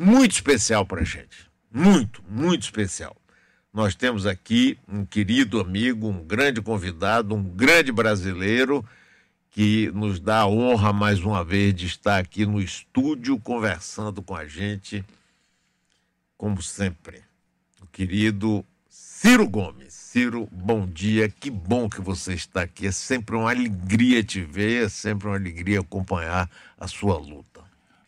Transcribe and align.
muito 0.00 0.32
especial 0.32 0.86
para 0.86 1.02
a 1.02 1.04
gente. 1.04 1.50
Muito, 1.70 2.24
muito 2.26 2.62
especial. 2.62 3.14
Nós 3.72 3.94
temos 3.94 4.26
aqui 4.26 4.78
um 4.88 5.04
querido 5.04 5.60
amigo, 5.60 6.08
um 6.08 6.24
grande 6.24 6.62
convidado, 6.62 7.34
um 7.34 7.42
grande 7.42 7.92
brasileiro 7.92 8.84
que 9.50 9.90
nos 9.92 10.18
dá 10.18 10.40
a 10.40 10.48
honra 10.48 10.92
mais 10.92 11.20
uma 11.20 11.44
vez 11.44 11.74
de 11.74 11.86
estar 11.86 12.18
aqui 12.18 12.46
no 12.46 12.60
estúdio 12.60 13.38
conversando 13.38 14.22
com 14.22 14.34
a 14.34 14.46
gente, 14.46 15.04
como 16.36 16.62
sempre. 16.62 17.22
O 17.82 17.86
querido 17.86 18.64
Ciro 18.88 19.46
Gomes. 19.46 19.92
Ciro, 19.92 20.48
bom 20.50 20.86
dia, 20.86 21.28
que 21.28 21.50
bom 21.50 21.90
que 21.90 22.00
você 22.00 22.32
está 22.32 22.62
aqui. 22.62 22.86
É 22.86 22.92
sempre 22.92 23.36
uma 23.36 23.50
alegria 23.50 24.24
te 24.24 24.40
ver, 24.40 24.86
é 24.86 24.88
sempre 24.88 25.28
uma 25.28 25.36
alegria 25.36 25.80
acompanhar 25.80 26.50
a 26.78 26.88
sua 26.88 27.18
luta. 27.18 27.59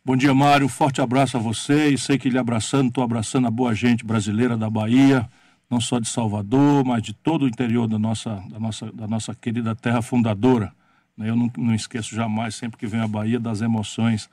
Bom 0.04 0.16
dia, 0.16 0.34
Mário. 0.34 0.68
Forte 0.68 1.00
abraço 1.00 1.36
a 1.36 1.40
você 1.40 1.90
e 1.90 1.96
sei 1.96 2.18
que 2.18 2.28
lhe 2.28 2.36
abraçando, 2.36 2.88
estou 2.88 3.04
abraçando 3.04 3.46
a 3.46 3.50
boa 3.52 3.72
gente 3.72 4.04
brasileira 4.04 4.56
da 4.56 4.68
Bahia, 4.68 5.28
não 5.70 5.80
só 5.80 6.00
de 6.00 6.08
Salvador, 6.08 6.84
mas 6.84 7.04
de 7.04 7.12
todo 7.12 7.44
o 7.44 7.48
interior 7.48 7.86
da 7.86 8.00
nossa, 8.00 8.42
da 8.50 8.58
nossa, 8.58 8.90
da 8.90 9.06
nossa 9.06 9.32
querida 9.32 9.76
terra 9.76 10.02
fundadora. 10.02 10.72
Eu 11.16 11.36
não, 11.36 11.48
não 11.56 11.72
esqueço 11.72 12.16
jamais, 12.16 12.56
sempre 12.56 12.76
que 12.76 12.84
venho 12.84 13.04
à 13.04 13.06
Bahia, 13.06 13.38
das 13.38 13.60
emoções 13.60 14.28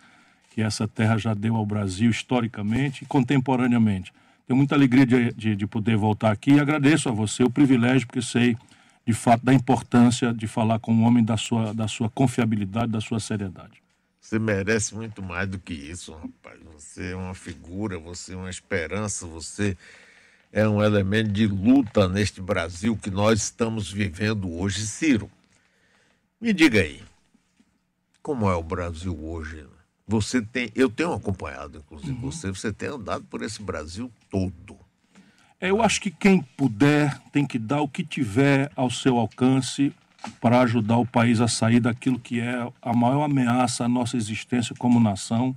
que 0.56 0.60
essa 0.60 0.88
terra 0.88 1.20
já 1.20 1.36
deu 1.36 1.56
ao 1.56 1.68
Brasil 1.68 2.10
historicamente 2.10 3.04
e 3.04 3.06
contemporaneamente. 3.06 4.12
Tenho 4.48 4.58
muita 4.58 4.74
alegria 4.74 5.06
de, 5.06 5.32
de, 5.34 5.56
de 5.56 5.68
poder 5.68 5.98
voltar 5.98 6.32
aqui 6.32 6.54
e 6.54 6.60
agradeço 6.60 7.10
a 7.10 7.12
você 7.12 7.44
o 7.44 7.50
privilégio, 7.50 8.08
porque 8.08 8.24
sei 8.24 8.58
de 9.06 9.14
fato 9.14 9.46
da 9.46 9.54
importância 9.54 10.34
de 10.34 10.48
falar 10.48 10.80
com 10.80 10.92
um 10.92 11.04
homem 11.04 11.24
da 11.24 11.38
sua, 11.38 11.76
da 11.76 11.88
sua 11.88 12.10
confiabilidade, 12.10 12.92
da 12.92 13.00
sua 13.00 13.20
seriedade. 13.20 13.80
Você 14.20 14.38
merece 14.38 14.94
muito 14.94 15.22
mais 15.22 15.48
do 15.48 15.58
que 15.58 15.74
isso, 15.74 16.14
rapaz. 16.14 16.60
Você 16.74 17.12
é 17.12 17.16
uma 17.16 17.34
figura, 17.34 17.98
você 17.98 18.34
é 18.34 18.36
uma 18.36 18.50
esperança, 18.50 19.26
você 19.26 19.78
é 20.52 20.68
um 20.68 20.84
elemento 20.84 21.32
de 21.32 21.48
luta 21.48 22.08
neste 22.08 22.42
Brasil 22.42 22.98
que 22.98 23.10
nós 23.10 23.44
estamos 23.44 23.92
vivendo 23.92 24.52
hoje. 24.52 24.86
Ciro, 24.86 25.32
me 26.40 26.54
diga 26.54 26.82
aí, 26.82 27.02
como 28.22 28.50
é 28.50 28.56
o 28.56 28.64
Brasil 28.64 29.18
hoje? 29.18 29.66
Você 30.08 30.42
tem, 30.42 30.72
eu 30.76 30.90
tenho 30.90 31.14
acompanhado, 31.14 31.78
inclusive 31.78 32.14
uhum. 32.14 32.32
você, 32.32 32.50
você 32.50 32.74
tem 32.74 32.90
andado 32.90 33.24
por 33.26 33.44
esse 33.44 33.62
Brasil 33.62 34.12
todo. 34.30 34.78
É, 35.62 35.70
eu 35.70 35.82
acho 35.84 36.02
que 36.02 36.10
quem 36.10 36.42
puder 36.42 37.20
tem 37.32 37.46
que 37.46 37.60
dar 37.60 37.82
o 37.82 37.88
que 37.88 38.04
tiver 38.04 38.72
ao 38.76 38.90
seu 38.90 39.18
alcance 39.18 39.94
para 40.40 40.62
ajudar 40.62 40.98
o 40.98 41.06
país 41.06 41.42
a 41.42 41.48
sair 41.48 41.80
daquilo 41.80 42.20
que 42.20 42.40
é 42.40 42.68
a 42.82 42.94
maior 42.94 43.24
ameaça 43.24 43.86
à 43.86 43.90
nossa 43.90 44.18
existência 44.18 44.76
como 44.78 45.00
nação, 45.00 45.56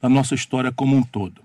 da 0.00 0.08
nossa 0.08 0.34
história 0.34 0.72
como 0.72 0.96
um 0.96 1.02
todo. 1.02 1.42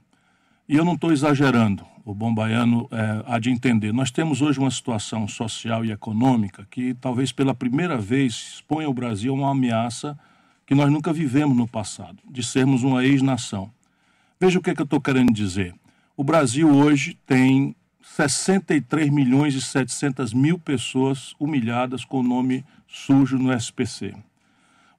E 0.68 0.76
eu 0.76 0.86
não 0.86 0.94
estou 0.94 1.12
exagerando, 1.12 1.86
o 2.04 2.14
bom 2.14 2.34
baiano 2.34 2.88
é, 2.92 3.24
há 3.26 3.40
de 3.40 3.50
entender. 3.50 3.92
Nós 3.92 4.12
temos 4.12 4.42
hoje 4.42 4.60
uma 4.60 4.72
situação 4.72 5.28
social 5.28 5.84
e 5.84 5.92
econômica 5.92 6.68
que 6.70 6.94
talvez 6.96 7.32
pela 7.32 7.54
primeira 7.54 7.98
vez 7.98 8.54
expõe 8.56 8.86
o 8.86 8.94
Brasil 8.94 9.34
a 9.34 9.38
uma 9.38 9.52
ameaça 9.52 10.18
que 10.66 10.76
nós 10.76 10.92
nunca 10.92 11.14
vivemos 11.14 11.56
no 11.56 11.68
passado, 11.68 12.18
de 12.30 12.44
sermos 12.44 12.84
uma 12.84 13.04
ex-nação. 13.04 13.72
Veja 14.40 14.60
o 14.60 14.62
que, 14.62 14.70
é 14.70 14.76
que 14.76 14.82
eu 14.82 14.86
estou 14.86 15.02
querendo 15.02 15.32
dizer. 15.32 15.74
O 16.18 16.24
Brasil 16.24 16.70
hoje 16.70 17.18
tem 17.26 17.76
63 18.16 19.10
milhões 19.10 19.54
e 19.56 19.62
700 19.62 20.34
mil 20.34 20.58
pessoas 20.58 21.36
humilhadas 21.38 22.06
com 22.06 22.22
o 22.22 22.24
nome 22.24 22.64
sujo 22.88 23.38
no 23.38 23.52
SPC. 23.52 24.16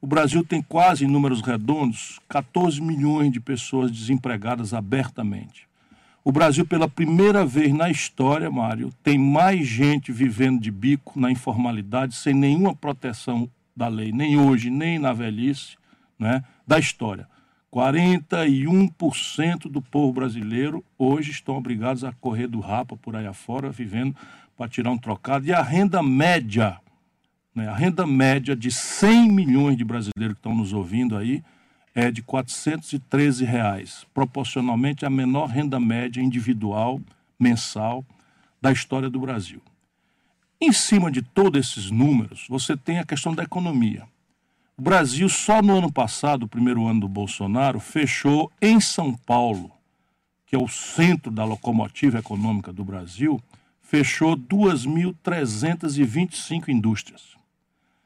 O 0.02 0.06
Brasil 0.06 0.44
tem 0.44 0.60
quase, 0.60 1.06
em 1.06 1.08
números 1.08 1.40
redondos, 1.40 2.20
14 2.28 2.78
milhões 2.82 3.32
de 3.32 3.40
pessoas 3.40 3.90
desempregadas 3.90 4.74
abertamente. 4.74 5.66
O 6.22 6.30
Brasil, 6.30 6.66
pela 6.66 6.90
primeira 6.90 7.42
vez 7.46 7.72
na 7.72 7.88
história, 7.88 8.50
Mário, 8.50 8.92
tem 9.02 9.16
mais 9.16 9.66
gente 9.66 10.12
vivendo 10.12 10.60
de 10.60 10.70
bico 10.70 11.18
na 11.18 11.30
informalidade, 11.30 12.14
sem 12.14 12.34
nenhuma 12.34 12.76
proteção 12.76 13.48
da 13.74 13.88
lei, 13.88 14.12
nem 14.12 14.38
hoje, 14.38 14.68
nem 14.68 14.98
na 14.98 15.14
velhice, 15.14 15.78
né, 16.18 16.44
da 16.66 16.78
história. 16.78 17.26
41% 17.76 19.70
do 19.70 19.82
povo 19.82 20.10
brasileiro 20.10 20.82
hoje 20.98 21.30
estão 21.30 21.58
obrigados 21.58 22.04
a 22.04 22.12
correr 22.12 22.46
do 22.46 22.58
rapa 22.58 22.96
por 22.96 23.14
aí 23.14 23.26
afora, 23.26 23.68
vivendo 23.68 24.16
para 24.56 24.66
tirar 24.66 24.90
um 24.90 24.96
trocado. 24.96 25.44
E 25.46 25.52
a 25.52 25.60
renda 25.60 26.02
média, 26.02 26.80
né, 27.54 27.68
a 27.68 27.74
renda 27.74 28.06
média 28.06 28.56
de 28.56 28.72
100 28.72 29.30
milhões 29.30 29.76
de 29.76 29.84
brasileiros 29.84 30.36
que 30.36 30.38
estão 30.38 30.54
nos 30.54 30.72
ouvindo 30.72 31.18
aí, 31.18 31.44
é 31.94 32.10
de 32.10 32.22
413 32.22 33.44
reais, 33.44 34.06
proporcionalmente 34.14 35.04
a 35.04 35.10
menor 35.10 35.50
renda 35.50 35.78
média 35.78 36.22
individual 36.22 36.98
mensal 37.38 38.02
da 38.58 38.72
história 38.72 39.10
do 39.10 39.20
Brasil. 39.20 39.60
Em 40.58 40.72
cima 40.72 41.12
de 41.12 41.20
todos 41.20 41.60
esses 41.60 41.90
números, 41.90 42.46
você 42.48 42.74
tem 42.74 42.98
a 42.98 43.04
questão 43.04 43.34
da 43.34 43.42
economia. 43.42 44.04
O 44.78 44.82
Brasil, 44.82 45.26
só 45.30 45.62
no 45.62 45.78
ano 45.78 45.90
passado, 45.90 46.42
o 46.42 46.48
primeiro 46.48 46.86
ano 46.86 47.00
do 47.00 47.08
Bolsonaro, 47.08 47.80
fechou 47.80 48.52
em 48.60 48.78
São 48.78 49.14
Paulo, 49.14 49.72
que 50.44 50.54
é 50.54 50.58
o 50.58 50.68
centro 50.68 51.32
da 51.32 51.46
locomotiva 51.46 52.18
econômica 52.18 52.74
do 52.74 52.84
Brasil, 52.84 53.42
fechou 53.80 54.36
2.325 54.36 56.68
indústrias. 56.68 57.38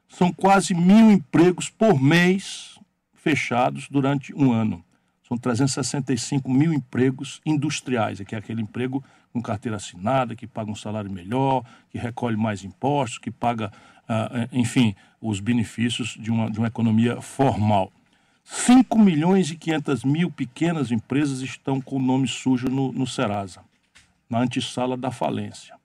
São 0.08 0.32
quase 0.32 0.72
mil 0.72 1.10
empregos 1.10 1.68
por 1.68 2.00
mês 2.00 2.78
fechados 3.14 3.88
durante 3.88 4.32
um 4.32 4.52
ano. 4.52 4.84
São 5.26 5.36
365 5.36 6.48
mil 6.48 6.72
empregos 6.72 7.40
industriais, 7.44 8.20
que 8.20 8.36
é 8.36 8.38
aquele 8.38 8.62
emprego 8.62 9.02
com 9.32 9.42
carteira 9.42 9.76
assinada, 9.76 10.36
que 10.36 10.46
paga 10.46 10.70
um 10.70 10.76
salário 10.76 11.10
melhor, 11.10 11.64
que 11.90 11.98
recolhe 11.98 12.36
mais 12.36 12.62
impostos, 12.62 13.18
que 13.18 13.32
paga, 13.32 13.72
ah, 14.08 14.46
enfim, 14.52 14.94
os 15.20 15.40
benefícios 15.40 16.16
de 16.18 16.30
uma, 16.30 16.50
de 16.50 16.58
uma 16.58 16.68
economia 16.68 17.20
formal. 17.20 17.92
5 18.44 18.98
milhões 18.98 19.50
e 19.50 19.56
500 19.56 20.04
mil 20.04 20.30
pequenas 20.30 20.90
empresas 20.90 21.40
estão 21.40 21.80
com 21.80 21.96
o 21.96 22.02
nome 22.02 22.26
sujo 22.26 22.68
no, 22.68 22.90
no 22.90 23.06
Serasa, 23.06 23.60
na 24.28 24.40
antessala 24.40 24.96
da 24.96 25.10
falência. 25.10 25.76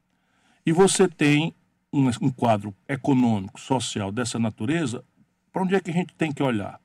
E 0.66 0.72
você 0.72 1.07
tem 1.07 1.53
um, 1.91 2.07
um 2.22 2.31
quadro 2.31 2.74
econômico, 2.88 3.59
social 3.59 4.12
dessa 4.12 4.40
natureza, 4.40 5.03
para 5.51 5.62
onde 5.62 5.75
é 5.75 5.79
que 5.79 5.91
a 5.91 5.94
gente 5.94 6.13
tem 6.16 6.31
que 6.31 6.41
olhar? 6.41 6.79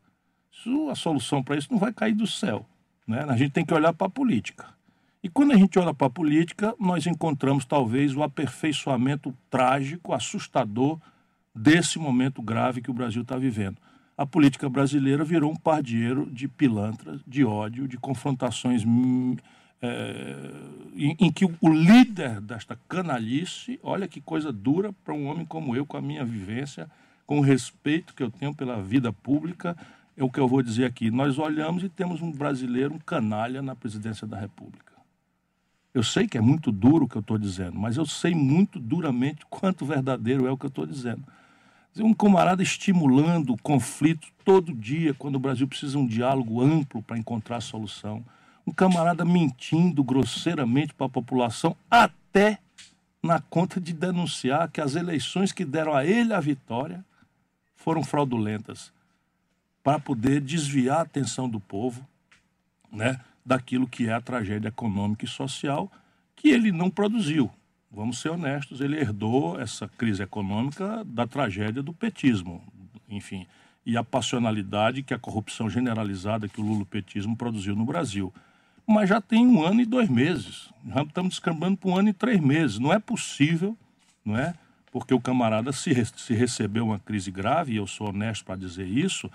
A 0.90 0.94
solução 0.94 1.42
para 1.42 1.56
isso 1.56 1.68
não 1.70 1.78
vai 1.78 1.92
cair 1.92 2.14
do 2.14 2.26
céu. 2.26 2.66
Né? 3.06 3.24
A 3.26 3.36
gente 3.36 3.52
tem 3.52 3.64
que 3.64 3.72
olhar 3.72 3.94
para 3.94 4.06
a 4.06 4.10
política. 4.10 4.66
E 5.22 5.28
quando 5.28 5.52
a 5.52 5.56
gente 5.56 5.78
olha 5.78 5.92
para 5.92 6.06
a 6.06 6.10
política, 6.10 6.74
nós 6.78 7.06
encontramos 7.06 7.64
talvez 7.64 8.14
o 8.14 8.22
aperfeiçoamento 8.22 9.34
trágico, 9.50 10.12
assustador 10.12 10.98
desse 11.54 11.98
momento 11.98 12.42
grave 12.42 12.80
que 12.80 12.90
o 12.90 12.94
Brasil 12.94 13.22
está 13.22 13.36
vivendo. 13.36 13.76
A 14.16 14.26
política 14.26 14.68
brasileira 14.68 15.24
virou 15.24 15.50
um 15.50 15.56
pardieiro 15.56 16.28
de 16.30 16.46
pilantras, 16.46 17.20
de 17.26 17.44
ódio, 17.44 17.88
de 17.88 17.96
confrontações 17.96 18.84
é, 19.82 20.50
em, 20.94 21.16
em, 21.18 21.32
que 21.32 21.46
o 21.46 21.68
líder 21.68 22.40
desta 22.40 22.78
canalice, 22.86 23.80
olha 23.82 24.06
que 24.06 24.20
coisa 24.20 24.52
dura 24.52 24.92
para 24.92 25.14
um 25.14 25.26
homem 25.26 25.46
como 25.46 25.74
eu, 25.74 25.86
com 25.86 25.96
a 25.96 26.02
minha 26.02 26.24
vivência, 26.24 26.90
com 27.26 27.38
o 27.38 27.42
respeito 27.42 28.14
que 28.14 28.22
eu 28.22 28.30
tenho 28.30 28.54
pela 28.54 28.82
vida 28.82 29.12
pública, 29.12 29.76
é 30.16 30.22
o 30.22 30.30
que 30.30 30.38
eu 30.38 30.46
vou 30.46 30.62
dizer 30.62 30.84
aqui. 30.84 31.10
Nós 31.10 31.38
olhamos 31.38 31.82
e 31.82 31.88
temos 31.88 32.20
um 32.20 32.30
brasileiro, 32.30 32.94
um 32.94 32.98
canalha 32.98 33.62
na 33.62 33.74
presidência 33.74 34.26
da 34.26 34.38
República. 34.38 34.92
Eu 35.94 36.02
sei 36.02 36.28
que 36.28 36.36
é 36.36 36.40
muito 36.40 36.70
duro 36.70 37.06
o 37.06 37.08
que 37.08 37.16
eu 37.16 37.20
estou 37.20 37.38
dizendo, 37.38 37.78
mas 37.78 37.96
eu 37.96 38.04
sei 38.04 38.34
muito 38.34 38.78
duramente 38.78 39.46
quanto 39.48 39.86
verdadeiro 39.86 40.46
é 40.46 40.50
o 40.50 40.58
que 40.58 40.66
eu 40.66 40.68
estou 40.68 40.86
dizendo. 40.86 41.24
Um 41.98 42.14
camarada 42.14 42.62
estimulando 42.62 43.52
o 43.52 43.60
conflito 43.60 44.28
todo 44.44 44.72
dia, 44.72 45.12
quando 45.14 45.36
o 45.36 45.40
Brasil 45.40 45.66
precisa 45.66 45.92
de 45.92 45.98
um 45.98 46.06
diálogo 46.06 46.62
amplo 46.62 47.02
para 47.02 47.18
encontrar 47.18 47.60
solução. 47.60 48.24
Um 48.66 48.72
camarada 48.72 49.24
mentindo 49.24 50.04
grosseiramente 50.04 50.94
para 50.94 51.06
a 51.06 51.10
população, 51.10 51.76
até 51.90 52.58
na 53.22 53.40
conta 53.40 53.80
de 53.80 53.92
denunciar 53.92 54.70
que 54.70 54.80
as 54.80 54.94
eleições 54.94 55.52
que 55.52 55.64
deram 55.64 55.94
a 55.94 56.04
ele 56.04 56.32
a 56.32 56.40
vitória 56.40 57.04
foram 57.74 58.04
fraudulentas, 58.04 58.92
para 59.82 59.98
poder 59.98 60.40
desviar 60.40 60.98
a 60.98 61.02
atenção 61.02 61.48
do 61.48 61.58
povo, 61.58 62.06
né? 62.92 63.18
daquilo 63.44 63.88
que 63.88 64.08
é 64.08 64.12
a 64.12 64.20
tragédia 64.20 64.68
econômica 64.68 65.24
e 65.24 65.28
social 65.28 65.90
que 66.36 66.48
ele 66.50 66.70
não 66.70 66.90
produziu. 66.90 67.50
Vamos 67.92 68.20
ser 68.20 68.28
honestos, 68.28 68.80
ele 68.80 68.98
herdou 68.98 69.60
essa 69.60 69.88
crise 69.88 70.22
econômica 70.22 71.04
da 71.04 71.26
tragédia 71.26 71.82
do 71.82 71.92
petismo, 71.92 72.62
enfim, 73.08 73.46
e 73.84 73.96
a 73.96 74.04
passionalidade 74.04 75.02
que 75.02 75.12
a 75.12 75.18
corrupção 75.18 75.68
generalizada 75.68 76.48
que 76.48 76.60
o 76.60 76.64
lulopetismo 76.64 77.36
produziu 77.36 77.74
no 77.74 77.84
Brasil. 77.84 78.32
Mas 78.86 79.08
já 79.08 79.20
tem 79.20 79.46
um 79.46 79.64
ano 79.64 79.80
e 79.80 79.86
dois 79.86 80.08
meses, 80.08 80.70
já 80.86 81.02
estamos 81.02 81.30
descambando 81.30 81.76
para 81.76 81.90
um 81.90 81.96
ano 81.96 82.08
e 82.10 82.12
três 82.12 82.40
meses. 82.40 82.78
Não 82.78 82.92
é 82.92 82.98
possível, 82.98 83.76
não 84.24 84.36
é? 84.36 84.54
Porque 84.92 85.12
o 85.12 85.20
camarada 85.20 85.72
se, 85.72 85.92
se 86.16 86.34
recebeu 86.34 86.84
uma 86.84 86.98
crise 86.98 87.30
grave, 87.30 87.72
e 87.72 87.76
eu 87.76 87.86
sou 87.86 88.10
honesto 88.10 88.44
para 88.44 88.56
dizer 88.56 88.86
isso, 88.86 89.30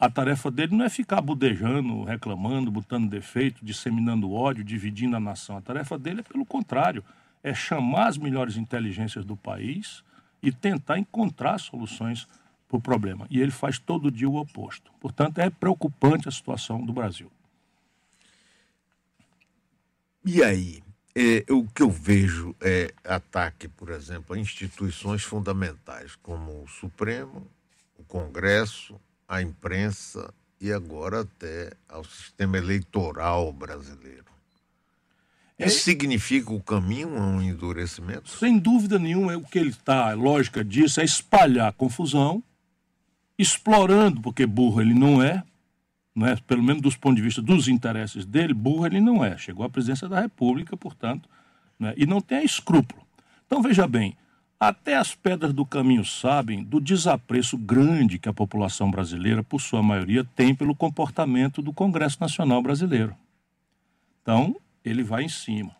A 0.00 0.08
tarefa 0.08 0.50
dele 0.50 0.74
não 0.74 0.86
é 0.86 0.88
ficar 0.88 1.20
budejando, 1.20 2.04
reclamando, 2.04 2.70
botando 2.70 3.06
defeito, 3.06 3.62
disseminando 3.62 4.32
ódio, 4.32 4.64
dividindo 4.64 5.14
a 5.14 5.20
nação. 5.20 5.58
A 5.58 5.60
tarefa 5.60 5.98
dele 5.98 6.20
é, 6.20 6.22
pelo 6.22 6.46
contrário, 6.46 7.04
é 7.42 7.54
chamar 7.54 8.08
as 8.08 8.18
melhores 8.18 8.56
inteligências 8.56 9.24
do 9.24 9.36
país 9.36 10.02
e 10.42 10.52
tentar 10.52 10.98
encontrar 10.98 11.58
soluções 11.58 12.26
para 12.68 12.76
o 12.76 12.80
problema. 12.80 13.26
E 13.30 13.40
ele 13.40 13.50
faz 13.50 13.78
todo 13.78 14.10
dia 14.10 14.28
o 14.28 14.36
oposto. 14.36 14.92
Portanto, 15.00 15.38
é 15.38 15.50
preocupante 15.50 16.28
a 16.28 16.32
situação 16.32 16.84
do 16.84 16.92
Brasil. 16.92 17.30
E 20.24 20.42
aí? 20.42 20.82
É, 21.12 21.44
o 21.52 21.66
que 21.66 21.82
eu 21.82 21.90
vejo 21.90 22.54
é 22.60 22.94
ataque, 23.02 23.66
por 23.66 23.90
exemplo, 23.90 24.34
a 24.34 24.38
instituições 24.38 25.24
fundamentais, 25.24 26.14
como 26.22 26.62
o 26.62 26.68
Supremo, 26.68 27.46
o 27.98 28.04
Congresso, 28.04 28.98
a 29.28 29.42
imprensa 29.42 30.32
e 30.60 30.72
agora 30.72 31.22
até 31.22 31.72
ao 31.88 32.04
sistema 32.04 32.58
eleitoral 32.58 33.52
brasileiro. 33.52 34.29
É. 35.60 35.66
Isso 35.66 35.80
significa 35.80 36.52
o 36.52 36.62
caminho 36.62 37.18
a 37.18 37.20
um 37.20 37.42
endurecimento? 37.42 38.30
Sem 38.30 38.58
dúvida 38.58 38.98
nenhuma, 38.98 39.34
é 39.34 39.36
o 39.36 39.42
que 39.42 39.58
ele 39.58 39.68
está, 39.68 40.10
a 40.10 40.14
lógica 40.14 40.64
disso 40.64 41.00
é 41.00 41.04
espalhar 41.04 41.70
confusão, 41.74 42.42
explorando, 43.38 44.22
porque 44.22 44.46
burro 44.46 44.80
ele 44.80 44.94
não 44.94 45.22
é, 45.22 45.42
não 46.14 46.26
é, 46.26 46.34
pelo 46.36 46.62
menos 46.62 46.80
dos 46.80 46.96
pontos 46.96 47.16
de 47.16 47.22
vista 47.22 47.42
dos 47.42 47.68
interesses 47.68 48.24
dele, 48.24 48.54
burro 48.54 48.86
ele 48.86 49.02
não 49.02 49.22
é. 49.22 49.36
Chegou 49.36 49.64
à 49.64 49.68
presidência 49.68 50.08
da 50.08 50.18
República, 50.18 50.78
portanto, 50.78 51.28
né, 51.78 51.92
e 51.94 52.06
não 52.06 52.22
tem 52.22 52.42
escrúpulo. 52.42 53.02
Então, 53.46 53.60
veja 53.60 53.86
bem, 53.86 54.16
até 54.58 54.96
as 54.96 55.14
pedras 55.14 55.52
do 55.52 55.66
caminho 55.66 56.04
sabem 56.04 56.64
do 56.64 56.80
desapreço 56.80 57.58
grande 57.58 58.18
que 58.18 58.28
a 58.28 58.32
população 58.32 58.90
brasileira, 58.90 59.42
por 59.42 59.60
sua 59.60 59.82
maioria, 59.82 60.24
tem 60.36 60.54
pelo 60.54 60.74
comportamento 60.74 61.60
do 61.60 61.72
Congresso 61.72 62.18
Nacional 62.18 62.62
Brasileiro. 62.62 63.14
Então, 64.22 64.56
ele 64.84 65.02
vai 65.02 65.24
em 65.24 65.28
cima. 65.28 65.74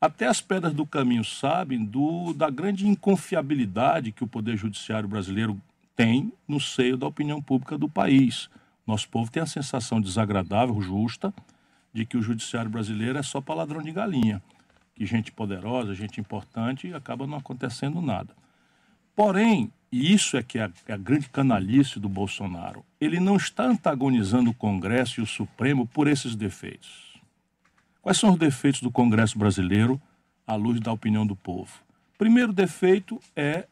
Até 0.00 0.26
as 0.26 0.40
pedras 0.40 0.72
do 0.72 0.86
caminho 0.86 1.24
sabem 1.24 1.84
do, 1.84 2.32
da 2.32 2.48
grande 2.48 2.86
inconfiabilidade 2.86 4.12
que 4.12 4.22
o 4.22 4.28
Poder 4.28 4.56
Judiciário 4.56 5.08
brasileiro 5.08 5.60
tem 5.96 6.32
no 6.46 6.60
seio 6.60 6.96
da 6.96 7.06
opinião 7.06 7.42
pública 7.42 7.76
do 7.76 7.88
país. 7.88 8.48
Nosso 8.86 9.08
povo 9.08 9.30
tem 9.30 9.42
a 9.42 9.46
sensação 9.46 10.00
desagradável, 10.00 10.80
justa, 10.80 11.34
de 11.92 12.06
que 12.06 12.16
o 12.16 12.22
Judiciário 12.22 12.70
brasileiro 12.70 13.18
é 13.18 13.22
só 13.22 13.40
para 13.40 13.56
ladrão 13.56 13.82
de 13.82 13.90
galinha 13.90 14.40
que 14.98 15.06
gente 15.06 15.30
poderosa, 15.30 15.94
gente 15.94 16.20
importante, 16.20 16.92
acaba 16.92 17.24
não 17.24 17.38
acontecendo 17.38 18.02
nada. 18.02 18.34
Porém, 19.14 19.72
e 19.92 20.12
isso 20.12 20.36
é 20.36 20.42
que 20.42 20.58
é 20.58 20.64
a, 20.64 20.70
é 20.88 20.92
a 20.92 20.96
grande 20.96 21.28
canalice 21.28 22.00
do 22.00 22.08
Bolsonaro, 22.08 22.84
ele 23.00 23.20
não 23.20 23.36
está 23.36 23.64
antagonizando 23.64 24.50
o 24.50 24.54
Congresso 24.54 25.20
e 25.20 25.22
o 25.22 25.26
Supremo 25.26 25.86
por 25.86 26.08
esses 26.08 26.34
defeitos. 26.34 27.07
Quais 28.08 28.16
são 28.16 28.30
os 28.30 28.38
defeitos 28.38 28.80
do 28.80 28.90
Congresso 28.90 29.38
brasileiro 29.38 30.00
à 30.46 30.54
luz 30.54 30.80
da 30.80 30.90
opinião 30.90 31.26
do 31.26 31.36
povo? 31.36 31.70
Primeiro 32.16 32.54
defeito 32.54 33.20
é 33.36 33.66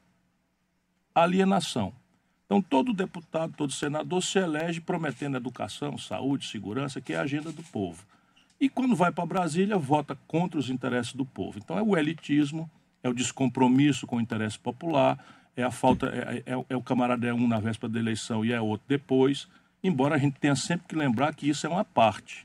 alienação. 1.15 1.91
Então, 2.44 2.61
todo 2.61 2.93
deputado, 2.93 3.55
todo 3.56 3.73
senador 3.73 4.23
se 4.23 4.38
elege 4.38 4.79
prometendo 4.83 5.38
educação, 5.38 5.97
saúde, 5.97 6.47
segurança, 6.49 7.00
que 7.00 7.15
é 7.15 7.17
a 7.17 7.23
agenda 7.23 7.50
do 7.50 7.62
povo. 7.62 8.05
E 8.61 8.69
quando 8.69 8.94
vai 8.94 9.11
para 9.11 9.25
Brasília, 9.25 9.79
vota 9.79 10.19
contra 10.29 10.61
os 10.61 10.69
interesses 10.69 11.15
do 11.15 11.25
povo. 11.25 11.59
Então 11.59 11.79
é 11.79 11.83
o 11.83 11.97
elitismo, 11.97 12.71
é 13.03 13.09
o 13.09 13.15
descompromisso 13.15 14.06
com 14.06 14.17
o 14.17 14.21
interesse 14.21 14.59
popular, 14.59 15.19
é 15.56 15.62
a 15.62 15.71
falta, 15.71 16.09
é, 16.09 16.43
é, 16.44 16.65
é 16.69 16.77
o 16.77 16.83
camarada 16.83 17.27
é 17.27 17.33
um 17.33 17.49
na 17.49 17.59
véspera 17.59 17.91
da 17.91 17.99
eleição 17.99 18.44
e 18.44 18.53
é 18.53 18.61
outro 18.61 18.85
depois. 18.87 19.49
Embora 19.83 20.15
a 20.15 20.19
gente 20.19 20.38
tenha 20.38 20.55
sempre 20.55 20.87
que 20.87 20.94
lembrar 20.94 21.35
que 21.35 21.49
isso 21.49 21.67
é 21.67 21.71
uma 21.71 21.87
parte. 21.87 22.44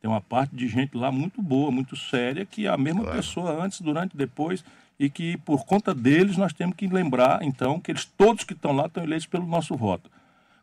Tem 0.00 0.10
uma 0.10 0.20
parte 0.20 0.54
de 0.54 0.68
gente 0.68 0.96
lá 0.96 1.10
muito 1.10 1.42
boa, 1.42 1.70
muito 1.70 1.96
séria, 1.96 2.46
que 2.46 2.66
é 2.66 2.70
a 2.70 2.76
mesma 2.76 3.02
claro. 3.02 3.16
pessoa 3.16 3.64
antes, 3.64 3.80
durante, 3.80 4.16
depois, 4.16 4.64
e 4.98 5.10
que 5.10 5.36
por 5.38 5.64
conta 5.64 5.94
deles 5.94 6.36
nós 6.36 6.52
temos 6.52 6.76
que 6.76 6.86
lembrar, 6.86 7.42
então, 7.42 7.80
que 7.80 7.90
eles 7.90 8.04
todos 8.04 8.44
que 8.44 8.52
estão 8.52 8.72
lá 8.72 8.86
estão 8.86 9.02
eleitos 9.02 9.26
pelo 9.26 9.46
nosso 9.46 9.76
voto. 9.76 10.10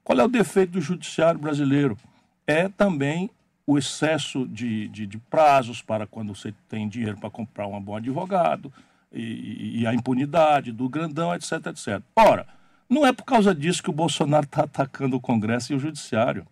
Qual 0.03 0.19
é 0.19 0.23
o 0.23 0.29
defeito 0.29 0.73
do 0.73 0.81
judiciário 0.81 1.39
brasileiro? 1.39 1.97
É 2.45 2.69
também 2.69 3.29
o 3.67 3.77
excesso 3.77 4.47
de, 4.47 4.87
de, 4.89 5.07
de, 5.07 5.17
prazos 5.17 5.81
para 5.81 6.05
quando 6.05 6.35
você 6.35 6.53
tem 6.69 6.87
dinheiro 6.87 7.17
para 7.17 7.29
comprar 7.29 7.65
um 7.65 7.81
bom 7.81 7.95
advogado, 7.95 8.71
e, 9.11 9.79
e, 9.81 9.87
a 9.87 9.93
impunidade 9.93 10.73
do 10.73 10.89
grandão, 10.89 11.33
etc, 11.33 11.67
etc. 11.67 12.01
Ora, 12.15 12.45
não 12.89 13.05
é 13.05 13.13
por 13.13 13.23
causa 13.23 13.55
disso 13.55 13.81
que 13.81 13.89
o 13.89 13.93
Bolsonaro 13.93 14.45
está 14.45 14.63
atacando 14.63 15.15
o 15.15 15.21
Congresso 15.21 15.71
e 15.71 15.75
o 15.75 15.79
Judiciário. 15.79 16.45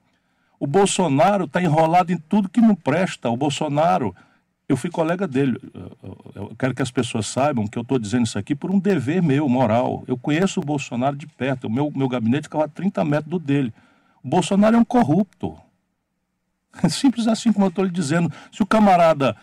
O 0.59 0.67
Bolsonaro 0.67 1.45
está 1.45 1.61
enrolado 1.61 2.11
em 2.11 2.17
tudo 2.17 2.50
que 2.50 2.61
não 2.61 2.75
presta. 2.75 3.29
O 3.29 3.38
Bolsonaro, 3.38 4.15
eu 4.67 4.77
fui 4.77 4.89
colega 4.89 5.27
dele. 5.27 5.59
Eu 6.33 6.53
quero 6.57 6.73
que 6.73 6.81
as 6.81 6.91
pessoas 6.91 7.27
saibam 7.27 7.67
que 7.67 7.77
eu 7.77 7.81
estou 7.81 8.00
dizendo 8.00 8.25
isso 8.25 8.39
aqui 8.39 8.55
por 8.55 8.71
um 8.71 8.79
dever 8.79 9.21
meu, 9.21 9.47
moral. 9.50 10.03
Eu 10.07 10.17
conheço 10.17 10.59
o 10.59 10.63
Bolsonaro 10.63 11.15
de 11.15 11.27
perto. 11.27 11.67
O 11.67 11.71
meu, 11.71 11.91
meu 11.94 12.07
gabinete 12.07 12.44
ficava 12.44 12.65
a 12.65 12.69
30 12.69 13.03
metros 13.03 13.29
do 13.29 13.39
dele. 13.39 13.73
O 14.23 14.27
Bolsonaro 14.27 14.75
é 14.75 14.79
um 14.79 14.85
corrupto. 14.85 15.57
Simples 16.89 17.27
assim 17.27 17.51
como 17.51 17.65
eu 17.65 17.69
estou 17.69 17.85
lhe 17.85 17.91
dizendo. 17.91 18.31
Se 18.51 18.63
o 18.63 18.65
camarada 18.65 19.35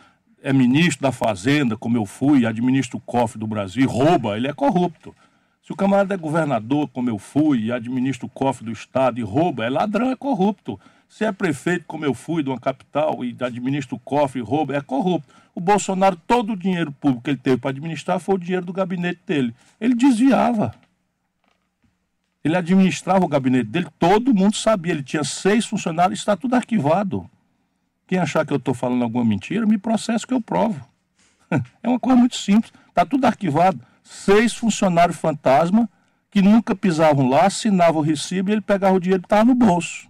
é 0.43 0.53
ministro 0.53 1.03
da 1.03 1.13
Fazenda, 1.13 1.77
como 1.77 1.97
eu 1.97 2.07
fui, 2.07 2.47
administra 2.47 2.97
o 2.97 3.01
cofre 3.01 3.39
do 3.39 3.47
Brasil 3.47 3.89
rouba, 3.89 4.37
ele 4.37 4.49
é 4.49 4.53
corrupto. 4.53 5.15
Se 5.63 5.73
o 5.73 5.77
camarada 5.77 6.15
é 6.15 6.17
governador, 6.17 6.89
como 6.89 7.11
eu 7.11 7.19
fui, 7.19 7.71
administra 7.71 8.27
o 8.27 8.29
cofre 8.29 8.65
do 8.65 8.73
Estado 8.73 9.21
e 9.21 9.23
rouba, 9.23 9.65
é 9.65 9.71
ladrão, 9.71 10.11
é 10.11 10.17
corrupto. 10.17 10.81
Se 11.11 11.25
é 11.25 11.33
prefeito, 11.33 11.87
como 11.89 12.05
eu 12.05 12.15
fui, 12.15 12.41
de 12.41 12.49
uma 12.49 12.61
capital, 12.61 13.25
e 13.25 13.37
administra 13.41 13.97
o 13.97 13.99
cofre 13.99 14.41
rouba, 14.41 14.77
é 14.77 14.81
corrupto. 14.81 15.35
O 15.53 15.61
Bolsonaro, 15.61 16.15
todo 16.15 16.53
o 16.53 16.57
dinheiro 16.57 16.93
público 16.93 17.25
que 17.25 17.31
ele 17.31 17.37
teve 17.37 17.57
para 17.57 17.71
administrar 17.71 18.21
foi 18.21 18.37
o 18.37 18.39
dinheiro 18.39 18.65
do 18.65 18.73
gabinete 18.73 19.19
dele. 19.27 19.53
Ele 19.81 19.97
desviava. 19.97 20.73
Ele 22.45 22.57
administrava 22.57 23.25
o 23.25 23.29
gabinete 23.29 23.67
dele, 23.67 23.89
todo 23.99 24.33
mundo 24.33 24.55
sabia. 24.55 24.93
Ele 24.93 25.03
tinha 25.03 25.25
seis 25.25 25.67
funcionários, 25.67 26.21
está 26.21 26.37
tudo 26.37 26.55
arquivado. 26.55 27.29
Quem 28.07 28.21
achar 28.21 28.47
que 28.47 28.53
eu 28.53 28.59
estou 28.59 28.73
falando 28.73 29.03
alguma 29.03 29.25
mentira, 29.25 29.67
me 29.67 29.79
processa 29.79 30.25
que 30.25 30.33
eu 30.33 30.41
provo. 30.41 30.89
É 31.83 31.89
uma 31.89 31.99
coisa 31.99 32.17
muito 32.17 32.37
simples. 32.37 32.73
Está 32.89 33.05
tudo 33.05 33.25
arquivado. 33.25 33.81
Seis 34.05 34.55
funcionários 34.55 35.19
fantasma 35.19 35.91
que 36.31 36.41
nunca 36.41 36.77
pisavam 36.77 37.29
lá, 37.29 37.47
assinavam 37.47 38.01
o 38.01 38.05
recibo 38.05 38.51
e 38.51 38.53
ele 38.53 38.61
pegava 38.61 38.95
o 38.95 39.01
dinheiro 39.01 39.23
que 39.23 39.27
estava 39.27 39.45
no 39.45 39.57
bolso. 39.57 40.10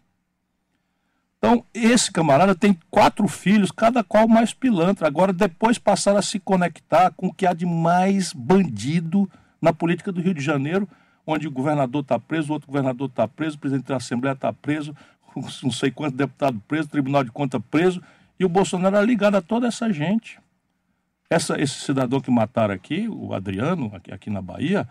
Então, 1.43 1.65
esse 1.73 2.13
camarada 2.13 2.55
tem 2.55 2.79
quatro 2.91 3.27
filhos, 3.27 3.73
cada 3.73 4.05
qual 4.05 4.29
mais 4.29 4.53
pilantra. 4.53 5.07
Agora, 5.07 5.33
depois 5.33 5.79
passaram 5.79 6.19
a 6.19 6.23
se 6.23 6.39
conectar 6.39 7.11
com 7.13 7.29
o 7.29 7.33
que 7.33 7.47
há 7.47 7.55
de 7.55 7.65
mais 7.65 8.35
bandido 8.35 9.29
na 9.61 9.73
política 9.73 10.13
do 10.13 10.21
Rio 10.21 10.35
de 10.35 10.43
Janeiro, 10.43 10.87
onde 11.27 11.49
o 11.49 11.51
governador 11.51 12.03
está 12.03 12.19
preso, 12.19 12.51
o 12.51 12.53
outro 12.53 12.67
governador 12.69 13.09
está 13.09 13.27
preso, 13.27 13.57
o 13.57 13.59
presidente 13.59 13.87
da 13.87 13.97
Assembleia 13.97 14.35
está 14.35 14.53
preso, 14.53 14.95
não 15.63 15.73
sei 15.73 15.91
quantos 15.91 16.19
deputados 16.19 16.61
presos, 16.69 16.87
o 16.89 16.91
Tribunal 16.91 17.25
de 17.25 17.33
Contas 17.33 17.63
preso, 17.71 18.03
e 18.39 18.45
o 18.45 18.49
Bolsonaro 18.49 18.97
é 18.97 19.05
ligado 19.05 19.37
a 19.37 19.43
toda 19.43 19.67
essa 19.67 19.91
gente. 19.91 20.39
Essa, 21.31 21.59
esse 21.59 21.81
cidadão 21.81 22.21
que 22.21 22.31
mataram 22.31 22.75
aqui, 22.75 23.09
o 23.09 23.33
Adriano, 23.33 23.91
aqui, 23.95 24.13
aqui 24.13 24.29
na 24.29 24.43
Bahia, 24.43 24.87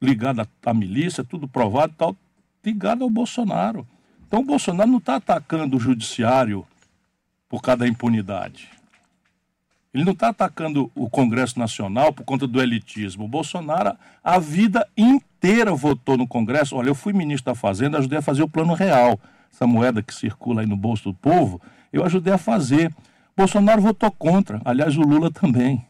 ligado 0.00 0.46
à, 0.64 0.74
milícia, 0.74 1.24
tudo 1.24 1.48
provado 1.48 1.92
tal, 1.96 2.16
ligado 2.64 3.02
ao 3.02 3.10
Bolsonaro. 3.10 3.86
Então 4.32 4.40
o 4.40 4.46
Bolsonaro 4.46 4.90
não 4.90 4.96
está 4.96 5.16
atacando 5.16 5.76
o 5.76 5.78
judiciário 5.78 6.66
por 7.50 7.60
causa 7.60 7.80
da 7.80 7.86
impunidade. 7.86 8.66
Ele 9.92 10.06
não 10.06 10.14
está 10.14 10.30
atacando 10.30 10.90
o 10.94 11.10
Congresso 11.10 11.58
Nacional 11.58 12.14
por 12.14 12.24
conta 12.24 12.46
do 12.46 12.58
elitismo. 12.58 13.26
O 13.26 13.28
Bolsonaro, 13.28 13.94
a 14.24 14.38
vida 14.38 14.88
inteira, 14.96 15.74
votou 15.74 16.16
no 16.16 16.26
Congresso. 16.26 16.76
Olha, 16.76 16.88
eu 16.88 16.94
fui 16.94 17.12
ministro 17.12 17.52
da 17.52 17.54
Fazenda, 17.54 17.98
ajudei 17.98 18.20
a 18.20 18.22
fazer 18.22 18.42
o 18.42 18.48
plano 18.48 18.72
real. 18.72 19.20
Essa 19.52 19.66
moeda 19.66 20.02
que 20.02 20.14
circula 20.14 20.62
aí 20.62 20.66
no 20.66 20.78
bolso 20.78 21.10
do 21.10 21.14
povo, 21.14 21.60
eu 21.92 22.02
ajudei 22.02 22.32
a 22.32 22.38
fazer. 22.38 22.90
Bolsonaro 23.36 23.82
votou 23.82 24.10
contra. 24.10 24.62
Aliás, 24.64 24.96
o 24.96 25.02
Lula 25.02 25.30
também. 25.30 25.86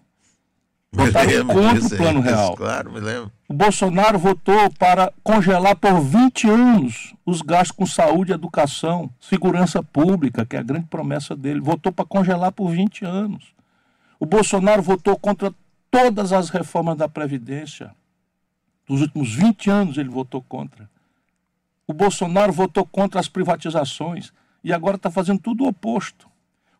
Votaram 0.92 1.46
contra 1.46 1.80
disso, 1.80 1.94
o 1.94 1.96
plano 1.96 2.20
real. 2.20 2.54
Claro, 2.54 2.92
me 2.92 3.00
lembro. 3.00 3.32
O 3.48 3.54
Bolsonaro 3.54 4.18
votou 4.18 4.70
para 4.78 5.12
congelar 5.22 5.74
por 5.76 6.00
20 6.00 6.50
anos 6.50 7.14
os 7.24 7.40
gastos 7.40 7.76
com 7.76 7.86
saúde, 7.86 8.32
educação, 8.32 9.10
segurança 9.18 9.82
pública, 9.82 10.44
que 10.44 10.54
é 10.54 10.58
a 10.58 10.62
grande 10.62 10.86
promessa 10.86 11.34
dele. 11.34 11.60
Votou 11.60 11.90
para 11.90 12.04
congelar 12.04 12.52
por 12.52 12.70
20 12.70 13.06
anos. 13.06 13.54
O 14.20 14.26
Bolsonaro 14.26 14.82
votou 14.82 15.18
contra 15.18 15.52
todas 15.90 16.32
as 16.32 16.50
reformas 16.50 16.96
da 16.96 17.08
Previdência. 17.08 17.90
Nos 18.88 19.00
últimos 19.00 19.34
20 19.34 19.70
anos 19.70 19.98
ele 19.98 20.10
votou 20.10 20.42
contra. 20.42 20.88
O 21.86 21.94
Bolsonaro 21.94 22.52
votou 22.52 22.84
contra 22.84 23.18
as 23.18 23.28
privatizações 23.28 24.32
e 24.62 24.72
agora 24.72 24.96
está 24.96 25.10
fazendo 25.10 25.40
tudo 25.40 25.64
o 25.64 25.68
oposto. 25.68 26.31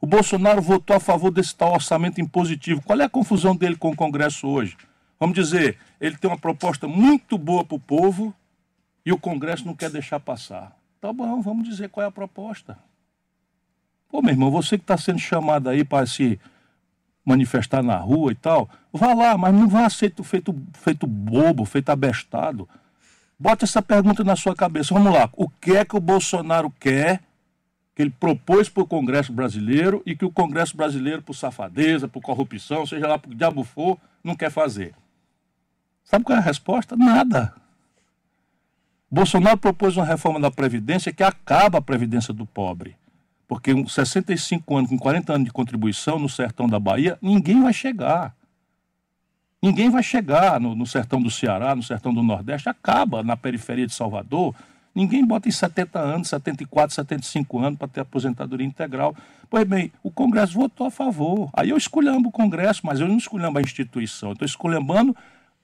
O 0.02 0.06
Bolsonaro 0.06 0.60
votou 0.60 0.96
a 0.96 1.00
favor 1.00 1.30
desse 1.30 1.54
tal 1.54 1.74
orçamento 1.74 2.20
impositivo. 2.20 2.82
Qual 2.82 3.00
é 3.00 3.04
a 3.04 3.08
confusão 3.08 3.54
dele 3.54 3.76
com 3.76 3.92
o 3.92 3.96
Congresso 3.96 4.48
hoje? 4.48 4.76
Vamos 5.18 5.36
dizer, 5.36 5.78
ele 6.00 6.16
tem 6.16 6.28
uma 6.28 6.36
proposta 6.36 6.88
muito 6.88 7.38
boa 7.38 7.64
para 7.64 7.76
o 7.76 7.80
povo 7.80 8.34
e 9.06 9.12
o 9.12 9.16
Congresso 9.18 9.64
não 9.64 9.76
quer 9.76 9.90
deixar 9.90 10.18
passar. 10.18 10.76
Tá 11.00 11.12
bom, 11.12 11.40
vamos 11.40 11.68
dizer 11.68 11.88
qual 11.88 12.02
é 12.02 12.08
a 12.08 12.10
proposta. 12.10 12.76
Pô, 14.08 14.20
meu 14.20 14.32
irmão, 14.32 14.50
você 14.50 14.76
que 14.76 14.82
está 14.82 14.96
sendo 14.96 15.20
chamado 15.20 15.70
aí 15.70 15.84
para 15.84 16.04
se 16.04 16.36
manifestar 17.24 17.80
na 17.80 17.96
rua 17.96 18.32
e 18.32 18.34
tal, 18.34 18.68
vá 18.92 19.14
lá, 19.14 19.38
mas 19.38 19.54
não 19.54 19.68
vá 19.68 19.88
ser 19.88 20.12
feito, 20.24 20.52
feito 20.72 21.06
bobo, 21.06 21.64
feito 21.64 21.90
abestado. 21.90 22.68
Bota 23.38 23.64
essa 23.64 23.80
pergunta 23.80 24.24
na 24.24 24.34
sua 24.34 24.56
cabeça. 24.56 24.92
Vamos 24.92 25.12
lá. 25.12 25.30
O 25.34 25.48
que 25.48 25.76
é 25.76 25.84
que 25.84 25.96
o 25.96 26.00
Bolsonaro 26.00 26.72
quer 26.80 27.20
que 27.94 28.02
ele 28.02 28.10
propôs 28.10 28.68
para 28.68 28.82
o 28.82 28.86
Congresso 28.86 29.32
brasileiro 29.32 30.02
e 30.06 30.16
que 30.16 30.24
o 30.24 30.30
Congresso 30.30 30.76
brasileiro, 30.76 31.22
por 31.22 31.34
safadeza, 31.34 32.08
por 32.08 32.22
corrupção, 32.22 32.86
seja 32.86 33.06
lá 33.06 33.18
por 33.18 33.34
diabo 33.34 33.64
for, 33.64 33.98
não 34.24 34.34
quer 34.34 34.50
fazer? 34.50 34.94
Sabe 36.04 36.24
qual 36.24 36.36
é 36.36 36.40
a 36.40 36.44
resposta? 36.44 36.96
Nada. 36.96 37.54
Bolsonaro 39.10 39.58
propôs 39.58 39.96
uma 39.96 40.06
reforma 40.06 40.40
da 40.40 40.50
Previdência 40.50 41.12
que 41.12 41.22
acaba 41.22 41.78
a 41.78 41.82
Previdência 41.82 42.32
do 42.32 42.46
pobre. 42.46 42.96
Porque 43.46 43.74
com 43.74 43.86
65 43.86 44.76
anos, 44.76 44.88
com 44.88 44.98
40 44.98 45.34
anos 45.34 45.44
de 45.44 45.52
contribuição 45.52 46.18
no 46.18 46.28
sertão 46.28 46.66
da 46.66 46.80
Bahia, 46.80 47.18
ninguém 47.20 47.62
vai 47.62 47.74
chegar. 47.74 48.34
Ninguém 49.62 49.90
vai 49.90 50.02
chegar 50.02 50.58
no, 50.58 50.74
no, 50.74 50.86
sertão 50.86 51.20
do 51.22 51.30
Ceará, 51.30 51.76
no 51.76 51.82
sertão 51.82 52.12
do 52.12 52.22
Nordeste, 52.22 52.68
acaba 52.68 53.22
na 53.22 53.36
periferia 53.36 53.86
de 53.86 53.94
Salvador. 53.94 54.54
Ninguém 54.94 55.24
bota 55.24 55.48
em 55.48 55.52
70 55.52 55.98
anos, 55.98 56.28
74, 56.28 56.94
75 56.94 57.58
anos 57.58 57.78
para 57.78 57.88
ter 57.88 58.00
aposentadoria 58.00 58.66
integral. 58.66 59.16
Pois 59.48 59.64
bem, 59.64 59.90
o 60.02 60.10
Congresso 60.10 60.54
votou 60.54 60.86
a 60.86 60.90
favor. 60.90 61.48
Aí 61.54 61.70
eu 61.70 61.76
escolhendo 61.76 62.28
o 62.28 62.32
Congresso, 62.32 62.82
mas 62.84 63.00
eu 63.00 63.08
não 63.08 63.16
escolhendo 63.16 63.58
a 63.58 63.62
instituição. 63.62 64.30
Eu 64.30 64.32
estou 64.34 64.46
escolhendo 64.46 65.16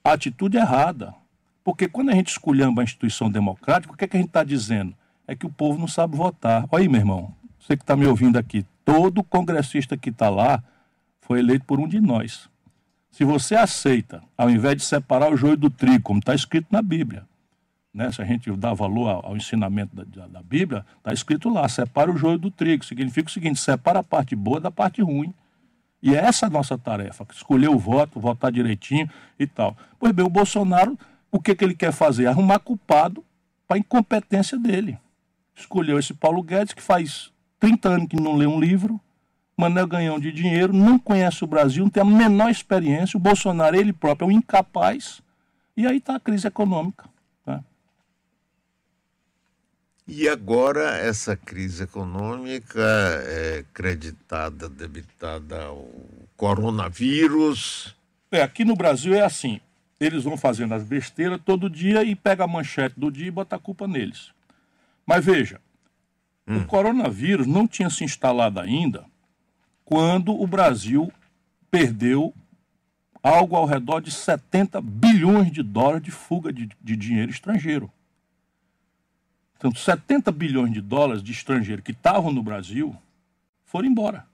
a 0.03 0.13
atitude 0.13 0.57
errada. 0.57 1.13
Porque 1.63 1.87
quando 1.87 2.09
a 2.09 2.15
gente 2.15 2.29
escolhendo 2.29 2.81
a 2.81 2.83
instituição 2.83 3.29
democrática, 3.29 3.93
o 3.93 3.97
que, 3.97 4.05
é 4.05 4.07
que 4.07 4.17
a 4.17 4.19
gente 4.19 4.29
está 4.29 4.43
dizendo? 4.43 4.95
É 5.27 5.35
que 5.35 5.45
o 5.45 5.49
povo 5.49 5.77
não 5.77 5.87
sabe 5.87 6.17
votar. 6.17 6.65
Olha 6.71 6.81
aí, 6.81 6.89
meu 6.89 7.01
irmão, 7.01 7.33
você 7.59 7.77
que 7.77 7.83
está 7.83 7.95
me 7.95 8.07
ouvindo 8.07 8.37
aqui, 8.37 8.65
todo 8.83 9.23
congressista 9.23 9.95
que 9.95 10.09
está 10.09 10.29
lá 10.29 10.63
foi 11.21 11.39
eleito 11.39 11.65
por 11.65 11.79
um 11.79 11.87
de 11.87 12.01
nós. 12.01 12.49
Se 13.11 13.23
você 13.23 13.53
aceita, 13.53 14.23
ao 14.35 14.49
invés 14.49 14.77
de 14.77 14.83
separar 14.83 15.31
o 15.31 15.37
joio 15.37 15.55
do 15.55 15.69
trigo, 15.69 16.01
como 16.01 16.19
está 16.19 16.33
escrito 16.33 16.67
na 16.71 16.81
Bíblia, 16.81 17.28
né? 17.93 18.11
se 18.11 18.21
a 18.21 18.25
gente 18.25 18.51
dá 18.51 18.73
valor 18.73 19.23
ao, 19.23 19.35
ensinamento 19.35 19.95
da, 19.95 20.27
da 20.27 20.43
Bíblia, 20.43 20.85
está 20.97 21.13
escrito 21.13 21.49
lá, 21.49 21.67
separa 21.67 22.11
o 22.11 22.17
joio 22.17 22.37
do 22.37 22.51
trigo. 22.51 22.85
Significa 22.85 23.29
o 23.29 23.31
seguinte, 23.31 23.59
separa 23.59 23.99
a 23.99 24.03
parte 24.03 24.35
boa 24.35 24.59
da 24.59 24.71
parte 24.71 25.01
ruim. 25.01 25.33
E 26.01 26.15
é 26.15 26.19
essa 26.19 26.47
a 26.47 26.49
nossa 26.49 26.77
tarefa, 26.77 27.25
escolher 27.33 27.69
o 27.69 27.77
voto, 27.77 28.19
votar 28.19 28.51
direitinho 28.51 29.09
e 29.37 29.45
tal. 29.45 29.75
Pois 29.99 30.13
bem, 30.13 30.25
o 30.25 30.29
Bolsonaro, 30.29 30.97
o 31.29 31.39
que, 31.39 31.53
que 31.53 31.63
ele 31.63 31.75
quer 31.75 31.91
fazer? 31.91 32.27
Arrumar 32.27 32.59
culpado 32.59 33.23
para 33.67 33.75
a 33.75 33.79
incompetência 33.79 34.57
dele. 34.57 34.97
Escolheu 35.55 35.99
esse 35.99 36.13
Paulo 36.13 36.41
Guedes, 36.41 36.73
que 36.73 36.81
faz 36.81 37.31
30 37.59 37.89
anos 37.89 38.07
que 38.07 38.15
não 38.15 38.37
lê 38.37 38.47
um 38.47 38.59
livro, 38.59 38.99
Manel 39.57 39.87
Ganhão 39.87 40.17
de 40.17 40.31
dinheiro, 40.31 40.71
não 40.71 40.97
conhece 40.97 41.43
o 41.43 41.47
Brasil, 41.47 41.83
não 41.83 41.91
tem 41.91 42.01
a 42.01 42.05
menor 42.05 42.49
experiência, 42.49 43.17
o 43.17 43.19
Bolsonaro, 43.19 43.75
ele 43.75 43.91
próprio, 43.91 44.25
é 44.25 44.29
um 44.29 44.31
incapaz, 44.31 45.21
e 45.75 45.85
aí 45.85 45.97
está 45.97 46.15
a 46.15 46.19
crise 46.19 46.47
econômica. 46.47 47.09
E 50.09 50.27
agora 50.27 50.97
essa 50.97 51.37
crise 51.37 51.83
econômica 51.83 52.81
é 53.25 53.63
creditada, 53.73 54.67
debitada 54.67 55.63
ao 55.63 55.87
coronavírus. 56.35 57.95
É, 58.31 58.41
aqui 58.41 58.65
no 58.65 58.75
Brasil 58.75 59.13
é 59.13 59.21
assim, 59.21 59.61
eles 59.99 60.23
vão 60.23 60.35
fazendo 60.35 60.73
as 60.73 60.83
besteiras 60.83 61.39
todo 61.45 61.69
dia 61.69 62.03
e 62.03 62.15
pega 62.15 62.43
a 62.43 62.47
manchete 62.47 62.99
do 62.99 63.11
dia 63.11 63.27
e 63.27 63.31
bota 63.31 63.55
a 63.55 63.59
culpa 63.59 63.87
neles. 63.87 64.31
Mas 65.05 65.23
veja, 65.23 65.61
Hum. 66.49 66.57
O 66.57 66.65
coronavírus 66.65 67.45
não 67.45 67.67
tinha 67.67 67.91
se 67.91 68.03
instalado 68.03 68.59
ainda 68.59 69.05
quando 69.85 70.33
o 70.33 70.47
Brasil 70.47 71.11
perdeu 71.69 72.33
algo 73.21 73.55
ao 73.55 73.65
redor 73.65 73.99
de 73.99 74.11
70 74.11 74.81
bilhões 74.81 75.51
de 75.51 75.61
dólares 75.61 76.01
de 76.01 76.09
fuga 76.11 76.51
de, 76.51 76.67
de 76.81 76.95
dinheiro 76.95 77.29
estrangeiro. 77.29 77.91
Então, 79.59 79.75
70 79.75 80.31
bilhões 80.31 80.71
de 80.71 80.79
dólares 80.79 81.21
de 81.21 81.33
estrangeiro 81.33 81.81
que 81.81 81.91
estavam 81.91 82.31
no 82.31 82.41
Brasil 82.41 82.95
foram 83.65 83.89
embora. 83.89 84.25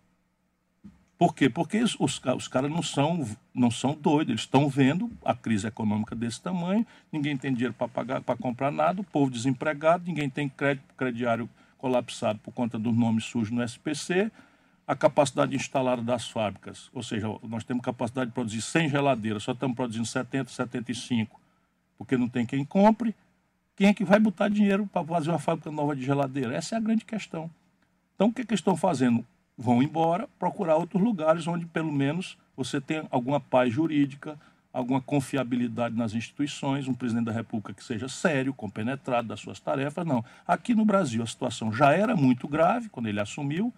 Por 1.17 1.33
quê? 1.33 1.49
Porque 1.49 1.81
os, 1.81 1.97
os 1.99 2.47
caras 2.47 2.69
não 2.69 2.83
são, 2.83 3.27
não 3.51 3.71
são 3.71 3.95
doidos, 3.95 4.29
eles 4.29 4.41
estão 4.41 4.69
vendo 4.69 5.09
a 5.23 5.33
crise 5.33 5.65
econômica 5.65 6.15
desse 6.15 6.39
tamanho, 6.39 6.85
ninguém 7.11 7.35
tem 7.35 7.51
dinheiro 7.51 7.73
para 7.73 7.87
pagar, 7.87 8.21
para 8.21 8.37
comprar 8.37 8.71
nada, 8.71 9.01
o 9.01 9.03
povo 9.03 9.31
desempregado, 9.31 10.03
ninguém 10.05 10.29
tem 10.29 10.47
crédito 10.47 10.93
crediário 10.95 11.49
colapsado 11.79 12.37
por 12.39 12.53
conta 12.53 12.77
dos 12.77 12.95
nomes 12.95 13.23
sujos 13.23 13.49
no 13.49 13.63
SPC, 13.63 14.31
a 14.85 14.95
capacidade 14.95 15.55
instalada 15.55 16.03
das 16.03 16.29
fábricas, 16.29 16.91
ou 16.93 17.01
seja, 17.01 17.27
nós 17.41 17.63
temos 17.63 17.83
capacidade 17.83 18.27
de 18.27 18.33
produzir 18.35 18.61
100 18.61 18.89
geladeiras, 18.89 19.41
só 19.41 19.53
estamos 19.53 19.75
produzindo 19.75 20.05
70, 20.05 20.51
75, 20.51 21.41
porque 21.97 22.15
não 22.15 22.29
tem 22.29 22.45
quem 22.45 22.63
compre. 22.63 23.15
Quem 23.75 23.87
é 23.87 23.93
que 23.93 24.05
vai 24.05 24.19
botar 24.19 24.47
dinheiro 24.47 24.87
para 24.87 25.05
fazer 25.05 25.29
uma 25.31 25.39
fábrica 25.39 25.69
nova 25.69 25.95
de 25.95 26.03
geladeira? 26.03 26.55
Essa 26.55 26.75
é 26.75 26.77
a 26.77 26.81
grande 26.81 27.03
questão. 27.03 27.51
Então, 28.15 28.27
o 28.27 28.33
que, 28.33 28.41
é 28.41 28.45
que 28.45 28.53
estão 28.53 28.77
fazendo? 28.77 29.25
Vão 29.57 29.83
embora, 29.83 30.29
procurar 30.39 30.77
outros 30.77 31.01
lugares 31.01 31.45
onde, 31.45 31.65
pelo 31.65 31.91
menos, 31.91 32.37
você 32.55 32.79
tem 32.79 33.05
alguma 33.11 33.39
paz 33.39 33.73
jurídica, 33.73 34.39
alguma 34.71 35.01
confiabilidade 35.01 35.95
nas 35.95 36.13
instituições, 36.13 36.87
um 36.87 36.93
presidente 36.93 37.25
da 37.25 37.31
República 37.33 37.73
que 37.73 37.83
seja 37.83 38.07
sério, 38.07 38.53
compenetrado 38.53 39.27
das 39.27 39.41
suas 39.41 39.59
tarefas. 39.59 40.05
Não. 40.05 40.23
Aqui 40.47 40.73
no 40.73 40.85
Brasil 40.85 41.21
a 41.21 41.27
situação 41.27 41.71
já 41.71 41.91
era 41.91 42.15
muito 42.15 42.47
grave 42.47 42.87
quando 42.87 43.07
ele 43.07 43.19
assumiu, 43.19 43.73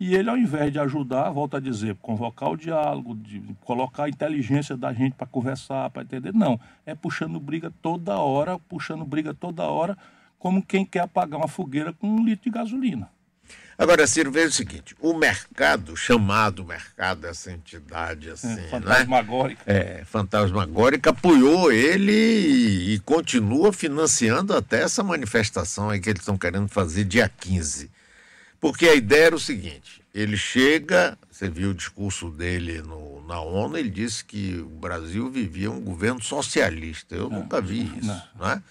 e 0.00 0.14
ele, 0.14 0.30
ao 0.30 0.36
invés 0.36 0.72
de 0.72 0.78
ajudar, 0.78 1.30
volta 1.30 1.56
a 1.56 1.60
dizer, 1.60 1.96
convocar 1.96 2.50
o 2.50 2.56
diálogo, 2.56 3.16
de 3.16 3.42
colocar 3.64 4.04
a 4.04 4.08
inteligência 4.08 4.76
da 4.76 4.92
gente 4.92 5.14
para 5.14 5.26
conversar, 5.26 5.90
para 5.90 6.02
entender, 6.02 6.32
não. 6.32 6.58
É 6.86 6.94
puxando 6.94 7.40
briga 7.40 7.72
toda 7.82 8.16
hora, 8.16 8.58
puxando 8.60 9.04
briga 9.04 9.34
toda 9.34 9.64
hora, 9.64 9.98
como 10.38 10.62
quem 10.62 10.84
quer 10.84 11.00
apagar 11.00 11.40
uma 11.40 11.48
fogueira 11.48 11.92
com 11.92 12.08
um 12.08 12.24
litro 12.24 12.44
de 12.44 12.50
gasolina. 12.50 13.10
Agora, 13.76 14.06
Ciro, 14.06 14.30
veja 14.30 14.48
o 14.48 14.52
seguinte: 14.52 14.94
o 15.00 15.14
mercado, 15.14 15.96
chamado 15.96 16.64
mercado, 16.64 17.26
essa 17.26 17.50
entidade 17.50 18.30
assim. 18.30 18.58
É, 18.58 18.68
fantasmagórica. 18.68 19.72
Né? 19.72 19.78
É, 19.78 20.04
fantasmagórica, 20.04 21.10
apoiou 21.10 21.72
ele 21.72 22.12
e, 22.12 22.94
e, 22.94 22.98
continua 23.00 23.72
financiando 23.72 24.54
até 24.54 24.82
essa 24.82 25.02
manifestação 25.02 25.90
aí 25.90 26.00
que 26.00 26.10
eles 26.10 26.22
estão 26.22 26.36
querendo 26.36 26.68
fazer 26.68 27.04
dia 27.04 27.28
15. 27.28 27.90
Porque 28.60 28.86
a 28.86 28.94
ideia 28.94 29.26
era 29.26 29.36
o 29.36 29.40
seguinte: 29.40 30.02
ele 30.14 30.36
chega, 30.36 31.16
você 31.30 31.48
viu 31.48 31.70
o 31.70 31.74
discurso 31.74 32.30
dele 32.30 32.82
no, 32.82 33.26
na 33.26 33.40
ONU, 33.40 33.76
ele 33.76 33.90
disse 33.90 34.24
que 34.24 34.58
o 34.58 34.68
Brasil 34.68 35.30
vivia 35.30 35.70
um 35.70 35.80
governo 35.80 36.22
socialista. 36.22 37.14
Eu 37.14 37.28
não, 37.28 37.40
nunca 37.40 37.60
vi 37.60 37.84
isso, 37.98 38.06
não, 38.06 38.22
não 38.38 38.50
é? 38.50 38.62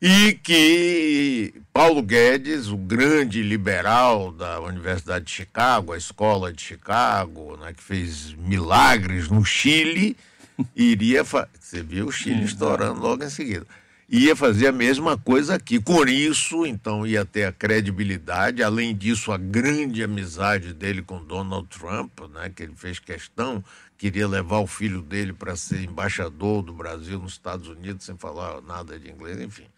e 0.00 0.32
que 0.42 1.52
Paulo 1.72 2.02
Guedes, 2.02 2.68
o 2.68 2.76
grande 2.76 3.42
liberal 3.42 4.32
da 4.32 4.58
Universidade 4.60 5.26
de 5.26 5.30
Chicago, 5.30 5.92
a 5.92 5.98
escola 5.98 6.50
de 6.50 6.62
Chicago, 6.62 7.58
né, 7.58 7.74
que 7.74 7.82
fez 7.82 8.32
milagres 8.32 9.28
no 9.28 9.44
Chile, 9.44 10.16
iria. 10.74 11.22
Você 11.22 11.82
viu 11.82 12.06
o 12.06 12.12
Chile 12.12 12.44
estourando 12.44 13.00
logo 13.00 13.22
em 13.22 13.28
seguida. 13.28 13.66
Ia 14.12 14.34
fazer 14.34 14.66
a 14.66 14.72
mesma 14.72 15.16
coisa 15.16 15.54
aqui. 15.54 15.80
Com 15.80 16.04
isso, 16.04 16.66
então, 16.66 17.06
ia 17.06 17.24
ter 17.24 17.44
a 17.44 17.52
credibilidade. 17.52 18.60
Além 18.60 18.92
disso, 18.92 19.30
a 19.30 19.38
grande 19.38 20.02
amizade 20.02 20.74
dele 20.74 21.00
com 21.00 21.24
Donald 21.24 21.68
Trump, 21.68 22.18
né, 22.34 22.50
que 22.50 22.64
ele 22.64 22.74
fez 22.74 22.98
questão, 22.98 23.64
queria 23.96 24.26
levar 24.26 24.58
o 24.58 24.66
filho 24.66 25.00
dele 25.00 25.32
para 25.32 25.54
ser 25.54 25.84
embaixador 25.84 26.60
do 26.60 26.72
Brasil 26.72 27.20
nos 27.20 27.34
Estados 27.34 27.68
Unidos, 27.68 28.04
sem 28.04 28.16
falar 28.16 28.60
nada 28.62 28.98
de 28.98 29.08
inglês, 29.08 29.40
enfim. 29.40 29.68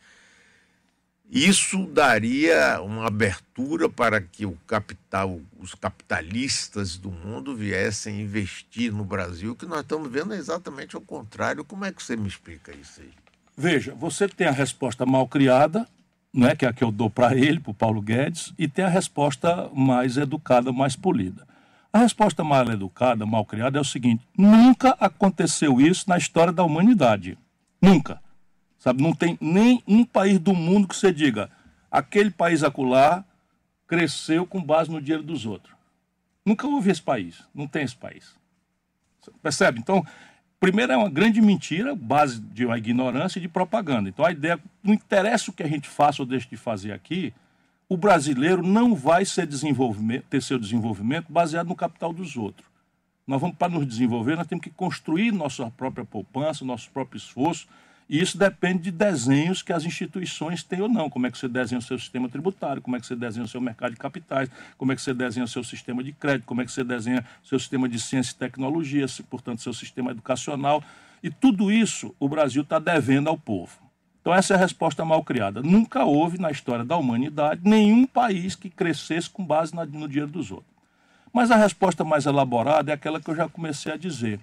Isso 1.30 1.86
daria 1.88 2.80
uma 2.80 3.08
abertura 3.08 3.86
para 3.86 4.18
que 4.18 4.46
o 4.46 4.56
capital, 4.66 5.42
os 5.58 5.74
capitalistas 5.74 6.96
do 6.96 7.10
mundo 7.10 7.54
viessem 7.54 8.22
investir 8.22 8.94
no 8.94 9.04
Brasil, 9.04 9.54
que 9.54 9.66
nós 9.66 9.80
estamos 9.80 10.10
vendo 10.10 10.32
exatamente 10.32 10.96
ao 10.96 11.02
contrário. 11.02 11.66
Como 11.66 11.84
é 11.84 11.92
que 11.92 12.02
você 12.02 12.16
me 12.16 12.28
explica 12.28 12.74
isso 12.74 13.02
aí? 13.02 13.21
Veja, 13.56 13.94
você 13.94 14.28
tem 14.28 14.46
a 14.46 14.52
resposta 14.52 15.04
mal 15.04 15.28
criada, 15.28 15.86
é 16.34 16.56
que 16.56 16.64
é 16.64 16.68
a 16.68 16.72
que 16.72 16.82
eu 16.82 16.90
dou 16.90 17.10
para 17.10 17.36
ele, 17.36 17.60
para 17.60 17.70
o 17.70 17.74
Paulo 17.74 18.00
Guedes, 18.00 18.54
e 18.58 18.66
tem 18.66 18.84
a 18.84 18.88
resposta 18.88 19.70
mais 19.74 20.16
educada, 20.16 20.72
mais 20.72 20.96
polida. 20.96 21.46
A 21.92 21.98
resposta 21.98 22.42
mal 22.42 22.66
educada, 22.70 23.26
mal 23.26 23.44
criada 23.44 23.76
é 23.76 23.80
o 23.80 23.84
seguinte: 23.84 24.26
nunca 24.36 24.96
aconteceu 24.98 25.80
isso 25.80 26.08
na 26.08 26.16
história 26.16 26.52
da 26.52 26.64
humanidade. 26.64 27.36
Nunca. 27.80 28.20
Sabe, 28.78 29.02
não 29.02 29.14
tem 29.14 29.38
nem 29.40 29.82
um 29.86 30.04
país 30.04 30.38
do 30.38 30.54
mundo 30.54 30.88
que 30.88 30.96
você 30.96 31.12
diga, 31.12 31.50
aquele 31.90 32.30
país 32.30 32.64
acolá 32.64 33.24
cresceu 33.86 34.46
com 34.46 34.60
base 34.60 34.90
no 34.90 35.00
dinheiro 35.00 35.22
dos 35.22 35.44
outros. 35.44 35.74
Nunca 36.44 36.66
houve 36.66 36.90
esse 36.90 37.02
país, 37.02 37.44
não 37.54 37.68
tem 37.68 37.84
esse 37.84 37.94
país. 37.94 38.34
Percebe? 39.40 39.78
Então, 39.78 40.04
primeiro 40.62 40.92
é 40.92 40.96
uma 40.96 41.10
grande 41.10 41.42
mentira, 41.42 41.92
base 41.92 42.40
de 42.40 42.64
uma 42.64 42.78
ignorância 42.78 43.40
e 43.40 43.42
de 43.42 43.48
propaganda. 43.48 44.08
Então 44.08 44.24
a 44.24 44.30
ideia, 44.30 44.60
não 44.80 44.94
interessa 44.94 45.50
o 45.50 45.52
que 45.52 45.64
a 45.64 45.66
gente 45.66 45.88
faça 45.88 46.22
ou 46.22 46.26
deixe 46.26 46.48
de 46.48 46.56
fazer 46.56 46.92
aqui, 46.92 47.34
o 47.88 47.96
brasileiro 47.96 48.62
não 48.62 48.94
vai 48.94 49.24
ter 50.30 50.40
seu 50.40 50.60
desenvolvimento 50.60 51.32
baseado 51.32 51.66
no 51.66 51.74
capital 51.74 52.12
dos 52.12 52.36
outros. 52.36 52.64
Nós 53.26 53.40
vamos, 53.40 53.56
para 53.56 53.72
nos 53.72 53.84
desenvolver, 53.84 54.36
nós 54.36 54.46
temos 54.46 54.62
que 54.62 54.70
construir 54.70 55.32
nossa 55.32 55.68
própria 55.72 56.04
poupança, 56.04 56.64
nosso 56.64 56.88
próprio 56.92 57.18
esforço, 57.18 57.66
e 58.12 58.20
isso 58.20 58.36
depende 58.36 58.82
de 58.82 58.90
desenhos 58.90 59.62
que 59.62 59.72
as 59.72 59.86
instituições 59.86 60.62
têm 60.62 60.82
ou 60.82 60.88
não. 60.88 61.08
Como 61.08 61.26
é 61.26 61.30
que 61.30 61.38
você 61.38 61.48
desenha 61.48 61.78
o 61.78 61.82
seu 61.82 61.98
sistema 61.98 62.28
tributário, 62.28 62.82
como 62.82 62.94
é 62.94 63.00
que 63.00 63.06
você 63.06 63.16
desenha 63.16 63.46
o 63.46 63.48
seu 63.48 63.58
mercado 63.58 63.92
de 63.92 63.96
capitais, 63.96 64.50
como 64.76 64.92
é 64.92 64.94
que 64.94 65.00
você 65.00 65.14
desenha 65.14 65.44
o 65.44 65.48
seu 65.48 65.64
sistema 65.64 66.04
de 66.04 66.12
crédito, 66.12 66.44
como 66.44 66.60
é 66.60 66.66
que 66.66 66.70
você 66.70 66.84
desenha 66.84 67.24
o 67.42 67.46
seu 67.48 67.58
sistema 67.58 67.88
de 67.88 67.98
ciência 67.98 68.32
e 68.32 68.34
tecnologia, 68.34 69.06
portanto, 69.30 69.62
seu 69.62 69.72
sistema 69.72 70.10
educacional. 70.10 70.84
E 71.22 71.30
tudo 71.30 71.72
isso 71.72 72.14
o 72.20 72.28
Brasil 72.28 72.60
está 72.60 72.78
devendo 72.78 73.28
ao 73.28 73.38
povo. 73.38 73.78
Então, 74.20 74.34
essa 74.34 74.52
é 74.52 74.56
a 74.58 74.60
resposta 74.60 75.02
mal 75.06 75.24
criada. 75.24 75.62
Nunca 75.62 76.04
houve 76.04 76.38
na 76.38 76.50
história 76.50 76.84
da 76.84 76.98
humanidade 76.98 77.62
nenhum 77.64 78.06
país 78.06 78.54
que 78.54 78.68
crescesse 78.68 79.30
com 79.30 79.42
base 79.42 79.74
no 79.74 80.06
dinheiro 80.06 80.30
dos 80.30 80.50
outros. 80.50 80.70
Mas 81.32 81.50
a 81.50 81.56
resposta 81.56 82.04
mais 82.04 82.26
elaborada 82.26 82.90
é 82.90 82.94
aquela 82.94 83.18
que 83.18 83.30
eu 83.30 83.34
já 83.34 83.48
comecei 83.48 83.90
a 83.90 83.96
dizer. 83.96 84.38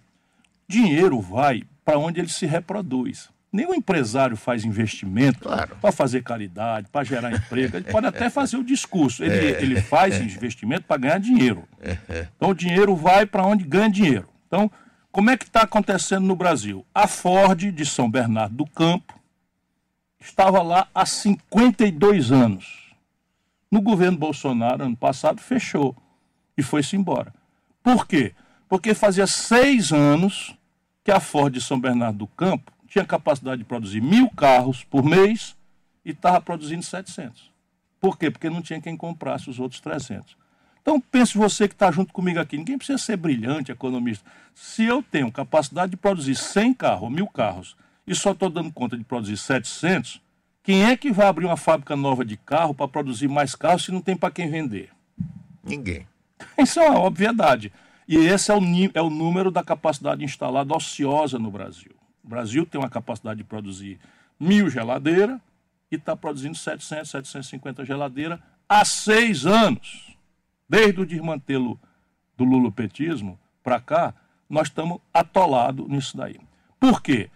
Dinheiro 0.67 1.21
vai 1.21 1.61
para 1.85 1.99
onde 1.99 2.19
ele 2.19 2.29
se 2.29 2.47
reproduz. 2.47 3.29
Nenhum 3.51 3.73
empresário 3.73 4.37
faz 4.37 4.63
investimento 4.63 5.39
claro. 5.39 5.75
para 5.81 5.91
fazer 5.91 6.21
caridade, 6.23 6.87
para 6.91 7.03
gerar 7.03 7.31
emprego. 7.31 7.77
Ele 7.77 7.91
pode 7.91 8.05
até 8.05 8.29
fazer 8.29 8.57
o 8.57 8.63
discurso. 8.63 9.23
Ele, 9.23 9.53
é. 9.53 9.61
ele 9.61 9.81
faz 9.81 10.19
investimento 10.19 10.83
para 10.83 10.97
ganhar 10.97 11.19
dinheiro. 11.19 11.63
Então 12.35 12.49
o 12.49 12.53
dinheiro 12.53 12.95
vai 12.95 13.25
para 13.25 13.43
onde 13.43 13.63
ganha 13.63 13.89
dinheiro. 13.89 14.29
Então, 14.45 14.69
como 15.11 15.31
é 15.31 15.37
que 15.37 15.45
está 15.45 15.61
acontecendo 15.61 16.25
no 16.25 16.35
Brasil? 16.35 16.85
A 16.93 17.07
Ford 17.07 17.71
de 17.71 17.85
São 17.85 18.09
Bernardo 18.09 18.55
do 18.55 18.65
Campo 18.67 19.19
estava 20.19 20.61
lá 20.61 20.87
há 20.93 21.05
52 21.05 22.31
anos. 22.31 22.93
No 23.71 23.81
governo 23.81 24.17
Bolsonaro, 24.17 24.83
ano 24.83 24.97
passado, 24.97 25.41
fechou 25.41 25.95
e 26.55 26.61
foi-se 26.61 26.95
embora. 26.95 27.33
Por 27.81 28.05
quê? 28.05 28.33
Porque 28.67 28.93
fazia 28.93 29.25
seis 29.25 29.91
anos 29.91 30.55
que 31.03 31.11
a 31.11 31.19
Ford 31.19 31.51
de 31.51 31.61
São 31.61 31.79
Bernardo 31.79 32.19
do 32.19 32.27
Campo 32.27 32.71
tinha 32.89 33.05
capacidade 33.05 33.59
de 33.59 33.65
produzir 33.65 34.01
mil 34.01 34.29
carros 34.29 34.83
por 34.83 35.03
mês 35.03 35.55
e 36.03 36.11
estava 36.11 36.41
produzindo 36.41 36.83
700. 36.83 37.51
Por 37.99 38.17
quê? 38.17 38.31
Porque 38.31 38.49
não 38.49 38.61
tinha 38.61 38.81
quem 38.81 38.97
comprasse 38.97 39.49
os 39.49 39.59
outros 39.59 39.81
300. 39.81 40.37
Então 40.81 40.99
pense 40.99 41.37
você 41.37 41.67
que 41.67 41.75
está 41.75 41.91
junto 41.91 42.13
comigo 42.13 42.39
aqui, 42.39 42.57
ninguém 42.57 42.77
precisa 42.77 42.97
ser 42.97 43.17
brilhante, 43.17 43.71
economista. 43.71 44.29
Se 44.55 44.83
eu 44.85 45.03
tenho 45.03 45.31
capacidade 45.31 45.91
de 45.91 45.97
produzir 45.97 46.35
100 46.35 46.73
carros, 46.73 47.11
mil 47.11 47.27
carros, 47.27 47.75
e 48.07 48.15
só 48.15 48.31
estou 48.31 48.49
dando 48.49 48.71
conta 48.71 48.97
de 48.97 49.03
produzir 49.03 49.37
700, 49.37 50.21
quem 50.63 50.85
é 50.85 50.97
que 50.97 51.11
vai 51.11 51.27
abrir 51.27 51.45
uma 51.45 51.57
fábrica 51.57 51.95
nova 51.95 52.25
de 52.25 52.37
carro 52.37 52.73
para 52.73 52.87
produzir 52.87 53.27
mais 53.27 53.53
carros 53.53 53.85
se 53.85 53.91
não 53.91 54.01
tem 54.01 54.15
para 54.15 54.31
quem 54.31 54.49
vender? 54.49 54.89
Ninguém. 55.63 56.07
Isso 56.57 56.79
é 56.79 56.89
uma 56.89 57.01
obviedade. 57.01 57.71
E 58.07 58.15
esse 58.15 58.49
é 58.49 58.55
o, 58.55 58.61
é 58.93 59.01
o 59.01 59.09
número 59.09 59.51
da 59.51 59.63
capacidade 59.63 60.23
instalada 60.23 60.75
ociosa 60.75 61.37
no 61.37 61.51
Brasil. 61.51 61.98
O 62.29 62.35
Brasil 62.37 62.63
tem 62.63 62.79
uma 62.79 62.91
capacidade 62.91 63.39
de 63.39 63.43
produzir 63.43 63.99
mil 64.39 64.69
geladeiras 64.69 65.41
e 65.91 65.95
está 65.95 66.15
produzindo 66.15 66.55
700, 66.55 67.09
750 67.09 67.83
geladeiras 67.83 68.39
há 68.69 68.85
seis 68.85 69.47
anos. 69.47 70.15
Desde 70.69 71.01
o 71.01 71.07
desmantelo 71.07 71.79
do 72.37 72.43
lulopetismo 72.43 73.39
para 73.63 73.81
cá, 73.81 74.13
nós 74.47 74.67
estamos 74.67 74.99
atolados 75.11 75.87
nisso 75.87 76.15
daí. 76.15 76.39
Por 76.79 77.01
quê? 77.01 77.31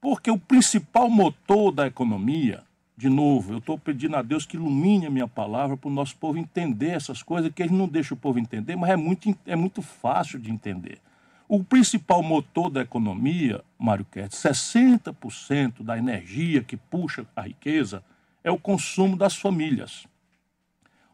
Porque 0.00 0.30
o 0.30 0.38
principal 0.38 1.10
motor 1.10 1.72
da 1.72 1.88
economia 1.88 2.62
de 2.96 3.08
novo, 3.08 3.52
eu 3.52 3.58
estou 3.58 3.76
pedindo 3.76 4.14
a 4.14 4.22
Deus 4.22 4.46
que 4.46 4.56
ilumine 4.56 5.06
a 5.06 5.10
minha 5.10 5.26
palavra 5.26 5.76
para 5.76 5.88
o 5.88 5.92
nosso 5.92 6.16
povo 6.16 6.38
entender 6.38 6.90
essas 6.90 7.20
coisas, 7.20 7.52
que 7.52 7.64
ele 7.64 7.74
não 7.74 7.88
deixa 7.88 8.14
o 8.14 8.16
povo 8.16 8.38
entender, 8.38 8.76
mas 8.76 8.90
é 8.90 8.96
muito, 8.96 9.36
é 9.44 9.56
muito 9.56 9.82
fácil 9.82 10.38
de 10.38 10.52
entender. 10.52 11.00
O 11.48 11.62
principal 11.62 12.24
motor 12.24 12.68
da 12.68 12.82
economia, 12.82 13.62
Mário 13.78 14.04
Kertz, 14.04 14.36
60% 14.42 15.84
da 15.84 15.96
energia 15.96 16.64
que 16.64 16.76
puxa 16.76 17.24
a 17.36 17.42
riqueza 17.42 18.02
é 18.42 18.50
o 18.50 18.58
consumo 18.58 19.16
das 19.16 19.36
famílias. 19.36 20.06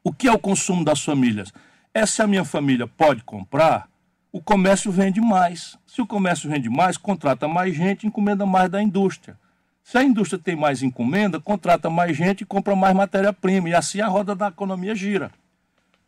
O 0.03 0.11
que 0.11 0.27
é 0.27 0.33
o 0.33 0.39
consumo 0.39 0.85
das 0.85 1.05
famílias? 1.05 1.53
É 1.93 2.07
se 2.07 2.23
a 2.23 2.27
minha 2.27 2.45
família 2.45 2.87
pode 2.87 3.23
comprar, 3.25 3.89
o 4.33 4.41
comércio 4.41 4.91
vende 4.91 5.21
mais. 5.21 5.79
Se 5.87 6.01
o 6.01 6.07
comércio 6.07 6.49
vende 6.49 6.71
mais, 6.71 6.97
contrata 6.97 7.47
mais 7.47 7.75
gente, 7.75 8.07
encomenda 8.07 8.47
mais 8.47 8.71
da 8.71 8.83
indústria. 8.83 9.39
Se 9.85 9.99
a 9.99 10.03
indústria 10.03 10.41
tem 10.43 10.57
mais 10.57 10.83
encomenda, 10.83 11.39
contrata 11.39 11.91
mais 11.91 12.17
gente 12.17 12.41
e 12.41 12.47
compra 12.47 12.75
mais 12.75 12.97
matéria-prima. 12.97 13.69
E 13.69 13.75
assim 13.75 14.01
a 14.01 14.09
roda 14.09 14.35
da 14.35 14.49
economia 14.49 14.95
gira. 14.95 15.31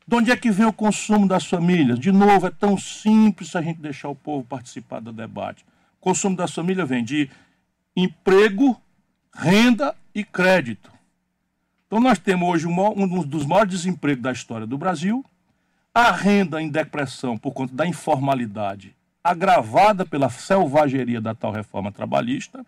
De 0.07 0.17
onde 0.17 0.31
é 0.31 0.37
que 0.37 0.51
vem 0.51 0.67
o 0.67 0.73
consumo 0.73 1.27
das 1.27 1.47
famílias? 1.47 1.99
De 1.99 2.13
novo, 2.13 2.47
é 2.47 2.51
tão 2.51 2.77
simples 2.77 3.57
a 3.57 3.63
gente 3.63 3.81
deixar 3.81 4.09
o 4.09 4.15
povo 4.15 4.45
participar 4.45 5.01
do 5.01 5.13
debate. 5.13 5.65
O 5.99 6.05
consumo 6.05 6.37
das 6.37 6.53
famílias 6.53 6.87
vem 6.87 7.03
de 7.03 7.31
emprego, 7.97 8.79
renda 9.35 9.97
e 10.15 10.23
crédito. 10.23 10.93
Então 11.87 12.01
nós 12.01 12.19
temos 12.19 12.49
hoje 12.49 12.67
um 12.67 13.23
dos 13.27 13.47
maiores 13.47 13.73
desempregos 13.73 14.23
da 14.23 14.33
história 14.33 14.67
do 14.67 14.77
Brasil, 14.77 15.25
a 15.95 16.11
renda 16.11 16.61
em 16.61 16.69
depressão 16.69 17.39
por 17.39 17.53
conta 17.53 17.75
da 17.75 17.87
informalidade, 17.87 18.95
agravada 19.23 20.05
pela 20.05 20.29
selvageria 20.29 21.21
da 21.21 21.35
tal 21.35 21.53
reforma 21.53 21.93
trabalhista, 21.93 22.67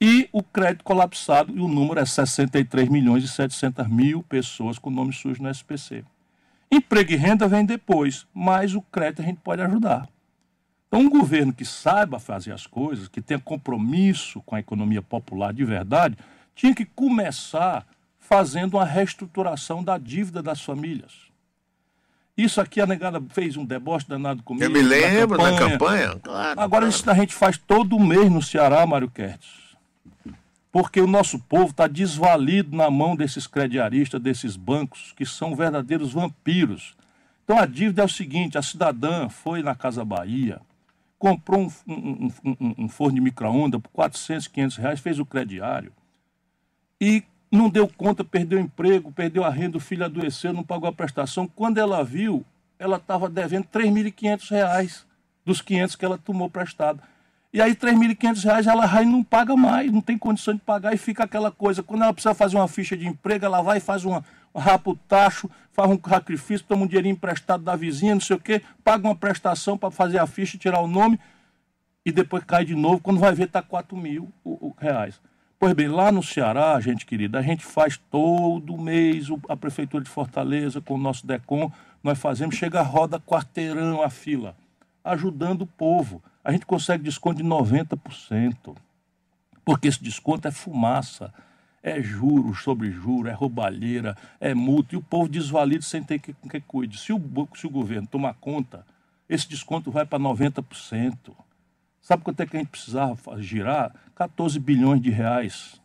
e 0.00 0.28
o 0.32 0.42
crédito 0.42 0.82
colapsado, 0.82 1.56
e 1.56 1.60
o 1.60 1.68
número 1.68 2.00
é 2.00 2.06
63 2.06 2.88
milhões 2.88 3.22
e 3.22 3.28
700 3.28 3.86
mil 3.88 4.22
pessoas 4.22 4.78
com 4.78 4.90
nome 4.90 5.12
sujo 5.12 5.42
no 5.42 5.50
SPC. 5.50 6.04
Emprego 6.70 7.12
e 7.12 7.16
renda 7.16 7.48
vem 7.48 7.64
depois, 7.64 8.26
mas 8.32 8.74
o 8.74 8.82
crédito 8.82 9.22
a 9.22 9.24
gente 9.24 9.40
pode 9.42 9.62
ajudar. 9.62 10.08
Então, 10.86 11.00
um 11.00 11.08
governo 11.08 11.52
que 11.52 11.64
saiba 11.64 12.18
fazer 12.18 12.52
as 12.52 12.66
coisas, 12.66 13.08
que 13.08 13.20
tenha 13.20 13.40
compromisso 13.40 14.42
com 14.42 14.54
a 14.54 14.60
economia 14.60 15.02
popular 15.02 15.52
de 15.52 15.64
verdade, 15.64 16.16
tinha 16.54 16.74
que 16.74 16.84
começar 16.84 17.86
fazendo 18.18 18.74
uma 18.74 18.84
reestruturação 18.84 19.82
da 19.82 19.96
dívida 19.96 20.42
das 20.42 20.60
famílias. 20.60 21.28
Isso 22.36 22.60
aqui 22.60 22.80
a 22.80 22.86
negada 22.86 23.20
fez 23.30 23.56
um 23.56 23.64
deboche 23.64 24.06
danado 24.08 24.42
comigo. 24.42 24.64
Eu 24.64 24.70
me 24.70 24.80
lembro 24.80 25.38
da 25.38 25.50
campanha. 25.56 25.70
campanha. 25.70 26.20
Claro, 26.22 26.60
Agora, 26.60 26.68
claro. 26.68 26.88
isso 26.88 27.10
a 27.10 27.14
gente 27.14 27.34
faz 27.34 27.58
todo 27.58 27.98
mês 27.98 28.30
no 28.30 28.42
Ceará, 28.42 28.86
Mário 28.86 29.10
Kertz 29.10 29.67
porque 30.70 31.00
o 31.00 31.06
nosso 31.06 31.38
povo 31.38 31.70
está 31.70 31.86
desvalido 31.86 32.76
na 32.76 32.90
mão 32.90 33.16
desses 33.16 33.46
crediaristas, 33.46 34.20
desses 34.20 34.56
bancos, 34.56 35.12
que 35.16 35.24
são 35.24 35.56
verdadeiros 35.56 36.12
vampiros. 36.12 36.96
Então 37.44 37.58
a 37.58 37.66
dívida 37.66 38.02
é 38.02 38.04
o 38.04 38.08
seguinte: 38.08 38.58
a 38.58 38.62
cidadã 38.62 39.28
foi 39.28 39.62
na 39.62 39.74
Casa 39.74 40.04
Bahia, 40.04 40.60
comprou 41.18 41.62
um, 41.62 41.92
um, 41.92 42.30
um, 42.44 42.74
um 42.78 42.88
forno 42.88 43.14
de 43.14 43.20
micro-ondas 43.20 43.80
por 43.80 43.90
400, 43.90 44.48
500 44.48 44.76
reais, 44.76 45.00
fez 45.00 45.18
o 45.18 45.26
crediário 45.26 45.92
e 47.00 47.22
não 47.50 47.70
deu 47.70 47.88
conta, 47.88 48.24
perdeu 48.24 48.58
o 48.58 48.62
emprego, 48.62 49.12
perdeu 49.12 49.44
a 49.44 49.50
renda, 49.50 49.78
o 49.78 49.80
filho 49.80 50.04
adoeceu, 50.04 50.52
não 50.52 50.62
pagou 50.62 50.88
a 50.88 50.92
prestação. 50.92 51.46
Quando 51.46 51.78
ela 51.78 52.04
viu, 52.04 52.44
ela 52.78 52.96
estava 52.96 53.28
devendo 53.28 53.64
3.500 53.64 54.50
reais 54.50 55.06
dos 55.44 55.62
500 55.62 55.96
que 55.96 56.04
ela 56.04 56.18
tomou 56.18 56.50
prestado. 56.50 57.02
E 57.50 57.62
aí, 57.62 57.70
R$ 57.70 57.76
3.500 57.76 58.66
ela 58.66 59.02
e 59.02 59.06
não 59.06 59.24
paga 59.24 59.56
mais, 59.56 59.90
não 59.90 60.02
tem 60.02 60.18
condição 60.18 60.52
de 60.52 60.60
pagar 60.60 60.92
e 60.92 60.98
fica 60.98 61.24
aquela 61.24 61.50
coisa. 61.50 61.82
Quando 61.82 62.02
ela 62.02 62.12
precisa 62.12 62.34
fazer 62.34 62.56
uma 62.56 62.68
ficha 62.68 62.94
de 62.94 63.06
emprego, 63.06 63.44
ela 63.44 63.62
vai 63.62 63.78
e 63.78 63.80
faz 63.80 64.04
uma, 64.04 64.22
um 64.54 64.60
rapa 64.60 64.90
o 64.90 64.96
tacho, 64.96 65.50
faz 65.72 65.90
um 65.90 65.98
sacrifício, 66.06 66.66
toma 66.66 66.84
um 66.84 66.86
dinheirinho 66.86 67.14
emprestado 67.14 67.64
da 67.64 67.74
vizinha, 67.74 68.14
não 68.14 68.20
sei 68.20 68.36
o 68.36 68.40
quê, 68.40 68.60
paga 68.84 69.08
uma 69.08 69.14
prestação 69.14 69.78
para 69.78 69.90
fazer 69.90 70.18
a 70.18 70.26
ficha, 70.26 70.58
tirar 70.58 70.80
o 70.80 70.86
nome 70.86 71.18
e 72.04 72.12
depois 72.12 72.44
cai 72.44 72.66
de 72.66 72.74
novo. 72.74 73.00
Quando 73.00 73.18
vai 73.18 73.32
ver, 73.32 73.44
está 73.44 73.62
4 73.62 73.96
mil 73.96 74.30
reais. 74.78 75.18
Pois 75.58 75.72
bem, 75.72 75.88
lá 75.88 76.12
no 76.12 76.22
Ceará, 76.22 76.78
gente 76.80 77.06
querida, 77.06 77.38
a 77.38 77.42
gente 77.42 77.64
faz 77.64 77.96
todo 78.10 78.78
mês 78.78 79.26
a 79.48 79.56
Prefeitura 79.56 80.04
de 80.04 80.10
Fortaleza 80.10 80.80
com 80.80 80.94
o 80.94 80.98
nosso 80.98 81.26
DECOM, 81.26 81.72
nós 82.04 82.18
fazemos, 82.18 82.54
chega 82.54 82.78
a 82.78 82.84
roda 82.84 83.18
quarteirão 83.18 84.02
a 84.02 84.08
fila, 84.08 84.54
ajudando 85.02 85.62
o 85.62 85.66
povo 85.66 86.22
a 86.48 86.52
gente 86.52 86.64
consegue 86.64 87.04
desconto 87.04 87.42
de 87.42 87.44
90%. 87.46 88.74
Porque 89.66 89.86
esse 89.86 90.02
desconto 90.02 90.48
é 90.48 90.50
fumaça, 90.50 91.30
é 91.82 92.00
juros 92.00 92.62
sobre 92.62 92.90
juros, 92.90 93.30
é 93.30 93.34
roubalheira, 93.34 94.16
é 94.40 94.54
multa, 94.54 94.94
e 94.94 94.96
o 94.96 95.02
povo 95.02 95.28
desvalido 95.28 95.84
sem 95.84 96.02
ter 96.02 96.18
que, 96.18 96.32
que 96.32 96.60
cuide. 96.62 96.98
Se 96.98 97.12
o, 97.12 97.20
se 97.54 97.66
o 97.66 97.70
governo 97.70 98.08
tomar 98.08 98.32
conta, 98.32 98.86
esse 99.28 99.46
desconto 99.46 99.90
vai 99.90 100.06
para 100.06 100.18
90%. 100.18 101.36
Sabe 102.00 102.22
quanto 102.22 102.40
é 102.40 102.46
que 102.46 102.56
a 102.56 102.60
gente 102.60 102.70
precisava 102.70 103.42
girar? 103.42 103.94
14 104.14 104.58
bilhões 104.58 105.02
de 105.02 105.10
reais 105.10 105.78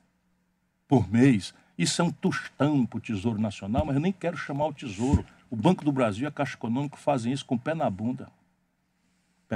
por 0.87 1.11
mês. 1.11 1.53
Isso 1.77 2.01
é 2.01 2.05
um 2.05 2.11
tostão 2.11 2.85
para 2.85 2.99
o 2.99 3.01
Tesouro 3.01 3.41
Nacional, 3.41 3.85
mas 3.85 3.97
eu 3.97 4.01
nem 4.01 4.13
quero 4.13 4.37
chamar 4.37 4.67
o 4.67 4.73
Tesouro. 4.73 5.25
O 5.49 5.57
Banco 5.57 5.83
do 5.83 5.91
Brasil 5.91 6.23
e 6.23 6.27
a 6.27 6.31
Caixa 6.31 6.55
Econômica 6.55 6.95
fazem 6.95 7.33
isso 7.33 7.45
com 7.45 7.55
o 7.55 7.59
pé 7.59 7.75
na 7.75 7.89
bunda. 7.89 8.31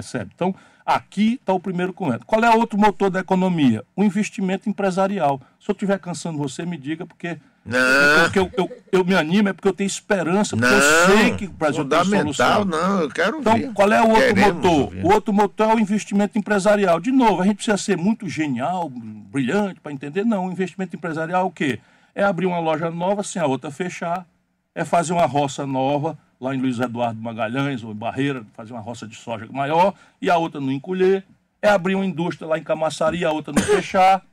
Percebe? 0.02 0.32
Então, 0.34 0.56
aqui 0.86 1.34
está 1.34 1.52
o 1.54 1.60
primeiro 1.60 1.92
comando. 1.92 2.26
Qual 2.26 2.42
é 2.44 2.50
o 2.50 2.58
outro 2.58 2.80
motor 2.80 3.10
da 3.10 3.20
economia? 3.20 3.84
O 3.96 4.04
investimento 4.04 4.70
empresarial. 4.70 5.42
Se 5.60 5.70
eu 5.70 5.74
estiver 5.74 6.00
cansando 6.00 6.38
você, 6.38 6.66
me 6.66 6.78
diga, 6.78 7.06
porque 7.06 7.38
Não. 7.66 8.24
Porque 8.24 8.40
eu, 8.40 8.52
eu, 8.58 8.84
eu, 8.94 9.04
me 9.04 9.14
animo 9.14 9.50
é 9.50 9.54
porque 9.54 9.68
eu 9.68 9.74
tenho 9.74 9.88
esperança, 9.88 10.56
porque 10.56 10.70
não, 10.70 10.78
eu 10.78 11.18
sei 11.18 11.36
que 11.36 11.46
o 11.46 11.52
Brasil 11.52 11.84
tem 11.84 12.04
solução. 12.06 12.64
não, 12.64 13.02
eu 13.02 13.10
quero 13.10 13.40
Então, 13.40 13.74
qual 13.74 13.92
é 13.92 14.02
o 14.02 14.10
outro 14.10 14.34
Queremos 14.34 14.54
motor? 14.54 14.94
O 15.04 15.14
outro 15.14 15.34
motor 15.34 15.70
é 15.72 15.76
o 15.76 15.80
investimento 15.80 16.40
empresarial. 16.40 17.02
De 17.02 17.12
novo, 17.12 17.42
a 17.42 17.46
gente 17.46 17.58
precisa 17.58 17.78
ser 17.78 17.98
muito 17.98 18.30
genial, 18.30 18.90
brilhante 18.90 19.82
para 19.82 19.92
entender. 19.92 20.24
Não, 20.24 20.48
o 20.48 20.52
investimento 20.52 20.96
empresarial 20.96 21.42
é 21.42 21.46
o 21.46 21.52
quê? 21.52 21.80
É 22.16 22.24
abrir 22.24 22.46
uma 22.46 22.60
loja 22.60 22.90
nova 22.90 23.24
sem 23.24 23.42
a 23.42 23.46
outra 23.46 23.70
fechar, 23.70 24.26
é 24.74 24.86
fazer 24.86 25.12
uma 25.12 25.26
roça 25.26 25.66
nova, 25.66 26.18
lá 26.40 26.56
em 26.56 26.60
Luiz 26.60 26.80
Eduardo 26.80 27.20
Magalhães 27.22 27.84
ou 27.84 27.92
em 27.92 27.96
Barreira, 27.96 28.46
fazer 28.54 28.74
uma 28.74 28.82
roça 28.82 29.08
de 29.08 29.16
soja 29.16 29.48
maior 29.52 29.94
e 30.22 30.30
a 30.30 30.38
outra 30.38 30.62
não 30.62 30.72
encolher, 30.72 31.24
é 31.62 31.70
abrir 31.70 31.96
uma 31.96 32.06
indústria 32.06 32.48
lá 32.48 32.58
em 32.58 32.64
Camaçari 32.64 33.26
a 33.26 33.32
outra 33.32 33.54
não 33.54 33.62
fechar. 33.62 34.24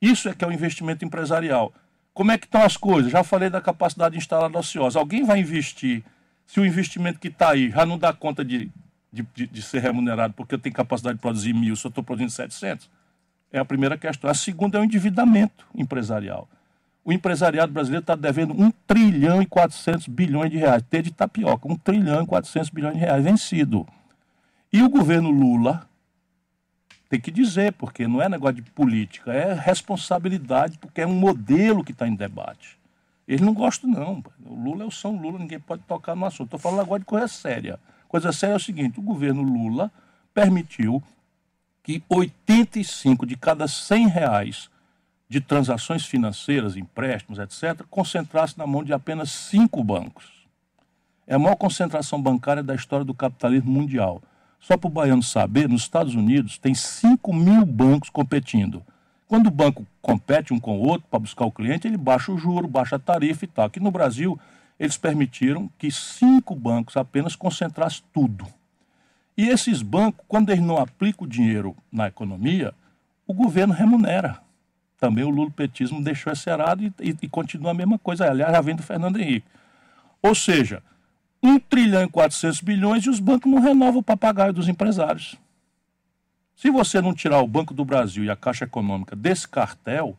Isso 0.00 0.28
é 0.28 0.34
que 0.34 0.44
é 0.44 0.48
o 0.48 0.52
investimento 0.52 1.04
empresarial. 1.04 1.72
Como 2.12 2.32
é 2.32 2.38
que 2.38 2.46
estão 2.46 2.62
as 2.62 2.76
coisas? 2.76 3.12
Já 3.12 3.22
falei 3.22 3.48
da 3.48 3.60
capacidade 3.60 4.16
instalada 4.16 4.58
ociosa. 4.58 4.98
Alguém 4.98 5.24
vai 5.24 5.38
investir, 5.38 6.02
se 6.46 6.58
o 6.58 6.66
investimento 6.66 7.20
que 7.20 7.28
está 7.28 7.50
aí 7.50 7.70
já 7.70 7.86
não 7.86 7.96
dá 7.96 8.12
conta 8.12 8.44
de, 8.44 8.68
de, 9.12 9.26
de, 9.34 9.46
de 9.46 9.62
ser 9.62 9.80
remunerado 9.80 10.34
porque 10.34 10.54
eu 10.54 10.58
tenho 10.58 10.74
capacidade 10.74 11.16
de 11.16 11.22
produzir 11.22 11.52
mil, 11.52 11.68
eu 11.68 11.74
estou 11.74 12.02
produzindo 12.02 12.32
700? 12.32 12.90
É 13.52 13.58
a 13.58 13.64
primeira 13.64 13.96
questão. 13.96 14.28
A 14.28 14.34
segunda 14.34 14.78
é 14.78 14.80
o 14.80 14.84
endividamento 14.84 15.64
empresarial. 15.74 16.48
O 17.08 17.12
empresariado 17.12 17.72
brasileiro 17.72 18.02
está 18.02 18.14
devendo 18.14 18.52
1 18.52 18.70
trilhão 18.86 19.40
e 19.40 19.46
400 19.46 20.08
bilhões 20.08 20.50
de 20.50 20.58
reais. 20.58 20.82
T 20.90 21.00
de 21.00 21.10
tapioca, 21.10 21.66
1 21.66 21.76
trilhão 21.76 22.22
e 22.22 22.26
400 22.26 22.68
bilhões 22.68 22.96
de 22.96 23.00
reais 23.00 23.24
vencido. 23.24 23.88
E 24.70 24.82
o 24.82 24.90
governo 24.90 25.30
Lula, 25.30 25.88
tem 27.08 27.18
que 27.18 27.30
dizer, 27.30 27.72
porque 27.72 28.06
não 28.06 28.20
é 28.20 28.28
negócio 28.28 28.56
de 28.56 28.70
política, 28.72 29.32
é 29.32 29.54
responsabilidade, 29.54 30.76
porque 30.76 31.00
é 31.00 31.06
um 31.06 31.14
modelo 31.14 31.82
que 31.82 31.92
está 31.92 32.06
em 32.06 32.14
debate. 32.14 32.78
Eles 33.26 33.40
não 33.40 33.54
gostam, 33.54 33.88
não. 33.88 34.22
O 34.44 34.54
Lula 34.54 34.84
é 34.84 34.86
o 34.86 34.90
São 34.90 35.16
Lula, 35.16 35.38
ninguém 35.38 35.58
pode 35.58 35.80
tocar 35.84 36.14
no 36.14 36.26
assunto. 36.26 36.48
Estou 36.48 36.60
falando 36.60 36.82
agora 36.82 37.00
de 37.00 37.06
coisa 37.06 37.26
séria. 37.26 37.80
Coisa 38.06 38.32
séria 38.32 38.52
é 38.52 38.56
o 38.56 38.60
seguinte: 38.60 39.00
o 39.00 39.02
governo 39.02 39.40
Lula 39.40 39.90
permitiu 40.34 41.02
que 41.82 42.02
85 42.06 43.24
de 43.24 43.34
cada 43.34 43.66
100 43.66 44.08
reais 44.08 44.68
de 45.28 45.40
transações 45.40 46.06
financeiras, 46.06 46.76
empréstimos, 46.76 47.38
etc., 47.38 47.84
concentrasse 47.90 48.56
na 48.56 48.66
mão 48.66 48.82
de 48.82 48.92
apenas 48.92 49.30
cinco 49.30 49.84
bancos. 49.84 50.38
É 51.26 51.34
a 51.34 51.38
maior 51.38 51.56
concentração 51.56 52.20
bancária 52.20 52.62
da 52.62 52.74
história 52.74 53.04
do 53.04 53.12
capitalismo 53.12 53.70
mundial. 53.70 54.22
Só 54.58 54.76
para 54.76 54.88
o 54.88 54.90
baiano 54.90 55.22
saber, 55.22 55.68
nos 55.68 55.82
Estados 55.82 56.14
Unidos 56.14 56.56
tem 56.56 56.74
5 56.74 57.32
mil 57.34 57.66
bancos 57.66 58.08
competindo. 58.08 58.82
Quando 59.26 59.48
o 59.48 59.50
banco 59.50 59.86
compete 60.00 60.54
um 60.54 60.58
com 60.58 60.78
o 60.78 60.88
outro 60.88 61.06
para 61.10 61.18
buscar 61.18 61.44
o 61.44 61.52
cliente, 61.52 61.86
ele 61.86 61.98
baixa 61.98 62.32
o 62.32 62.38
juro, 62.38 62.66
baixa 62.66 62.96
a 62.96 62.98
tarifa 62.98 63.44
e 63.44 63.48
tal. 63.48 63.66
Aqui 63.66 63.78
no 63.78 63.90
Brasil, 63.90 64.40
eles 64.80 64.96
permitiram 64.96 65.70
que 65.78 65.90
cinco 65.90 66.54
bancos 66.54 66.96
apenas 66.96 67.36
concentrassem 67.36 68.02
tudo. 68.12 68.46
E 69.36 69.48
esses 69.48 69.82
bancos, 69.82 70.24
quando 70.26 70.48
eles 70.50 70.64
não 70.64 70.78
aplicam 70.78 71.26
o 71.26 71.30
dinheiro 71.30 71.76
na 71.92 72.08
economia, 72.08 72.72
o 73.26 73.34
governo 73.34 73.74
remunera. 73.74 74.40
Também 74.98 75.24
o 75.24 75.30
lulopetismo 75.30 76.02
deixou 76.02 76.32
esse 76.32 76.50
arado 76.50 76.82
e, 76.82 76.92
e, 77.00 77.16
e 77.22 77.28
continua 77.28 77.70
a 77.70 77.74
mesma 77.74 77.98
coisa. 77.98 78.28
Aliás, 78.28 78.52
já 78.52 78.60
vem 78.60 78.74
do 78.74 78.82
Fernando 78.82 79.18
Henrique. 79.18 79.46
Ou 80.20 80.34
seja, 80.34 80.82
1 81.42 81.60
trilhão 81.60 82.02
e 82.02 82.08
400 82.08 82.60
bilhões 82.60 83.04
e 83.04 83.10
os 83.10 83.20
bancos 83.20 83.50
não 83.50 83.60
renovam 83.60 84.00
o 84.00 84.02
papagaio 84.02 84.52
dos 84.52 84.68
empresários. 84.68 85.36
Se 86.56 86.70
você 86.70 87.00
não 87.00 87.14
tirar 87.14 87.40
o 87.40 87.46
Banco 87.46 87.72
do 87.72 87.84
Brasil 87.84 88.24
e 88.24 88.30
a 88.30 88.34
Caixa 88.34 88.64
Econômica 88.64 89.14
desse 89.14 89.46
cartel, 89.46 90.16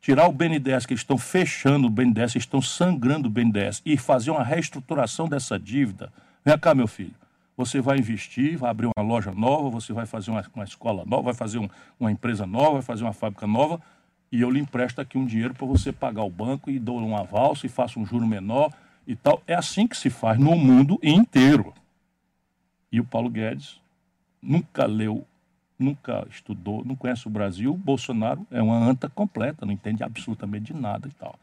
tirar 0.00 0.28
o 0.28 0.32
BNDES, 0.32 0.86
que 0.86 0.92
eles 0.92 1.00
estão 1.00 1.18
fechando 1.18 1.88
o 1.88 1.90
BNDES, 1.90 2.36
estão 2.36 2.62
sangrando 2.62 3.26
o 3.26 3.30
BNDES, 3.30 3.82
e 3.84 3.96
fazer 3.96 4.30
uma 4.30 4.44
reestruturação 4.44 5.28
dessa 5.28 5.58
dívida, 5.58 6.12
vem 6.44 6.56
cá, 6.56 6.76
meu 6.76 6.86
filho, 6.86 7.14
você 7.58 7.80
vai 7.80 7.98
investir, 7.98 8.56
vai 8.56 8.70
abrir 8.70 8.86
uma 8.86 9.04
loja 9.04 9.32
nova, 9.32 9.68
você 9.68 9.92
vai 9.92 10.06
fazer 10.06 10.30
uma, 10.30 10.44
uma 10.54 10.62
escola 10.62 11.04
nova, 11.04 11.24
vai 11.24 11.34
fazer 11.34 11.58
um, 11.58 11.68
uma 11.98 12.12
empresa 12.12 12.46
nova, 12.46 12.74
vai 12.74 12.82
fazer 12.82 13.02
uma 13.02 13.12
fábrica 13.12 13.48
nova, 13.48 13.80
e 14.30 14.40
eu 14.40 14.48
lhe 14.48 14.60
empresto 14.60 15.00
aqui 15.00 15.18
um 15.18 15.26
dinheiro 15.26 15.52
para 15.52 15.66
você 15.66 15.92
pagar 15.92 16.22
o 16.22 16.30
banco 16.30 16.70
e 16.70 16.78
dou 16.78 17.00
um 17.00 17.16
avalso 17.16 17.66
e 17.66 17.68
faço 17.68 17.98
um 17.98 18.06
juro 18.06 18.24
menor 18.24 18.72
e 19.04 19.16
tal. 19.16 19.42
É 19.44 19.54
assim 19.54 19.88
que 19.88 19.96
se 19.96 20.08
faz 20.08 20.38
no 20.38 20.54
mundo 20.54 21.00
inteiro. 21.02 21.74
E 22.92 23.00
o 23.00 23.04
Paulo 23.04 23.28
Guedes 23.28 23.80
nunca 24.40 24.86
leu, 24.86 25.26
nunca 25.76 26.28
estudou, 26.30 26.84
não 26.84 26.94
conhece 26.94 27.26
o 27.26 27.30
Brasil. 27.30 27.72
O 27.72 27.76
Bolsonaro 27.76 28.46
é 28.52 28.62
uma 28.62 28.76
anta 28.76 29.08
completa, 29.08 29.66
não 29.66 29.72
entende 29.72 30.04
absolutamente 30.04 30.72
de 30.72 30.80
nada 30.80 31.08
e 31.08 31.12
tal. 31.12 31.36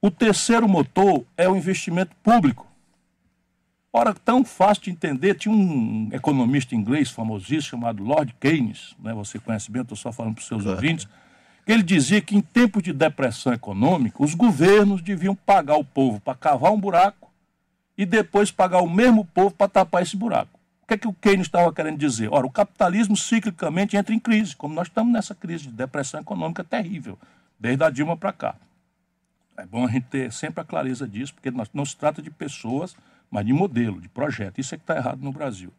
O 0.00 0.10
terceiro 0.10 0.68
motor 0.68 1.24
é 1.36 1.48
o 1.48 1.54
investimento 1.54 2.16
público. 2.24 2.66
Ora, 3.96 4.12
tão 4.12 4.44
fácil 4.44 4.82
de 4.82 4.90
entender, 4.90 5.36
tinha 5.36 5.54
um 5.54 6.08
economista 6.10 6.74
inglês 6.74 7.12
famosíssimo 7.12 7.62
chamado 7.62 8.02
Lord 8.02 8.34
Keynes, 8.40 8.92
né? 8.98 9.14
você 9.14 9.38
conhece 9.38 9.70
bem, 9.70 9.82
estou 9.82 9.96
só 9.96 10.10
falando 10.10 10.34
para 10.34 10.40
os 10.40 10.48
seus 10.48 10.64
claro. 10.64 10.76
ouvintes, 10.76 11.06
que 11.64 11.70
ele 11.70 11.84
dizia 11.84 12.20
que 12.20 12.36
em 12.36 12.40
tempos 12.40 12.82
de 12.82 12.92
depressão 12.92 13.52
econômica, 13.52 14.20
os 14.20 14.34
governos 14.34 15.00
deviam 15.00 15.36
pagar 15.36 15.76
o 15.76 15.84
povo 15.84 16.18
para 16.18 16.34
cavar 16.34 16.72
um 16.72 16.80
buraco 16.80 17.30
e 17.96 18.04
depois 18.04 18.50
pagar 18.50 18.80
o 18.80 18.90
mesmo 18.90 19.24
povo 19.26 19.54
para 19.54 19.68
tapar 19.68 20.02
esse 20.02 20.16
buraco. 20.16 20.58
O 20.82 20.88
que 20.88 20.94
é 20.94 20.98
que 20.98 21.06
o 21.06 21.12
Keynes 21.12 21.46
estava 21.46 21.72
querendo 21.72 21.96
dizer? 21.96 22.28
Ora, 22.32 22.48
o 22.48 22.50
capitalismo 22.50 23.16
ciclicamente 23.16 23.96
entra 23.96 24.12
em 24.12 24.18
crise, 24.18 24.56
como 24.56 24.74
nós 24.74 24.88
estamos 24.88 25.12
nessa 25.12 25.36
crise 25.36 25.68
de 25.68 25.72
depressão 25.72 26.20
econômica 26.20 26.64
terrível, 26.64 27.16
desde 27.60 27.84
a 27.84 27.90
Dilma 27.90 28.16
para 28.16 28.32
cá. 28.32 28.56
É 29.56 29.64
bom 29.64 29.86
a 29.86 29.88
gente 29.88 30.06
ter 30.06 30.32
sempre 30.32 30.62
a 30.62 30.64
clareza 30.64 31.06
disso, 31.06 31.32
porque 31.32 31.52
não 31.72 31.84
se 31.84 31.96
trata 31.96 32.20
de 32.20 32.28
pessoas, 32.28 32.96
mas 33.34 33.44
de 33.44 33.52
modelo, 33.52 34.00
de 34.00 34.08
projeto. 34.08 34.60
Isso 34.60 34.76
é 34.76 34.78
que 34.78 34.84
está 34.84 34.94
errado 34.94 35.20
no 35.20 35.32
Brasil. 35.32 35.72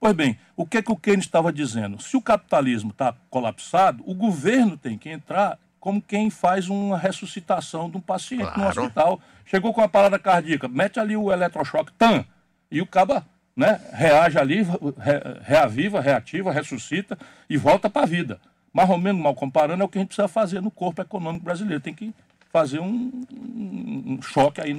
Pois 0.00 0.12
bem, 0.12 0.36
o 0.56 0.66
que, 0.66 0.78
é 0.78 0.82
que 0.82 0.90
o 0.90 0.96
Keynes 0.96 1.24
estava 1.24 1.52
dizendo? 1.52 2.02
Se 2.02 2.16
o 2.16 2.20
capitalismo 2.20 2.90
está 2.90 3.14
colapsado, 3.30 4.02
o 4.04 4.12
governo 4.12 4.76
tem 4.76 4.98
que 4.98 5.08
entrar 5.08 5.56
como 5.78 6.02
quem 6.02 6.30
faz 6.30 6.68
uma 6.68 6.98
ressuscitação 6.98 7.88
de 7.88 7.96
um 7.96 8.00
paciente 8.00 8.52
claro. 8.52 8.74
no 8.74 8.82
hospital. 8.82 9.20
Chegou 9.44 9.72
com 9.72 9.82
uma 9.82 9.88
parada 9.88 10.18
cardíaca, 10.18 10.66
mete 10.66 10.98
ali 10.98 11.16
o 11.16 11.32
eletrochoque, 11.32 11.92
tan, 11.92 12.24
e 12.68 12.82
o 12.82 12.86
caba 12.86 13.24
né, 13.54 13.80
reage 13.92 14.36
ali, 14.36 14.64
re, 14.64 15.40
reaviva, 15.42 16.00
reativa, 16.00 16.50
ressuscita 16.50 17.16
e 17.48 17.56
volta 17.56 17.88
para 17.88 18.02
a 18.02 18.06
vida. 18.06 18.40
Mais 18.72 18.90
ou 18.90 18.98
menos 18.98 19.22
mal 19.22 19.34
comparando, 19.36 19.80
é 19.80 19.86
o 19.86 19.88
que 19.88 19.98
a 19.98 20.00
gente 20.00 20.08
precisa 20.08 20.26
fazer 20.26 20.60
no 20.60 20.72
corpo 20.72 21.00
econômico 21.00 21.44
brasileiro. 21.44 21.80
Tem 21.80 21.94
que 21.94 22.12
fazer 22.52 22.80
um, 22.80 23.12
um, 23.32 24.20
choque 24.22 24.60
aí 24.60 24.74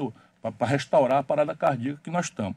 para 0.51 0.67
restaurar 0.67 1.19
a 1.19 1.23
parada 1.23 1.55
cardíaca 1.55 2.01
que 2.03 2.09
nós 2.09 2.25
estamos. 2.25 2.55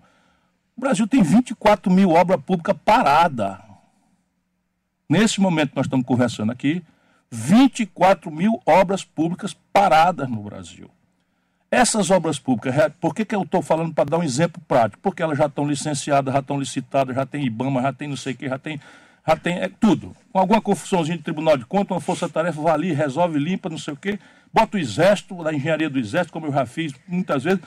O 0.76 0.80
Brasil 0.80 1.06
tem 1.06 1.22
24 1.22 1.92
mil 1.92 2.10
obras 2.10 2.40
públicas 2.40 2.76
paradas. 2.84 3.58
Nesse 5.08 5.40
momento 5.40 5.70
que 5.70 5.76
nós 5.76 5.86
estamos 5.86 6.06
conversando 6.06 6.52
aqui, 6.52 6.82
24 7.30 8.30
mil 8.30 8.60
obras 8.66 9.04
públicas 9.04 9.54
paradas 9.72 10.28
no 10.28 10.42
Brasil. 10.42 10.90
Essas 11.70 12.10
obras 12.10 12.38
públicas, 12.38 12.74
por 13.00 13.14
que, 13.14 13.24
que 13.24 13.34
eu 13.34 13.42
estou 13.42 13.62
falando 13.62 13.94
para 13.94 14.10
dar 14.10 14.18
um 14.18 14.24
exemplo 14.24 14.60
prático? 14.66 15.00
Porque 15.00 15.22
elas 15.22 15.38
já 15.38 15.46
estão 15.46 15.68
licenciadas, 15.68 16.34
já 16.34 16.40
estão 16.40 16.58
licitadas, 16.58 17.14
já 17.14 17.24
tem 17.24 17.44
IBAMA, 17.44 17.82
já 17.82 17.92
tem 17.92 18.08
não 18.08 18.16
sei 18.16 18.32
o 18.32 18.36
que, 18.36 18.48
já 18.48 18.58
tem, 18.58 18.80
já 19.26 19.36
tem 19.36 19.58
é, 19.58 19.68
tudo. 19.68 20.16
Com 20.32 20.40
alguma 20.40 20.60
confusãozinha 20.60 21.16
de 21.16 21.22
tribunal 21.22 21.56
de 21.56 21.64
contas, 21.64 21.92
uma 21.92 22.00
força-tarefa 22.00 22.60
vai 22.60 22.72
ali, 22.72 22.92
resolve, 22.92 23.38
limpa, 23.38 23.68
não 23.68 23.78
sei 23.78 23.94
o 23.94 23.96
quê, 23.96 24.18
bota 24.52 24.76
o 24.76 24.80
exército, 24.80 25.42
da 25.42 25.52
engenharia 25.52 25.88
do 25.88 25.98
exército, 25.98 26.32
como 26.32 26.46
eu 26.46 26.52
já 26.52 26.66
fiz 26.66 26.92
muitas 27.06 27.44
vezes. 27.44 27.60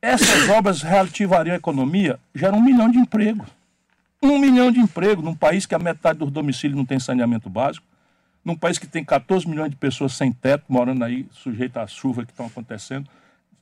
Essas 0.00 0.48
obras 0.50 0.82
reativariam 0.82 1.54
a 1.54 1.56
economia, 1.56 2.18
geram 2.34 2.58
um 2.58 2.62
milhão 2.62 2.90
de 2.90 2.98
empregos. 2.98 3.48
Um 4.22 4.38
milhão 4.38 4.72
de 4.72 4.80
empregos 4.80 5.24
num 5.24 5.34
país 5.34 5.66
que 5.66 5.74
a 5.74 5.78
metade 5.78 6.18
dos 6.18 6.30
domicílios 6.30 6.76
não 6.76 6.86
tem 6.86 6.98
saneamento 6.98 7.50
básico, 7.50 7.86
num 8.44 8.56
país 8.56 8.78
que 8.78 8.86
tem 8.86 9.02
14 9.02 9.48
milhões 9.48 9.70
de 9.70 9.76
pessoas 9.76 10.12
sem 10.14 10.30
teto, 10.30 10.64
morando 10.68 11.02
aí, 11.02 11.26
sujeitas 11.30 11.82
às 11.82 11.92
chuvas 11.92 12.26
que 12.26 12.32
estão 12.32 12.46
acontecendo, 12.46 13.08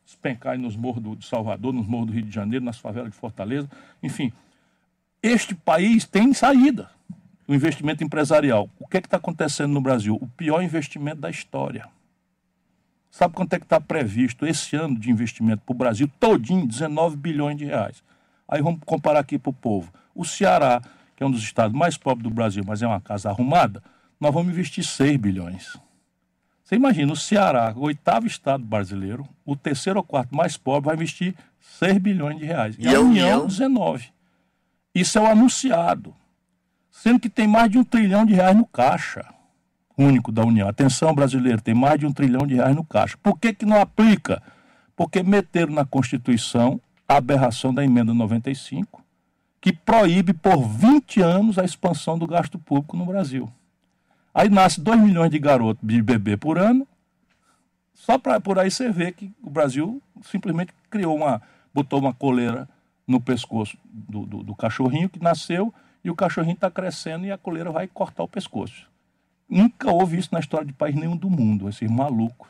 despencar 0.04 0.58
nos 0.58 0.76
morros 0.76 1.02
do, 1.02 1.16
de 1.16 1.26
Salvador, 1.26 1.72
nos 1.72 1.86
morros 1.86 2.08
do 2.08 2.12
Rio 2.12 2.24
de 2.24 2.34
Janeiro, 2.34 2.64
nas 2.64 2.78
favelas 2.78 3.10
de 3.10 3.16
Fortaleza. 3.16 3.68
Enfim, 4.02 4.32
este 5.22 5.54
país 5.54 6.04
tem 6.04 6.34
saída. 6.34 6.90
O 7.46 7.54
investimento 7.54 8.02
empresarial. 8.02 8.68
O 8.78 8.86
que 8.86 8.96
é 8.96 9.00
está 9.00 9.16
acontecendo 9.16 9.72
no 9.72 9.80
Brasil? 9.80 10.16
O 10.20 10.26
pior 10.26 10.62
investimento 10.62 11.20
da 11.20 11.30
história. 11.30 11.88
Sabe 13.12 13.34
quanto 13.34 13.52
é 13.52 13.58
que 13.58 13.66
está 13.66 13.78
previsto 13.78 14.46
esse 14.46 14.74
ano 14.74 14.98
de 14.98 15.10
investimento 15.10 15.62
para 15.66 15.74
o 15.74 15.76
Brasil 15.76 16.10
todinho? 16.18 16.66
19 16.66 17.14
bilhões 17.14 17.58
de 17.58 17.66
reais. 17.66 18.02
Aí 18.48 18.62
vamos 18.62 18.80
comparar 18.86 19.20
aqui 19.20 19.38
para 19.38 19.50
o 19.50 19.52
povo. 19.52 19.92
O 20.14 20.24
Ceará, 20.24 20.80
que 21.14 21.22
é 21.22 21.26
um 21.26 21.30
dos 21.30 21.42
estados 21.42 21.76
mais 21.76 21.98
pobres 21.98 22.22
do 22.22 22.34
Brasil, 22.34 22.64
mas 22.66 22.80
é 22.80 22.86
uma 22.86 23.02
casa 23.02 23.28
arrumada, 23.28 23.82
nós 24.18 24.32
vamos 24.32 24.50
investir 24.50 24.82
6 24.82 25.18
bilhões. 25.18 25.76
Você 26.64 26.76
imagina, 26.76 27.12
o 27.12 27.16
Ceará, 27.16 27.74
o 27.76 27.82
oitavo 27.82 28.26
estado 28.26 28.64
brasileiro, 28.64 29.28
o 29.44 29.54
terceiro 29.54 29.98
ou 29.98 30.04
quarto 30.04 30.34
mais 30.34 30.56
pobre, 30.56 30.86
vai 30.86 30.94
investir 30.94 31.34
6 31.60 31.98
bilhões 31.98 32.38
de 32.38 32.46
reais. 32.46 32.76
E, 32.78 32.84
e 32.84 32.96
a 32.96 32.98
União, 32.98 33.40
União, 33.42 33.46
19. 33.46 34.08
Isso 34.94 35.18
é 35.18 35.20
o 35.20 35.26
anunciado. 35.26 36.14
Sendo 36.90 37.20
que 37.20 37.28
tem 37.28 37.46
mais 37.46 37.70
de 37.70 37.76
um 37.76 37.84
trilhão 37.84 38.24
de 38.24 38.32
reais 38.32 38.56
no 38.56 38.64
caixa. 38.64 39.22
Único 39.96 40.32
da 40.32 40.42
União. 40.42 40.68
Atenção, 40.68 41.14
brasileiro, 41.14 41.60
tem 41.60 41.74
mais 41.74 41.98
de 41.98 42.06
um 42.06 42.12
trilhão 42.12 42.46
de 42.46 42.54
reais 42.54 42.74
no 42.74 42.84
caixa. 42.84 43.16
Por 43.22 43.38
que, 43.38 43.52
que 43.52 43.66
não 43.66 43.80
aplica? 43.80 44.42
Porque 44.96 45.22
meteram 45.22 45.72
na 45.72 45.84
Constituição 45.84 46.80
a 47.08 47.16
aberração 47.16 47.72
da 47.72 47.84
emenda 47.84 48.14
95, 48.14 49.02
que 49.60 49.72
proíbe 49.72 50.32
por 50.32 50.66
20 50.66 51.20
anos 51.20 51.58
a 51.58 51.64
expansão 51.64 52.18
do 52.18 52.26
gasto 52.26 52.58
público 52.58 52.96
no 52.96 53.06
Brasil. 53.06 53.50
Aí 54.34 54.48
nasce 54.48 54.80
2 54.80 55.00
milhões 55.00 55.30
de 55.30 55.38
garotos 55.38 55.86
de 55.86 56.00
bebê 56.00 56.36
por 56.36 56.58
ano, 56.58 56.86
só 57.94 58.18
para 58.18 58.40
por 58.40 58.58
aí 58.58 58.70
você 58.70 58.90
vê 58.90 59.12
que 59.12 59.30
o 59.42 59.50
Brasil 59.50 60.02
simplesmente 60.22 60.72
criou 60.90 61.14
uma, 61.14 61.40
botou 61.72 62.00
uma 62.00 62.12
coleira 62.12 62.68
no 63.06 63.20
pescoço 63.20 63.76
do, 63.84 64.24
do, 64.24 64.42
do 64.42 64.54
cachorrinho 64.54 65.08
que 65.08 65.22
nasceu 65.22 65.72
e 66.02 66.10
o 66.10 66.14
cachorrinho 66.14 66.54
está 66.54 66.70
crescendo 66.70 67.26
e 67.26 67.30
a 67.30 67.38
coleira 67.38 67.70
vai 67.70 67.86
cortar 67.86 68.22
o 68.22 68.28
pescoço. 68.28 68.90
Nunca 69.52 69.92
houve 69.92 70.16
isso 70.16 70.30
na 70.32 70.40
história 70.40 70.66
de 70.66 70.72
país 70.72 70.94
nenhum 70.94 71.14
do 71.14 71.28
mundo, 71.28 71.68
esses 71.68 71.90
malucos 71.90 72.48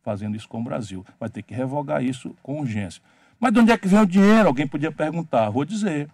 fazendo 0.00 0.36
isso 0.36 0.48
com 0.48 0.60
o 0.60 0.62
Brasil. 0.62 1.04
Vai 1.18 1.28
ter 1.28 1.42
que 1.42 1.52
revogar 1.52 2.04
isso 2.04 2.32
com 2.40 2.60
urgência. 2.60 3.02
Mas 3.40 3.52
de 3.52 3.58
onde 3.58 3.72
é 3.72 3.76
que 3.76 3.88
vem 3.88 3.98
o 3.98 4.06
dinheiro? 4.06 4.46
Alguém 4.46 4.64
podia 4.64 4.92
perguntar. 4.92 5.50
Vou 5.50 5.64
dizer. 5.64 6.08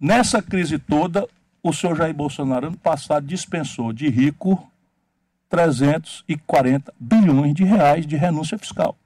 Nessa 0.00 0.40
crise 0.40 0.78
toda, 0.78 1.28
o 1.62 1.70
senhor 1.70 1.94
Jair 1.94 2.14
Bolsonaro, 2.14 2.68
ano 2.68 2.78
passado, 2.78 3.26
dispensou 3.26 3.92
de 3.92 4.08
rico 4.08 4.66
340 5.50 6.94
bilhões 6.98 7.54
de 7.54 7.64
reais 7.64 8.06
de 8.06 8.16
renúncia 8.16 8.56
fiscal. 8.56 8.96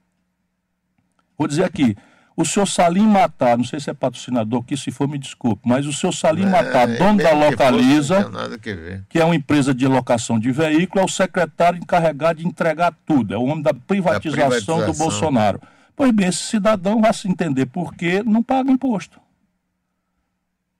Vou 1.36 1.48
dizer 1.48 1.64
aqui, 1.64 1.96
o 2.36 2.44
seu 2.44 2.64
Salim 2.64 3.06
Matar, 3.06 3.58
não 3.58 3.64
sei 3.64 3.78
se 3.78 3.90
é 3.90 3.94
patrocinador, 3.94 4.62
que 4.62 4.76
se 4.76 4.90
for 4.90 5.06
me 5.06 5.18
desculpe, 5.18 5.62
mas 5.64 5.86
o 5.86 5.92
seu 5.92 6.10
Salim 6.10 6.44
é, 6.44 6.50
Matar, 6.50 6.86
dono 6.86 7.22
da 7.22 7.32
Localiza, 7.32 8.30
que, 8.62 9.02
que, 9.08 9.18
é 9.18 9.24
uma 9.24 9.36
empresa 9.36 9.74
de 9.74 9.86
locação 9.86 10.38
de 10.38 10.50
veículo, 10.50 11.02
é 11.02 11.04
o 11.04 11.08
secretário 11.08 11.78
encarregado 11.78 12.40
de 12.40 12.46
entregar 12.46 12.94
tudo, 13.04 13.34
é 13.34 13.36
o 13.36 13.44
homem 13.44 13.62
da 13.62 13.74
privatização, 13.74 14.76
privatização. 14.76 14.86
do 14.86 14.94
Bolsonaro. 14.94 15.60
Pois 15.94 16.10
bem, 16.10 16.28
esse 16.28 16.44
cidadão 16.44 17.00
vai 17.00 17.12
se 17.12 17.28
entender 17.28 17.66
por 17.66 17.94
que 17.94 18.22
não 18.22 18.42
paga 18.42 18.70
imposto. 18.70 19.20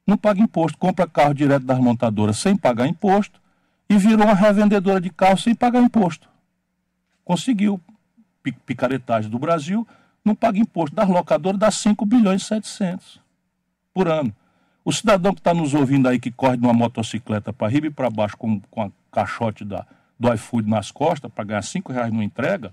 Não 0.07 0.17
paga 0.17 0.41
imposto, 0.41 0.79
compra 0.79 1.07
carro 1.07 1.35
direto 1.35 1.65
das 1.65 1.79
montadoras 1.79 2.39
sem 2.39 2.57
pagar 2.57 2.87
imposto 2.87 3.41
e 3.89 3.97
virou 3.97 4.27
uma 4.27 4.35
revendedora 4.35 5.01
de 5.01 5.11
carro 5.11 5.37
sem 5.37 5.55
pagar 5.55 5.83
imposto. 5.83 6.29
Conseguiu 7.25 7.81
picaretagem 8.67 9.31
do 9.31 9.39
Brasil 9.39 9.87
não 10.25 10.35
paga 10.35 10.59
imposto. 10.59 10.95
Das 10.95 11.09
locadoras 11.09 11.59
dá 11.59 11.71
5 11.71 12.05
bilhões 12.07 12.43
e 12.43 12.47
700 12.47 13.21
por 13.93 14.09
ano. 14.09 14.35
O 14.85 14.93
cidadão 14.93 15.33
que 15.33 15.41
está 15.41 15.55
nos 15.55 15.75
ouvindo 15.75 16.09
aí, 16.09 16.19
que 16.19 16.31
corre 16.31 16.57
de 16.57 16.65
uma 16.65 16.73
motocicleta 16.73 17.53
para 17.53 17.69
riba 17.69 17.87
e 17.87 17.91
para 17.91 18.11
baixo 18.11 18.37
com, 18.37 18.61
com 18.71 18.83
a 18.83 18.91
caixote 19.13 19.65
da, 19.65 19.87
do 20.19 20.33
iFood 20.35 20.69
nas 20.69 20.91
costas 20.91 21.31
para 21.31 21.45
ganhar 21.45 21.63
5 21.63 21.93
reais 21.93 22.13
não 22.13 22.23
entrega, 22.23 22.73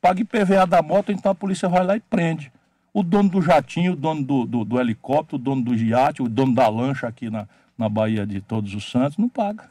paga 0.00 0.20
IPVA 0.20 0.66
da 0.66 0.82
moto, 0.82 1.10
então 1.10 1.32
a 1.32 1.34
polícia 1.34 1.68
vai 1.68 1.84
lá 1.84 1.96
e 1.96 2.00
prende. 2.00 2.52
O 2.92 3.02
dono 3.02 3.28
do 3.28 3.42
jatinho, 3.42 3.92
o 3.92 3.96
dono 3.96 4.22
do, 4.22 4.46
do, 4.46 4.64
do 4.64 4.80
helicóptero, 4.80 5.36
o 5.36 5.38
dono 5.38 5.62
do 5.62 5.74
iate, 5.74 6.22
o 6.22 6.28
dono 6.28 6.54
da 6.54 6.68
lancha 6.68 7.06
aqui 7.06 7.28
na, 7.28 7.48
na 7.76 7.88
Bahia 7.88 8.26
de 8.26 8.40
Todos 8.40 8.74
os 8.74 8.90
Santos, 8.90 9.18
não 9.18 9.28
paga. 9.28 9.70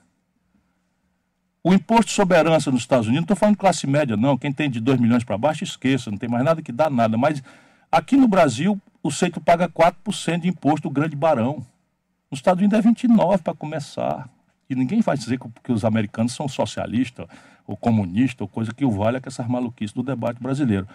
O 1.68 1.74
imposto 1.74 2.14
sobre 2.14 2.38
herança 2.38 2.72
nos 2.72 2.80
Estados 2.80 3.08
Unidos, 3.08 3.20
não 3.20 3.24
estou 3.24 3.36
falando 3.36 3.58
classe 3.58 3.86
média, 3.86 4.16
não. 4.16 4.38
Quem 4.38 4.54
tem 4.54 4.70
de 4.70 4.80
2 4.80 5.02
milhões 5.02 5.26
para 5.26 5.38
baixo, 5.38 5.66
esqueça, 5.66 6.10
não 6.10 6.18
tem 6.18 6.30
mais 6.30 6.42
nada 6.42 6.62
que 6.62 6.72
dá 6.72 6.90
nada. 6.90 7.18
Mas 7.18 7.44
aqui 7.92 8.16
no 8.16 8.26
Brasil, 8.26 8.80
o 9.04 9.12
Seito 9.12 9.42
paga 9.42 9.68
4% 9.68 10.40
de 10.40 10.48
imposto 10.48 10.88
do 10.88 10.94
grande 10.94 11.14
barão. 11.14 11.56
Nos 12.32 12.40
Estados 12.40 12.62
Unidos 12.62 12.80
é 12.80 12.90
29% 12.90 13.42
para 13.42 13.54
começar. 13.54 14.30
E 14.70 14.76
ninguém 14.76 15.02
vai 15.02 15.18
dizer 15.18 15.38
que 15.62 15.74
os 15.74 15.84
americanos 15.84 16.32
são 16.32 16.48
socialistas 16.48 17.28
ou 17.68 17.76
comunistas 17.76 18.40
ou 18.40 18.48
coisa 18.48 18.74
que 18.74 18.86
o 18.86 19.10
é 19.10 19.20
que 19.20 19.28
essas 19.28 19.46
maluquices 19.46 19.92
do 19.92 20.04
debate 20.04 20.42
brasileiro. 20.42 20.88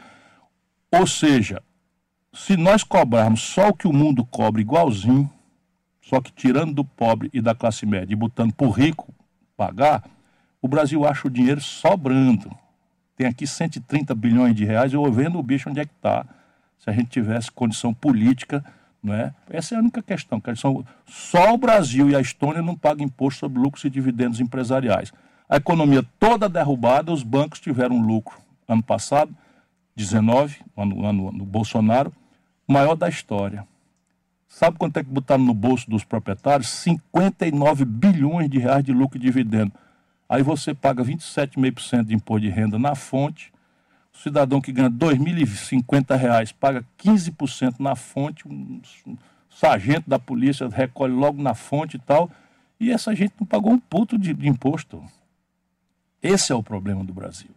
Ou 0.91 1.07
seja, 1.07 1.63
se 2.33 2.57
nós 2.57 2.83
cobrarmos 2.83 3.43
só 3.43 3.69
o 3.69 3.75
que 3.75 3.87
o 3.87 3.93
mundo 3.93 4.25
cobra 4.25 4.63
igualzinho, 4.63 5.31
só 6.01 6.19
que 6.19 6.33
tirando 6.33 6.73
do 6.73 6.83
pobre 6.83 7.29
e 7.31 7.43
da 7.43 7.55
classe 7.55 7.85
média 7.85 8.15
e 8.15 8.17
botando 8.17 8.55
para 8.55 8.67
o 8.67 8.71
rico 8.71 9.13
pagar, 9.55 10.03
o 10.63 10.69
Brasil 10.69 11.05
acha 11.05 11.27
o 11.27 11.31
dinheiro 11.31 11.61
sobrando. 11.61 12.51
Tem 13.17 13.27
aqui 13.27 13.47
130 13.47 14.15
bilhões 14.15 14.55
de 14.55 14.65
reais, 14.65 14.93
eu 14.93 15.13
vendo 15.13 15.39
o 15.39 15.43
bicho 15.43 15.69
onde 15.69 15.81
é 15.81 15.85
que 15.85 15.93
está. 15.93 16.25
Se 16.79 16.89
a 16.89 16.93
gente 16.93 17.11
tivesse 17.11 17.51
condição 17.51 17.93
política, 17.93 18.65
não 19.03 19.13
é? 19.13 19.35
Essa 19.51 19.75
é 19.75 19.79
a 19.79 19.81
única 19.81 20.03
questão. 20.03 20.41
Só 21.07 21.53
o 21.53 21.59
Brasil 21.59 22.09
e 22.09 22.17
a 22.17 22.21
Estônia 22.21 22.63
não 22.63 22.77
pagam 22.77 23.05
imposto 23.05 23.41
sobre 23.41 23.61
lucros 23.61 23.85
e 23.85 23.91
dividendos 23.91 24.41
empresariais. 24.41 25.13
A 25.49 25.57
economia 25.57 26.03
toda 26.19 26.49
derrubada, 26.49 27.13
os 27.13 27.23
bancos 27.23 27.61
tiveram 27.61 28.01
lucro 28.01 28.41
ano 28.69 28.83
passado, 28.83 29.35
19, 29.95 30.61
ano, 30.77 31.05
ano, 31.05 31.33
no 31.33 31.45
Bolsonaro, 31.45 32.13
maior 32.67 32.95
da 32.95 33.09
história. 33.09 33.67
Sabe 34.49 34.79
quanto 34.79 34.97
é 34.99 35.05
que 35.05 35.11
botaram 35.11 35.45
no 35.45 35.55
bolso 35.55 35.89
dos 35.91 36.05
proprietários? 36.05 36.69
59 36.69 37.85
bilhões 37.85 38.49
de 38.49 38.59
reais 38.59 38.85
de 38.85 38.93
lucro 38.93 39.19
e 39.19 39.21
dividendo. 39.21 39.73
Aí 40.33 40.43
você 40.43 40.73
paga 40.73 41.05
27,5% 41.05 42.05
de 42.05 42.15
imposto 42.15 42.41
de 42.41 42.49
renda 42.49 42.79
na 42.79 42.95
fonte. 42.95 43.53
O 44.15 44.17
cidadão 44.17 44.63
que 44.63 44.73
ganha 44.73 44.89
R$ 44.89 44.95
2.050 44.95 46.55
paga 46.59 46.83
15% 46.99 47.75
na 47.79 47.95
fonte. 47.95 48.49
Um 48.49 48.81
sargento 49.51 50.09
da 50.09 50.19
polícia 50.19 50.67
recolhe 50.71 51.13
logo 51.13 51.43
na 51.43 51.53
fonte 51.53 51.99
e 51.99 52.01
tal. 52.01 52.31
E 52.81 52.91
essa 52.91 53.15
gente 53.15 53.35
não 53.39 53.47
pagou 53.47 53.75
um 53.75 53.79
puto 53.79 54.17
de, 54.17 54.33
de 54.33 54.49
imposto. 54.49 55.05
Esse 56.23 56.51
é 56.51 56.55
o 56.55 56.63
problema 56.63 57.05
do 57.05 57.13
Brasil. 57.13 57.51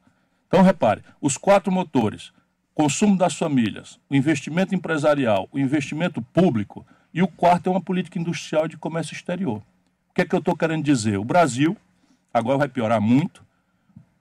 Então, 0.46 0.62
repare: 0.62 1.02
os 1.22 1.38
quatro 1.38 1.72
motores, 1.72 2.34
consumo 2.74 3.18
das 3.18 3.38
famílias, 3.38 3.98
o 4.10 4.16
investimento 4.18 4.76
empresarial, 4.76 5.48
o 5.50 5.58
investimento 5.58 6.22
público 6.22 6.86
e 7.14 7.24
o 7.24 7.28
quarto 7.30 7.68
é 7.68 7.72
uma 7.72 7.80
política 7.80 8.20
industrial 8.20 8.68
de 8.68 8.76
comércio 8.76 9.14
exterior. 9.14 9.60
O 10.10 10.14
que 10.14 10.24
é 10.24 10.26
que 10.26 10.36
eu 10.36 10.40
estou 10.40 10.58
querendo 10.58 10.84
dizer? 10.84 11.18
O 11.18 11.24
Brasil 11.24 11.78
agora 12.36 12.58
vai 12.58 12.68
piorar 12.68 13.00
muito, 13.00 13.46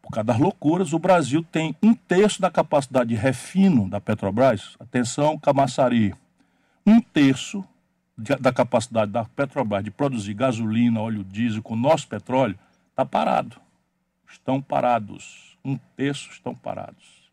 por 0.00 0.12
causa 0.12 0.24
das 0.24 0.38
loucuras. 0.38 0.92
O 0.92 0.98
Brasil 1.00 1.44
tem 1.50 1.74
um 1.82 1.92
terço 1.92 2.40
da 2.40 2.48
capacidade 2.48 3.08
de 3.08 3.16
refino 3.16 3.90
da 3.90 4.00
Petrobras. 4.00 4.76
Atenção, 4.78 5.36
Camaçari. 5.36 6.14
Um 6.86 7.00
terço 7.00 7.64
da 8.16 8.52
capacidade 8.52 9.10
da 9.10 9.24
Petrobras 9.24 9.82
de 9.82 9.90
produzir 9.90 10.34
gasolina, 10.34 11.00
óleo 11.00 11.24
diesel 11.24 11.62
com 11.62 11.74
nosso 11.74 12.06
petróleo 12.06 12.56
está 12.90 13.04
parado. 13.04 13.56
Estão 14.28 14.62
parados. 14.62 15.58
Um 15.64 15.76
terço 15.96 16.30
estão 16.30 16.54
parados. 16.54 17.32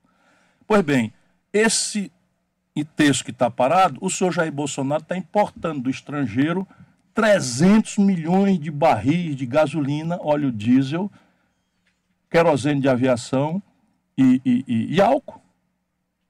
Pois 0.65 0.81
bem, 0.81 1.13
esse 1.53 2.11
terço 2.95 3.23
que 3.23 3.31
está 3.31 3.51
parado, 3.51 3.99
o 4.01 4.09
senhor 4.09 4.31
Jair 4.31 4.51
Bolsonaro 4.51 5.03
está 5.03 5.15
importando 5.15 5.81
do 5.81 5.89
estrangeiro 5.91 6.67
300 7.13 7.97
milhões 7.97 8.59
de 8.59 8.71
barris 8.71 9.35
de 9.35 9.45
gasolina, 9.45 10.17
óleo 10.21 10.51
diesel, 10.51 11.11
querosene 12.29 12.81
de 12.81 12.89
aviação 12.89 13.61
e, 14.17 14.41
e, 14.45 14.65
e, 14.67 14.95
e 14.95 15.01
álcool. 15.01 15.41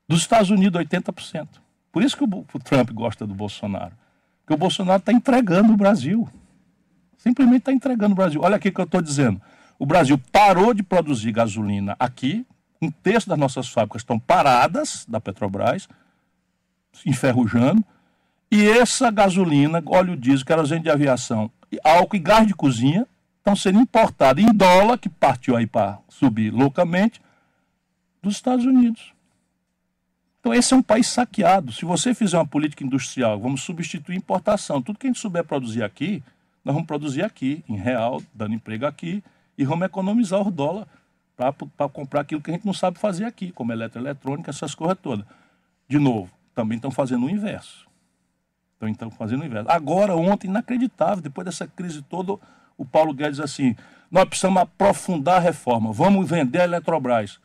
Dos 0.07 0.21
Estados 0.21 0.49
Unidos, 0.49 0.81
80%. 0.81 1.47
Por 1.91 2.03
isso 2.03 2.17
que 2.17 2.23
o, 2.23 2.27
o 2.27 2.59
Trump 2.59 2.91
gosta 2.91 3.25
do 3.25 3.33
Bolsonaro. 3.33 3.93
Porque 4.41 4.53
o 4.53 4.57
Bolsonaro 4.57 4.99
está 4.99 5.13
entregando 5.13 5.73
o 5.73 5.77
Brasil. 5.77 6.27
Simplesmente 7.17 7.59
está 7.59 7.71
entregando 7.71 8.13
o 8.13 8.15
Brasil. 8.15 8.41
Olha 8.41 8.55
aqui 8.55 8.69
o 8.69 8.73
que 8.73 8.81
eu 8.81 8.85
estou 8.85 9.01
dizendo. 9.01 9.41
O 9.77 9.85
Brasil 9.85 10.17
parou 10.31 10.73
de 10.73 10.83
produzir 10.83 11.31
gasolina 11.31 11.95
aqui. 11.99 12.45
Um 12.81 12.89
terço 12.89 13.29
das 13.29 13.37
nossas 13.37 13.69
fábricas 13.69 14.01
estão 14.01 14.19
paradas 14.19 15.05
da 15.07 15.21
Petrobras, 15.21 15.87
enferrujando. 17.05 17.83
E 18.51 18.67
essa 18.67 19.09
gasolina, 19.09 19.81
óleo 19.85 20.17
diesel, 20.17 20.45
querosene 20.45 20.83
de 20.83 20.89
aviação, 20.89 21.49
álcool 21.83 22.17
e 22.17 22.19
gás 22.19 22.45
de 22.45 22.53
cozinha 22.53 23.07
estão 23.37 23.55
sendo 23.55 23.79
importados 23.79 24.43
em 24.43 24.53
dólar, 24.53 24.97
que 24.97 25.07
partiu 25.07 25.55
aí 25.55 25.65
para 25.65 25.99
subir 26.09 26.51
loucamente, 26.51 27.21
dos 28.21 28.35
Estados 28.35 28.65
Unidos. 28.65 29.13
Então, 30.39 30.53
esse 30.53 30.73
é 30.73 30.77
um 30.77 30.81
país 30.81 31.07
saqueado. 31.07 31.71
Se 31.71 31.85
você 31.85 32.13
fizer 32.13 32.37
uma 32.37 32.45
política 32.45 32.83
industrial, 32.83 33.39
vamos 33.39 33.61
substituir 33.61 34.17
importação. 34.17 34.81
Tudo 34.81 34.99
que 34.99 35.07
a 35.07 35.09
gente 35.09 35.19
souber 35.19 35.45
produzir 35.45 35.83
aqui, 35.83 36.21
nós 36.65 36.73
vamos 36.73 36.87
produzir 36.87 37.23
aqui, 37.23 37.63
em 37.69 37.77
real, 37.77 38.21
dando 38.33 38.53
emprego 38.53 38.85
aqui, 38.85 39.23
e 39.57 39.63
vamos 39.63 39.85
economizar 39.85 40.45
o 40.45 40.51
dólar 40.51 40.87
para 41.37 41.87
comprar 41.89 42.21
aquilo 42.21 42.41
que 42.41 42.51
a 42.51 42.53
gente 42.53 42.65
não 42.65 42.73
sabe 42.73 42.99
fazer 42.99 43.23
aqui, 43.23 43.51
como 43.51 43.71
eletroeletrônica, 43.71 44.49
essas 44.49 44.75
coisas 44.75 44.97
todas. 45.01 45.25
De 45.87 45.97
novo, 45.97 46.29
também 46.53 46.75
estão 46.75 46.91
fazendo 46.91 47.25
o 47.25 47.29
inverso. 47.29 47.90
Estão 48.81 48.89
então 48.89 49.11
fazendo 49.11 49.41
o 49.41 49.45
inverso. 49.45 49.69
Agora, 49.69 50.15
ontem, 50.15 50.47
inacreditável, 50.47 51.21
depois 51.21 51.45
dessa 51.45 51.67
crise 51.67 52.01
toda, 52.01 52.33
o 52.75 52.83
Paulo 52.83 53.13
Guedes 53.13 53.39
assim, 53.39 53.75
nós 54.09 54.25
precisamos 54.25 54.63
aprofundar 54.63 55.37
a 55.37 55.39
reforma, 55.39 55.93
vamos 55.93 56.27
vender 56.27 56.61
a 56.61 56.63
Eletrobras. 56.63 57.39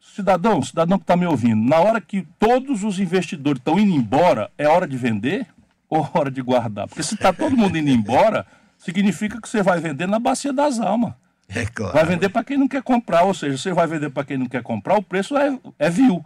Cidadão, 0.00 0.62
cidadão 0.62 0.96
que 0.96 1.02
está 1.02 1.16
me 1.16 1.26
ouvindo, 1.26 1.68
na 1.68 1.80
hora 1.80 2.00
que 2.00 2.22
todos 2.38 2.84
os 2.84 3.00
investidores 3.00 3.58
estão 3.58 3.76
indo 3.76 3.92
embora, 3.92 4.52
é 4.56 4.68
hora 4.68 4.86
de 4.86 4.96
vender 4.96 5.48
ou 5.90 6.08
hora 6.14 6.30
de 6.30 6.40
guardar? 6.40 6.86
Porque 6.86 7.02
se 7.02 7.14
está 7.16 7.32
todo 7.32 7.56
mundo 7.56 7.76
indo 7.76 7.90
embora, 7.90 8.46
significa 8.78 9.40
que 9.40 9.48
você 9.48 9.60
vai 9.60 9.80
vender 9.80 10.06
na 10.06 10.20
bacia 10.20 10.52
das 10.52 10.78
almas. 10.78 11.12
É 11.48 11.66
claro. 11.66 11.94
Vai 11.94 12.04
vender 12.04 12.28
para 12.28 12.44
quem 12.44 12.56
não 12.56 12.68
quer 12.68 12.82
comprar, 12.82 13.24
ou 13.24 13.34
seja, 13.34 13.58
você 13.58 13.72
vai 13.72 13.88
vender 13.88 14.10
para 14.10 14.24
quem 14.24 14.38
não 14.38 14.46
quer 14.46 14.62
comprar, 14.62 14.96
o 14.96 15.02
preço 15.02 15.36
é, 15.36 15.58
é 15.76 15.90
vil. 15.90 16.24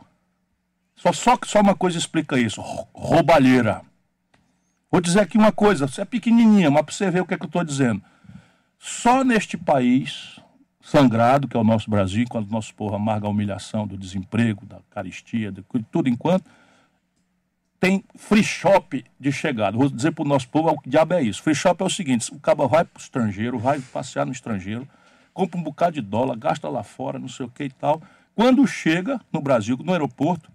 Só, 0.95 1.11
só, 1.11 1.39
só 1.43 1.61
uma 1.63 1.75
coisa 1.75 1.97
explica 1.97 2.39
isso: 2.39 2.61
roubalheira. 2.93 3.81
Vou 4.93 5.01
dizer 5.01 5.21
aqui 5.21 5.39
uma 5.39 5.51
coisa, 5.51 5.89
você 5.89 6.03
é 6.03 6.05
pequenininha, 6.05 6.71
mas 6.71 6.85
para 6.85 6.95
você 6.95 7.11
ver 7.11 7.23
o 7.23 7.27
que, 7.27 7.33
é 7.33 7.39
que 7.39 7.45
eu 7.45 7.47
estou 7.47 7.65
dizendo. 7.65 8.03
Só 8.79 9.25
neste 9.25 9.57
país 9.57 10.39
sangrado, 10.83 11.49
que 11.49 11.57
é 11.57 11.61
o 11.61 11.65
nosso 11.65 11.89
Brasil, 11.89 12.25
enquanto 12.25 12.51
o 12.51 12.53
nosso 12.53 12.75
povo 12.75 12.95
amarga 12.95 13.27
a 13.27 13.31
humilhação 13.31 13.87
do 13.87 13.97
desemprego, 13.97 14.67
da 14.67 14.81
caristia, 14.91 15.51
de 15.51 15.65
tudo 15.91 16.11
enquanto, 16.11 16.45
tem 17.81 18.05
free 18.17 18.45
shop 18.45 19.03
de 19.19 19.33
chegada. 19.33 19.79
Vou 19.79 19.89
dizer 19.89 20.13
para 20.13 20.27
o 20.27 20.29
nosso 20.29 20.47
povo 20.51 20.69
o 20.69 20.79
que 20.79 20.91
diabo 20.91 21.15
é 21.15 21.23
isso. 21.23 21.43
Free 21.43 21.55
shop 21.55 21.83
é 21.83 21.87
o 21.87 21.91
seguinte: 21.91 22.31
o 22.31 22.39
cabo 22.39 22.69
vai 22.69 22.85
para 22.85 23.01
o 23.01 23.03
estrangeiro, 23.03 23.59
vai 23.59 23.81
passear 23.81 24.27
no 24.27 24.33
estrangeiro, 24.33 24.87
compra 25.33 25.59
um 25.59 25.63
bocado 25.63 25.95
de 25.95 26.03
dólar, 26.03 26.37
gasta 26.37 26.69
lá 26.69 26.83
fora, 26.83 27.19
não 27.19 27.29
sei 27.29 27.47
o 27.47 27.49
que 27.49 27.65
e 27.65 27.71
tal. 27.71 28.03
Quando 28.35 28.67
chega 28.67 29.19
no 29.33 29.41
Brasil, 29.41 29.79
no 29.83 29.93
aeroporto, 29.93 30.52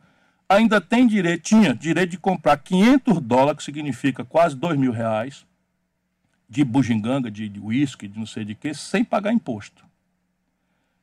ainda 0.50 0.80
tem 0.80 1.06
direito, 1.06 1.44
tinha 1.44 1.74
direito 1.74 2.12
de 2.12 2.18
comprar 2.18 2.58
500 2.58 3.20
dólares, 3.22 3.58
que 3.58 3.64
significa 3.64 4.24
quase 4.24 4.56
2 4.56 4.78
mil 4.78 4.92
reais, 4.92 5.46
de 6.50 6.64
bugiganga, 6.64 7.30
de 7.30 7.52
uísque, 7.62 8.08
de, 8.08 8.14
de 8.14 8.20
não 8.20 8.26
sei 8.26 8.46
de 8.46 8.56
que, 8.56 8.74
sem 8.74 9.04
pagar 9.04 9.34
imposto. 9.34 9.86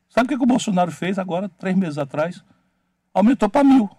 Sabe 0.09 0.27
o 0.27 0.29
que, 0.29 0.37
que 0.37 0.45
o 0.45 0.47
Bolsonaro 0.47 0.93
fez 0.93 1.19
agora, 1.19 1.49
três 1.49 1.77
meses 1.77 1.99
atrás? 1.99 2.43
Aumentou 3.13 3.49
para 3.49 3.65
mil. 3.65 3.91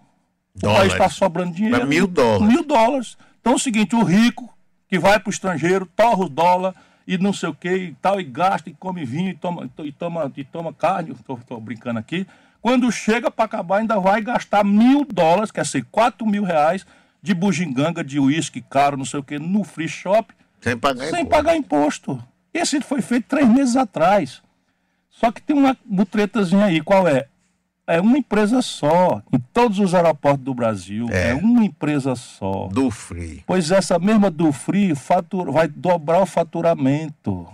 Dólares. 0.54 0.78
O 0.78 0.80
país 0.80 0.92
está 0.92 1.08
sobrando 1.08 1.54
dinheiro. 1.54 1.76
Para 1.76 1.86
mil 1.86 2.06
dólares. 2.06 2.48
Mil 2.48 2.64
dólares. 2.64 3.18
Então 3.40 3.52
é 3.52 3.56
o 3.56 3.58
seguinte, 3.58 3.94
o 3.94 4.02
rico 4.02 4.52
que 4.88 4.98
vai 4.98 5.20
para 5.20 5.28
o 5.28 5.32
estrangeiro, 5.32 5.86
torra 5.94 6.24
o 6.24 6.28
dólar 6.28 6.74
e 7.06 7.16
não 7.18 7.32
sei 7.32 7.48
o 7.48 7.54
que 7.54 7.68
e 7.68 7.94
tal, 7.94 8.20
e 8.20 8.24
gasta, 8.24 8.68
e 8.68 8.74
come 8.74 9.04
vinho, 9.04 9.30
e 9.30 9.34
toma, 9.34 9.70
e 9.78 9.92
toma, 9.92 10.32
e 10.36 10.44
toma 10.44 10.72
carne, 10.72 11.12
estou 11.12 11.60
brincando 11.60 11.98
aqui, 11.98 12.26
quando 12.66 12.90
chega 12.90 13.30
para 13.30 13.44
acabar, 13.44 13.76
ainda 13.76 14.00
vai 14.00 14.20
gastar 14.20 14.64
mil 14.64 15.04
dólares, 15.04 15.52
quer 15.52 15.62
dizer, 15.62 15.86
quatro 15.88 16.26
mil 16.26 16.42
reais 16.42 16.84
de 17.22 17.32
bugiganga, 17.32 18.02
de 18.02 18.18
uísque 18.18 18.60
caro, 18.60 18.96
não 18.96 19.04
sei 19.04 19.20
o 19.20 19.22
que, 19.22 19.38
no 19.38 19.62
free 19.62 19.86
shop. 19.86 20.34
Sem 20.60 20.76
pagar 20.76 21.04
sem 21.04 21.20
imposto. 21.20 21.28
pagar 21.30 21.56
imposto. 21.56 22.24
Esse 22.52 22.80
foi 22.80 23.00
feito 23.00 23.28
três 23.28 23.48
meses 23.48 23.76
atrás. 23.76 24.42
Só 25.08 25.30
que 25.30 25.40
tem 25.40 25.56
uma 25.56 25.76
mutretazinha 25.86 26.64
aí, 26.64 26.80
qual 26.80 27.06
é? 27.06 27.28
É 27.86 28.00
uma 28.00 28.18
empresa 28.18 28.60
só, 28.60 29.22
em 29.32 29.38
todos 29.38 29.78
os 29.78 29.94
aeroportos 29.94 30.44
do 30.44 30.52
Brasil. 30.52 31.06
É, 31.12 31.30
É. 31.30 31.34
uma 31.34 31.64
empresa 31.64 32.16
só. 32.16 32.66
Do 32.66 32.90
free. 32.90 33.44
Pois 33.46 33.70
essa 33.70 33.96
mesma 33.96 34.28
do 34.28 34.50
Free 34.50 34.92
fatura, 34.96 35.52
vai 35.52 35.68
dobrar 35.68 36.20
o 36.20 36.26
faturamento. 36.26 37.46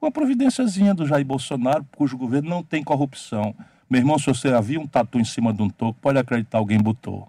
Uma 0.00 0.12
providênciazinha 0.12 0.94
do 0.94 1.08
Jair 1.08 1.26
Bolsonaro, 1.26 1.84
cujo 1.96 2.16
governo 2.16 2.48
não 2.48 2.62
tem 2.62 2.84
corrupção. 2.84 3.52
Meu 3.92 4.00
irmão, 4.00 4.18
se 4.18 4.24
você 4.24 4.48
havia 4.48 4.80
um 4.80 4.86
tatu 4.86 5.18
em 5.18 5.24
cima 5.24 5.52
de 5.52 5.60
um 5.60 5.68
toco, 5.68 5.98
pode 6.00 6.18
acreditar, 6.18 6.56
alguém 6.56 6.80
botou. 6.80 7.28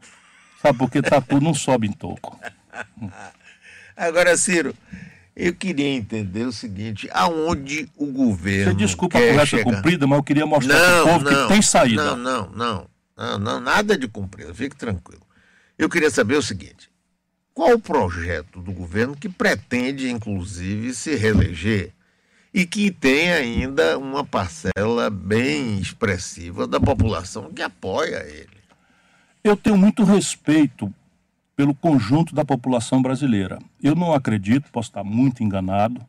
Sabe 0.61 0.77
por 0.77 0.89
que 0.89 1.01
tatu 1.01 1.41
não 1.41 1.53
sobe 1.53 1.87
em 1.87 1.91
toco? 1.91 2.39
Agora, 3.97 4.37
Ciro, 4.37 4.73
eu 5.35 5.53
queria 5.53 5.89
entender 5.89 6.45
o 6.45 6.53
seguinte: 6.53 7.09
aonde 7.11 7.89
o 7.97 8.05
governo. 8.05 8.71
Você 8.71 8.77
desculpa 8.77 9.17
a 9.17 9.21
conversa 9.21 9.57
chegar? 9.57 9.75
comprida, 9.75 10.07
mas 10.07 10.17
eu 10.17 10.23
queria 10.23 10.45
mostrar 10.45 10.73
Não, 10.73 10.79
para 10.79 11.01
o 11.01 11.19
povo 11.19 11.25
não, 11.25 11.47
que 11.47 11.53
tem 11.53 11.61
saída. 11.61 12.01
Não, 12.01 12.15
não, 12.15 12.49
não, 12.51 12.89
não, 13.17 13.39
não, 13.39 13.59
nada 13.59 13.97
de 13.97 14.07
cumprido, 14.07 14.55
fique 14.55 14.77
tranquilo. 14.77 15.27
Eu 15.77 15.89
queria 15.89 16.09
saber 16.09 16.37
o 16.37 16.41
seguinte: 16.41 16.89
qual 17.53 17.73
o 17.73 17.79
projeto 17.79 18.61
do 18.61 18.71
governo 18.71 19.17
que 19.17 19.27
pretende, 19.27 20.09
inclusive, 20.09 20.93
se 20.93 21.13
reeleger 21.13 21.91
e 22.53 22.65
que 22.65 22.91
tem 22.91 23.31
ainda 23.31 23.97
uma 23.97 24.23
parcela 24.23 25.09
bem 25.09 25.79
expressiva 25.79 26.67
da 26.67 26.79
população 26.79 27.51
que 27.51 27.61
apoia 27.61 28.23
ele? 28.27 28.61
Eu 29.43 29.57
tenho 29.57 29.77
muito 29.77 30.03
respeito 30.03 30.93
pelo 31.55 31.73
conjunto 31.73 32.35
da 32.35 32.45
população 32.45 33.01
brasileira. 33.01 33.59
Eu 33.81 33.95
não 33.95 34.13
acredito, 34.13 34.71
posso 34.71 34.89
estar 34.89 35.03
muito 35.03 35.43
enganado, 35.43 36.05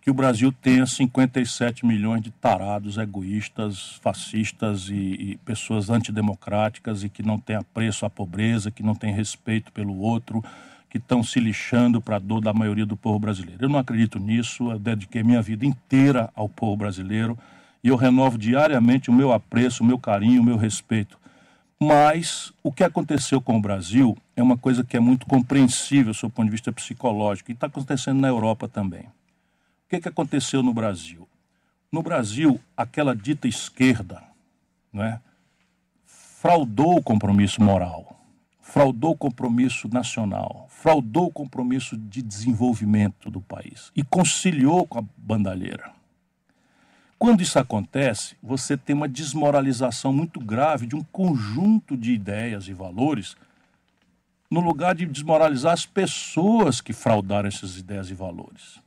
que 0.00 0.10
o 0.10 0.14
Brasil 0.14 0.50
tenha 0.50 0.86
57 0.86 1.84
milhões 1.84 2.22
de 2.22 2.30
tarados, 2.30 2.96
egoístas, 2.96 3.98
fascistas 4.00 4.88
e, 4.88 4.94
e 4.94 5.38
pessoas 5.44 5.90
antidemocráticas 5.90 7.04
e 7.04 7.08
que 7.08 7.22
não 7.22 7.38
têm 7.38 7.56
apreço 7.56 8.06
à 8.06 8.10
pobreza, 8.10 8.70
que 8.70 8.82
não 8.82 8.94
têm 8.94 9.12
respeito 9.12 9.70
pelo 9.72 9.98
outro, 9.98 10.42
que 10.90 10.98
estão 10.98 11.22
se 11.22 11.38
lixando 11.38 12.00
para 12.00 12.16
a 12.16 12.18
dor 12.18 12.40
da 12.40 12.52
maioria 12.52 12.84
do 12.84 12.96
povo 12.96 13.18
brasileiro. 13.18 13.64
Eu 13.64 13.68
não 13.68 13.78
acredito 13.78 14.18
nisso, 14.18 14.72
eu 14.72 14.78
dediquei 14.78 15.22
minha 15.22 15.40
vida 15.40 15.64
inteira 15.64 16.28
ao 16.34 16.48
povo 16.48 16.76
brasileiro 16.76 17.38
e 17.82 17.88
eu 17.88 17.96
renovo 17.96 18.36
diariamente 18.36 19.08
o 19.08 19.12
meu 19.12 19.32
apreço, 19.32 19.82
o 19.82 19.86
meu 19.86 19.98
carinho, 19.98 20.42
o 20.42 20.44
meu 20.44 20.56
respeito. 20.56 21.18
Mas 21.80 22.52
o 22.62 22.70
que 22.70 22.84
aconteceu 22.84 23.40
com 23.40 23.56
o 23.56 23.60
Brasil 23.60 24.18
é 24.36 24.42
uma 24.42 24.58
coisa 24.58 24.84
que 24.84 24.96
é 24.96 25.00
muito 25.00 25.24
compreensível 25.24 26.12
do 26.12 26.28
ponto 26.28 26.44
de 26.44 26.50
vista 26.50 26.70
psicológico 26.70 27.50
e 27.50 27.54
está 27.54 27.68
acontecendo 27.68 28.20
na 28.20 28.28
Europa 28.28 28.68
também. 28.68 29.02
O 29.02 29.88
que, 29.88 30.00
que 30.00 30.08
aconteceu 30.08 30.62
no 30.62 30.74
Brasil? 30.74 31.26
No 31.90 32.02
Brasil, 32.02 32.60
aquela 32.76 33.16
dita 33.16 33.48
esquerda 33.48 34.22
não 34.92 35.02
é, 35.02 35.20
fraudou 36.04 36.98
o 36.98 37.02
compromisso 37.02 37.62
moral, 37.62 38.20
fraudou 38.60 39.12
o 39.12 39.16
compromisso 39.16 39.88
nacional, 39.88 40.66
fraudou 40.80 41.26
o 41.26 41.30
compromisso 41.30 41.94
de 41.94 42.22
desenvolvimento 42.22 43.30
do 43.30 43.38
país 43.38 43.92
e 43.94 44.02
conciliou 44.02 44.86
com 44.86 44.98
a 44.98 45.04
bandalheira. 45.14 45.92
Quando 47.18 47.42
isso 47.42 47.58
acontece, 47.58 48.34
você 48.42 48.78
tem 48.78 48.96
uma 48.96 49.06
desmoralização 49.06 50.10
muito 50.10 50.40
grave 50.40 50.86
de 50.86 50.96
um 50.96 51.04
conjunto 51.04 51.98
de 51.98 52.12
ideias 52.12 52.66
e 52.66 52.72
valores, 52.72 53.36
no 54.50 54.60
lugar 54.60 54.94
de 54.94 55.04
desmoralizar 55.04 55.74
as 55.74 55.84
pessoas 55.84 56.80
que 56.80 56.94
fraudaram 56.94 57.48
essas 57.48 57.76
ideias 57.76 58.08
e 58.08 58.14
valores. 58.14 58.76
O 58.76 58.82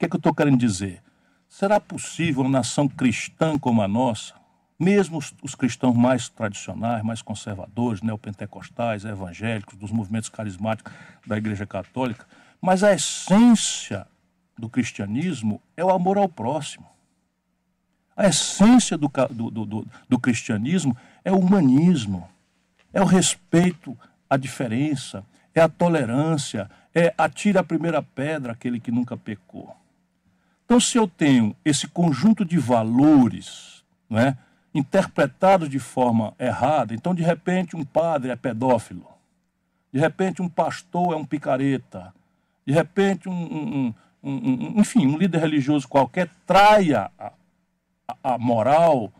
que, 0.00 0.04
é 0.04 0.08
que 0.08 0.16
eu 0.16 0.18
estou 0.18 0.34
querendo 0.34 0.58
dizer? 0.58 1.02
Será 1.48 1.80
possível 1.80 2.42
uma 2.42 2.50
nação 2.50 2.86
cristã 2.86 3.58
como 3.58 3.80
a 3.80 3.88
nossa, 3.88 4.34
mesmo 4.80 5.18
os, 5.18 5.34
os 5.42 5.54
cristãos 5.54 5.94
mais 5.94 6.30
tradicionais, 6.30 7.02
mais 7.02 7.20
conservadores, 7.20 8.00
neopentecostais, 8.00 9.04
evangélicos, 9.04 9.76
dos 9.76 9.90
movimentos 9.90 10.30
carismáticos 10.30 10.90
da 11.26 11.36
Igreja 11.36 11.66
Católica, 11.66 12.26
mas 12.62 12.82
a 12.82 12.94
essência 12.94 14.06
do 14.56 14.70
cristianismo 14.70 15.60
é 15.76 15.84
o 15.84 15.90
amor 15.90 16.16
ao 16.16 16.28
próximo. 16.28 16.86
A 18.16 18.28
essência 18.28 18.96
do, 18.96 19.10
do, 19.30 19.50
do, 19.50 19.86
do, 20.08 20.18
cristianismo 20.18 20.96
é 21.22 21.30
o 21.30 21.38
humanismo, 21.38 22.26
é 22.92 23.02
o 23.02 23.06
respeito 23.06 23.96
à 24.28 24.36
diferença, 24.36 25.24
é 25.54 25.60
a 25.60 25.68
tolerância, 25.68 26.70
é 26.94 27.14
atire 27.16 27.58
a 27.58 27.64
primeira 27.64 28.02
pedra 28.02 28.52
aquele 28.52 28.80
que 28.80 28.90
nunca 28.90 29.16
pecou. 29.16 29.76
Então, 30.64 30.80
se 30.80 30.96
eu 30.96 31.06
tenho 31.06 31.54
esse 31.64 31.86
conjunto 31.86 32.44
de 32.44 32.58
valores 32.58 33.80
não 34.10 34.18
é, 34.18 34.36
interpretados 34.74 35.68
de 35.68 35.78
forma 35.78 36.34
errada, 36.38 36.94
então, 36.94 37.14
de 37.14 37.22
repente, 37.22 37.76
um 37.76 37.84
padre 37.84 38.30
é 38.30 38.36
pedófilo, 38.36 39.06
de 39.92 39.98
repente, 39.98 40.40
um 40.40 40.48
pastor 40.48 41.12
é 41.12 41.16
um 41.16 41.24
picareta, 41.24 42.14
de 42.64 42.72
repente, 42.72 43.28
um, 43.28 43.32
um, 43.32 43.94
um, 44.22 44.30
um 44.30 44.80
enfim, 44.80 45.06
um 45.06 45.18
líder 45.18 45.40
religioso 45.40 45.88
qualquer 45.88 46.28
traia 46.46 47.10
a, 47.18 47.32
a 48.22 48.38
moral, 48.38 49.12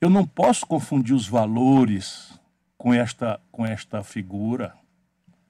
eu 0.00 0.10
não 0.10 0.26
posso 0.26 0.66
confundir 0.66 1.14
os 1.14 1.26
valores 1.26 2.38
com 2.76 2.92
esta, 2.92 3.40
com 3.50 3.64
esta 3.64 4.02
figura 4.02 4.74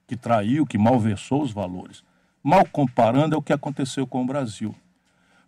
que 0.07 0.15
traiu, 0.15 0.65
que 0.65 0.77
malversou 0.77 1.41
os 1.41 1.51
valores. 1.51 2.03
Mal 2.41 2.65
comparando 2.65 3.35
é 3.35 3.37
o 3.37 3.41
que 3.41 3.53
aconteceu 3.53 4.05
com 4.07 4.21
o 4.21 4.25
Brasil. 4.25 4.73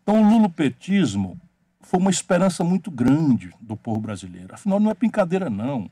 Então, 0.04 0.22
o 0.22 0.30
lulopetismo 0.30 1.40
foi 1.88 2.02
uma 2.02 2.12
esperança 2.12 2.66
muito 2.66 2.92
grande 2.92 3.50
do 3.62 3.78
povo 3.78 4.02
brasileiro. 4.02 4.54
Afinal, 4.54 4.78
não 4.78 4.92
é 4.92 4.94
brincadeira, 4.94 5.50
não. 5.50 5.90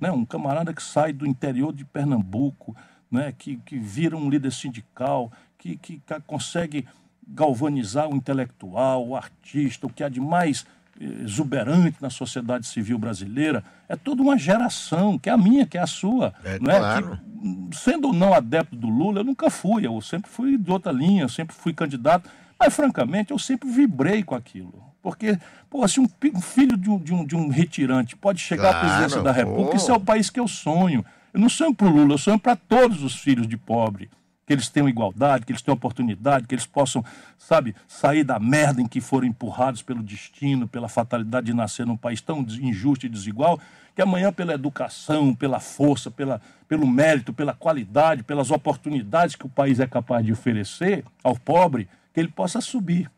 Né? 0.00 0.10
Um 0.10 0.24
camarada 0.24 0.72
que 0.72 0.82
sai 0.82 1.12
do 1.12 1.26
interior 1.26 1.74
de 1.74 1.84
Pernambuco, 1.84 2.74
né? 3.10 3.34
que, 3.36 3.58
que 3.58 3.78
vira 3.78 4.16
um 4.16 4.30
líder 4.30 4.50
sindical, 4.50 5.30
que, 5.58 5.76
que 5.76 6.00
consegue 6.26 6.86
galvanizar 7.28 8.08
o 8.08 8.16
intelectual, 8.16 9.06
o 9.06 9.14
artista, 9.14 9.86
o 9.86 9.92
que 9.92 10.02
há 10.02 10.08
de 10.08 10.20
mais 10.20 10.64
exuberante 10.98 11.98
na 12.00 12.08
sociedade 12.08 12.66
civil 12.66 12.98
brasileira, 12.98 13.62
é 13.90 13.94
toda 13.94 14.22
uma 14.22 14.38
geração, 14.38 15.18
que 15.18 15.28
é 15.28 15.32
a 15.34 15.36
minha, 15.36 15.66
que 15.66 15.76
é 15.76 15.82
a 15.82 15.86
sua. 15.86 16.32
É, 16.42 16.58
não 16.58 16.70
é? 16.70 16.78
claro. 16.78 17.20
Que, 17.70 17.76
sendo 17.76 18.08
ou 18.08 18.14
não 18.14 18.32
adepto 18.32 18.74
do 18.74 18.88
Lula, 18.88 19.20
eu 19.20 19.24
nunca 19.24 19.50
fui, 19.50 19.86
eu 19.86 20.00
sempre 20.00 20.30
fui 20.30 20.56
de 20.56 20.70
outra 20.70 20.90
linha, 20.90 21.24
eu 21.24 21.28
sempre 21.28 21.54
fui 21.54 21.74
candidato, 21.74 22.26
mas 22.58 22.74
francamente 22.74 23.32
eu 23.32 23.38
sempre 23.38 23.68
vibrei 23.68 24.22
com 24.22 24.34
aquilo. 24.34 24.85
Porque, 25.06 25.38
pô, 25.70 25.86
se 25.86 26.00
um, 26.00 26.08
um 26.34 26.40
filho 26.40 26.76
de 26.76 26.90
um, 26.90 26.98
de, 26.98 27.14
um, 27.14 27.24
de 27.24 27.36
um 27.36 27.46
retirante 27.46 28.16
pode 28.16 28.40
chegar 28.40 28.72
Claro, 28.72 28.76
à 28.76 28.80
presidência 28.80 29.22
da 29.22 29.30
República, 29.30 29.70
pô. 29.70 29.76
isso 29.76 29.92
é 29.92 29.94
o 29.94 30.00
país 30.00 30.28
que 30.28 30.40
eu 30.40 30.48
sonho. 30.48 31.04
Eu 31.32 31.38
não 31.38 31.48
sonho 31.48 31.72
para 31.72 31.86
o 31.86 31.90
Lula, 31.90 32.14
eu 32.14 32.18
sonho 32.18 32.40
para 32.40 32.56
todos 32.56 33.04
os 33.04 33.14
filhos 33.14 33.46
de 33.46 33.56
pobre 33.56 34.10
que 34.44 34.52
eles 34.52 34.68
tenham 34.68 34.88
igualdade, 34.88 35.46
que 35.46 35.52
eles 35.52 35.62
tenham 35.62 35.76
oportunidade, 35.76 36.48
que 36.48 36.54
eles 36.56 36.66
possam, 36.66 37.04
sabe, 37.38 37.76
sair 37.86 38.24
da 38.24 38.40
merda 38.40 38.82
em 38.82 38.86
que 38.88 39.00
foram 39.00 39.28
empurrados 39.28 39.80
pelo 39.80 40.02
destino, 40.02 40.66
pela 40.66 40.88
fatalidade 40.88 41.46
de 41.46 41.54
nascer 41.54 41.86
num 41.86 41.96
país 41.96 42.20
tão 42.20 42.40
injusto 42.40 43.06
e 43.06 43.08
desigual, 43.08 43.60
que 43.94 44.02
amanhã, 44.02 44.32
pela 44.32 44.54
educação, 44.54 45.32
pela 45.36 45.60
força, 45.60 46.10
pela, 46.10 46.40
pelo 46.66 46.84
mérito, 46.84 47.32
pela 47.32 47.54
qualidade, 47.54 48.24
pelas 48.24 48.50
oportunidades 48.50 49.36
que 49.36 49.46
o 49.46 49.48
país 49.48 49.78
é 49.78 49.86
capaz 49.86 50.26
de 50.26 50.32
oferecer 50.32 51.04
ao 51.22 51.36
pobre, 51.36 51.88
que 52.12 52.18
ele 52.18 52.28
possa 52.28 52.60
subir. 52.60 53.08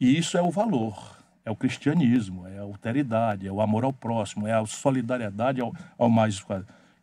E 0.00 0.16
isso 0.16 0.36
é 0.36 0.42
o 0.42 0.50
valor, 0.50 1.16
é 1.44 1.50
o 1.50 1.56
cristianismo, 1.56 2.46
é 2.46 2.58
a 2.58 2.62
alteridade, 2.62 3.46
é 3.46 3.52
o 3.52 3.60
amor 3.60 3.84
ao 3.84 3.92
próximo, 3.92 4.46
é 4.46 4.52
a 4.52 4.66
solidariedade 4.66 5.60
ao, 5.60 5.74
ao 5.96 6.10
mais. 6.10 6.38
O 6.40 6.46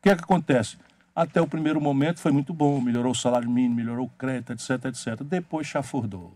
que 0.01 0.09
é 0.09 0.15
que 0.15 0.23
acontece? 0.23 0.77
Até 1.15 1.41
o 1.41 1.47
primeiro 1.47 1.79
momento 1.79 2.19
foi 2.19 2.31
muito 2.31 2.53
bom, 2.53 2.81
melhorou 2.81 3.11
o 3.11 3.15
salário 3.15 3.49
mínimo, 3.49 3.75
melhorou 3.75 4.05
o 4.07 4.09
crédito, 4.17 4.53
etc, 4.53 4.85
etc. 4.85 5.23
Depois 5.23 5.67
chafurdou. 5.67 6.33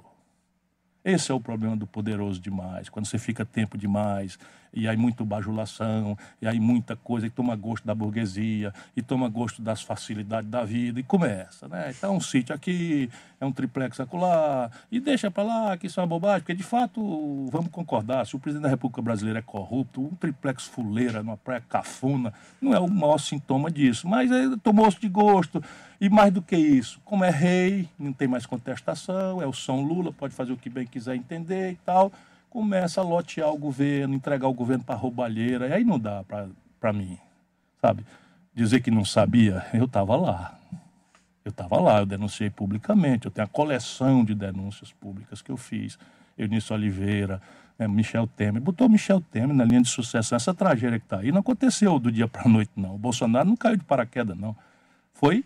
Esse 1.04 1.32
é 1.32 1.36
o 1.36 1.40
problema 1.40 1.76
do 1.76 1.88
poderoso 1.88 2.40
demais, 2.40 2.90
quando 2.90 3.06
você 3.06 3.18
fica 3.18 3.46
tempo 3.46 3.78
demais, 3.78 4.38
e 4.74 4.88
aí 4.88 4.98
muita 4.98 5.24
bajulação, 5.24 6.18
e 6.42 6.48
aí 6.48 6.60
muita 6.60 6.96
coisa, 6.96 7.28
e 7.28 7.30
toma 7.30 7.56
gosto 7.56 7.86
da 7.86 7.96
burguesia, 7.96 8.74
e 8.96 9.02
toma 9.02 9.30
gosto 9.30 9.62
das 9.62 9.82
facilidades 9.82 10.50
da 10.50 10.64
vida, 10.64 11.00
e 11.00 11.04
começa, 11.04 11.68
né? 11.68 11.94
Então, 11.96 12.16
um 12.16 12.22
sítio 12.22 12.54
aqui, 12.54 13.10
é 13.40 13.46
um 13.46 13.52
triplex 13.52 14.00
acolá, 14.00 14.70
e 14.92 15.00
deixa 15.00 15.30
para 15.30 15.44
lá, 15.44 15.78
que 15.78 15.88
isso 15.88 16.00
é 16.00 16.04
uma 16.04 16.08
bobagem, 16.08 16.42
porque 16.42 16.54
de 16.54 16.64
fato, 16.64 17.48
vamos 17.52 17.70
concordar, 17.72 18.26
se 18.26 18.36
o 18.36 18.40
presidente 18.40 18.64
da 18.64 18.70
República 18.70 19.02
Brasileira 19.02 19.40
é 19.40 19.42
corrupto, 19.44 20.02
um 20.02 20.16
triplex 20.16 20.66
fuleira 20.66 21.22
numa 21.24 21.38
praia 21.38 21.62
cafuna, 21.68 22.34
não 22.62 22.74
é 22.74 22.80
o 22.80 22.90
maior 22.90 23.18
sintoma 23.18 23.70
disso, 23.70 24.08
mas 24.08 24.32
é, 24.32 24.56
tomou-se 24.64 25.00
de 25.00 25.10
gosto, 25.10 25.64
e 26.00 26.10
mais 26.10 26.32
do 26.32 26.42
que 26.42 26.56
isso, 26.56 27.00
como 27.04 27.24
é 27.24 27.30
rei, 27.30 27.90
não 27.98 28.14
tem 28.14 28.28
mais 28.28 28.46
contestação, 28.46 29.42
é 29.42 29.48
o 29.48 29.54
São 29.54 29.82
Lula, 29.82 30.12
pode 30.12 30.34
fazer 30.34 30.52
o 30.52 30.58
que 30.58 30.70
bem 30.70 30.86
quiser 30.86 31.16
entender 31.16 31.72
e 31.72 31.76
tal, 31.78 32.12
começa 32.58 33.02
a 33.02 33.04
lotear 33.04 33.54
o 33.54 33.58
governo, 33.58 34.16
entregar 34.16 34.48
o 34.48 34.54
governo 34.54 34.84
para 34.84 34.96
roubalheira, 34.96 35.68
e 35.68 35.74
aí 35.74 35.84
não 35.84 36.00
dá 36.00 36.24
para 36.80 36.92
mim, 36.92 37.16
sabe? 37.80 38.04
Dizer 38.52 38.80
que 38.80 38.90
não 38.90 39.06
sabia, 39.06 39.64
eu 39.76 39.86
estava 39.86 40.16
lá. 40.16 40.58
Eu 41.46 41.52
estava 41.52 41.80
lá, 41.80 42.00
eu 42.00 42.06
denunciei 42.08 42.50
publicamente, 42.50 43.28
eu 43.28 43.32
tenho 43.32 43.46
a 43.46 43.48
coleção 43.48 44.26
de 44.26 44.34
denúncias 44.34 44.92
públicas 44.92 45.40
que 45.40 45.52
eu 45.52 45.56
fiz. 45.56 46.00
Eunício 46.36 46.76
Oliveira, 46.76 47.40
né, 47.78 47.88
Michel 47.88 48.26
Temer, 48.26 48.60
botou 48.60 48.90
Michel 48.90 49.22
Temer 49.22 49.56
na 49.56 49.64
linha 49.64 49.84
de 49.84 49.90
sucessão. 49.90 50.36
Essa 50.36 50.52
tragédia 50.52 50.98
que 50.98 51.06
está 51.06 51.20
aí 51.20 51.32
não 51.32 51.42
aconteceu 51.42 52.00
do 52.00 52.12
dia 52.12 52.28
para 52.28 52.48
a 52.48 52.50
noite, 52.50 52.72
não. 52.76 52.96
O 52.96 52.98
Bolsonaro 52.98 53.48
não 53.48 53.56
caiu 53.56 53.78
de 53.78 53.84
paraquedas, 53.84 54.36
não. 54.36 54.56
Foi 55.14 55.46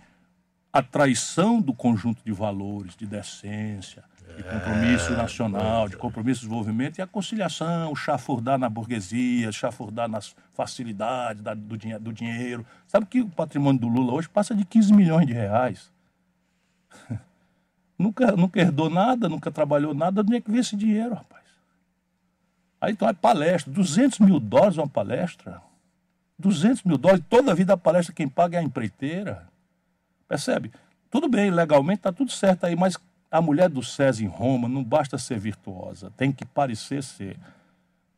a 0.72 0.82
traição 0.82 1.60
do 1.60 1.74
conjunto 1.74 2.24
de 2.24 2.32
valores, 2.32 2.96
de 2.96 3.06
decência, 3.06 4.02
de 4.36 4.44
compromisso 4.44 5.14
é, 5.14 5.16
nacional, 5.16 5.90
de 5.90 5.98
compromisso 5.98 6.42
de 6.42 6.48
desenvolvimento 6.48 6.98
e 6.98 7.02
a 7.02 7.08
conciliação, 7.08 7.96
chafurdar 7.96 8.58
na 8.58 8.70
burguesia, 8.70 9.52
chafurdar 9.52 10.08
nas 10.10 10.36
facilidades 10.54 11.42
da, 11.42 11.54
do, 11.54 11.78
dinhe 11.78 11.98
do 12.00 12.14
dinheiro. 12.14 12.66
Sabe 12.88 13.06
que 13.06 13.22
o 13.22 13.30
patrimônio 13.30 13.80
do 13.80 13.88
Lula 13.88 14.14
hoje 14.14 14.30
passa 14.30 14.56
de 14.56 14.66
15 14.66 14.94
milhões 14.94 15.28
de 15.28 15.34
reais. 15.34 15.92
nunca, 17.98 18.32
nunca 18.34 18.60
herdou 18.60 18.90
nada, 18.90 19.30
nunca 19.30 19.52
trabalhou 19.52 19.94
nada, 19.94 20.22
onde 20.22 20.36
é 20.36 20.42
que 20.42 20.52
vê 20.52 20.60
esse 20.60 20.76
dinheiro, 20.76 21.16
rapaz? 21.16 21.42
Aí 22.80 22.94
então 22.94 23.08
é 23.08 23.14
palestra, 23.14 23.72
200 23.72 24.20
mil 24.20 24.40
dólares 24.40 24.78
uma 24.78 24.88
palestra. 24.88 25.62
200 26.40 26.84
mil 26.84 26.98
dólares, 26.98 27.24
toda 27.30 27.52
a 27.52 27.56
vida 27.56 27.74
a 27.74 27.78
palestra 27.78 28.16
quem 28.16 28.28
paga 28.28 28.58
é 28.58 28.60
a 28.60 28.64
empreiteira. 28.64 29.48
Percebe? 30.28 30.72
Tudo 31.12 31.30
bem, 31.30 31.52
legalmente 31.52 32.00
está 32.00 32.12
tudo 32.12 32.32
certo 32.32 32.66
aí, 32.66 32.76
mas 32.76 32.98
a 33.32 33.42
mulher 33.42 33.70
do 33.70 33.82
César 33.82 34.24
em 34.24 34.28
Roma 34.28 34.68
não 34.68 34.84
basta 34.84 35.18
ser 35.18 35.40
virtuosa, 35.40 36.12
tem 36.18 36.32
que 36.32 36.44
parecer 36.44 37.02
ser. 37.02 37.38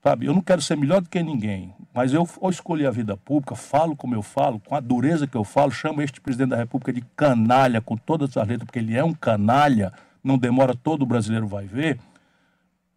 Sabe, 0.02 0.26
eu 0.26 0.34
não 0.34 0.42
quero 0.42 0.62
ser 0.62 0.76
melhor 0.76 1.02
do 1.02 1.08
que 1.08 1.24
ninguém, 1.24 1.74
mas 1.94 2.12
eu, 2.12 2.28
eu 2.42 2.50
escolhi 2.50 2.86
a 2.86 2.92
vida 2.92 3.16
pública, 3.16 3.56
falo 3.56 3.96
como 3.96 4.14
eu 4.14 4.22
falo, 4.22 4.60
com 4.60 4.76
a 4.76 4.82
dureza 4.82 5.26
que 5.26 5.38
eu 5.38 5.46
falo, 5.46 5.72
chamo 5.72 6.02
este 6.02 6.20
presidente 6.20 6.50
da 6.50 6.58
República 6.58 6.92
de 6.92 7.02
canalha, 7.16 7.80
com 7.80 7.96
todas 7.96 8.36
as 8.36 8.46
letras, 8.46 8.66
porque 8.66 8.80
ele 8.80 8.98
é 8.98 9.04
um 9.04 9.14
canalha, 9.14 9.94
não 10.22 10.38
demora, 10.38 10.76
todo 10.76 11.06
brasileiro 11.06 11.48
vai 11.48 11.68
ver, 11.68 12.00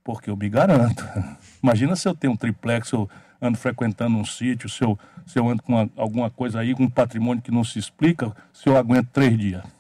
porque 0.02 0.30
eu 0.30 0.36
me 0.36 0.48
garanto. 0.48 1.06
Imagina 1.62 1.94
se 1.94 2.08
eu 2.08 2.14
tenho 2.14 2.32
um 2.32 2.36
triplex, 2.36 2.90
eu 2.90 3.08
ando 3.40 3.56
frequentando 3.56 4.16
um 4.16 4.24
sítio, 4.24 4.68
se 4.68 4.82
eu, 4.82 4.98
se 5.24 5.38
eu 5.38 5.48
ando 5.48 5.62
com 5.62 5.74
uma, 5.74 5.90
alguma 5.96 6.28
coisa 6.28 6.58
aí, 6.58 6.74
com 6.74 6.84
um 6.84 6.90
patrimônio 6.90 7.40
que 7.40 7.52
não 7.52 7.62
se 7.62 7.78
explica, 7.78 8.34
se 8.52 8.68
eu 8.68 8.76
aguento 8.76 9.10
três 9.12 9.38
dias. 9.38 9.75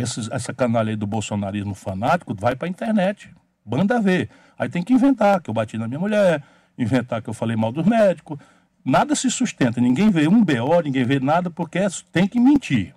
Essa 0.00 0.54
canalha 0.54 0.90
aí 0.90 0.96
do 0.96 1.06
bolsonarismo 1.06 1.74
fanático 1.74 2.34
vai 2.34 2.54
para 2.54 2.68
a 2.68 2.70
internet. 2.70 3.30
Banda 3.64 4.00
ver. 4.00 4.30
Aí 4.58 4.68
tem 4.68 4.82
que 4.82 4.92
inventar 4.92 5.40
que 5.40 5.50
eu 5.50 5.54
bati 5.54 5.76
na 5.76 5.88
minha 5.88 6.00
mulher, 6.00 6.42
inventar 6.78 7.20
que 7.20 7.28
eu 7.28 7.34
falei 7.34 7.56
mal 7.56 7.72
dos 7.72 7.84
médicos. 7.84 8.38
Nada 8.84 9.14
se 9.14 9.30
sustenta, 9.30 9.80
ninguém 9.80 10.08
vê 10.10 10.28
um 10.28 10.42
BO, 10.42 10.80
ninguém 10.84 11.04
vê 11.04 11.20
nada, 11.20 11.50
porque 11.50 11.78
é, 11.78 11.88
tem 12.12 12.26
que 12.26 12.38
mentir. 12.38 12.94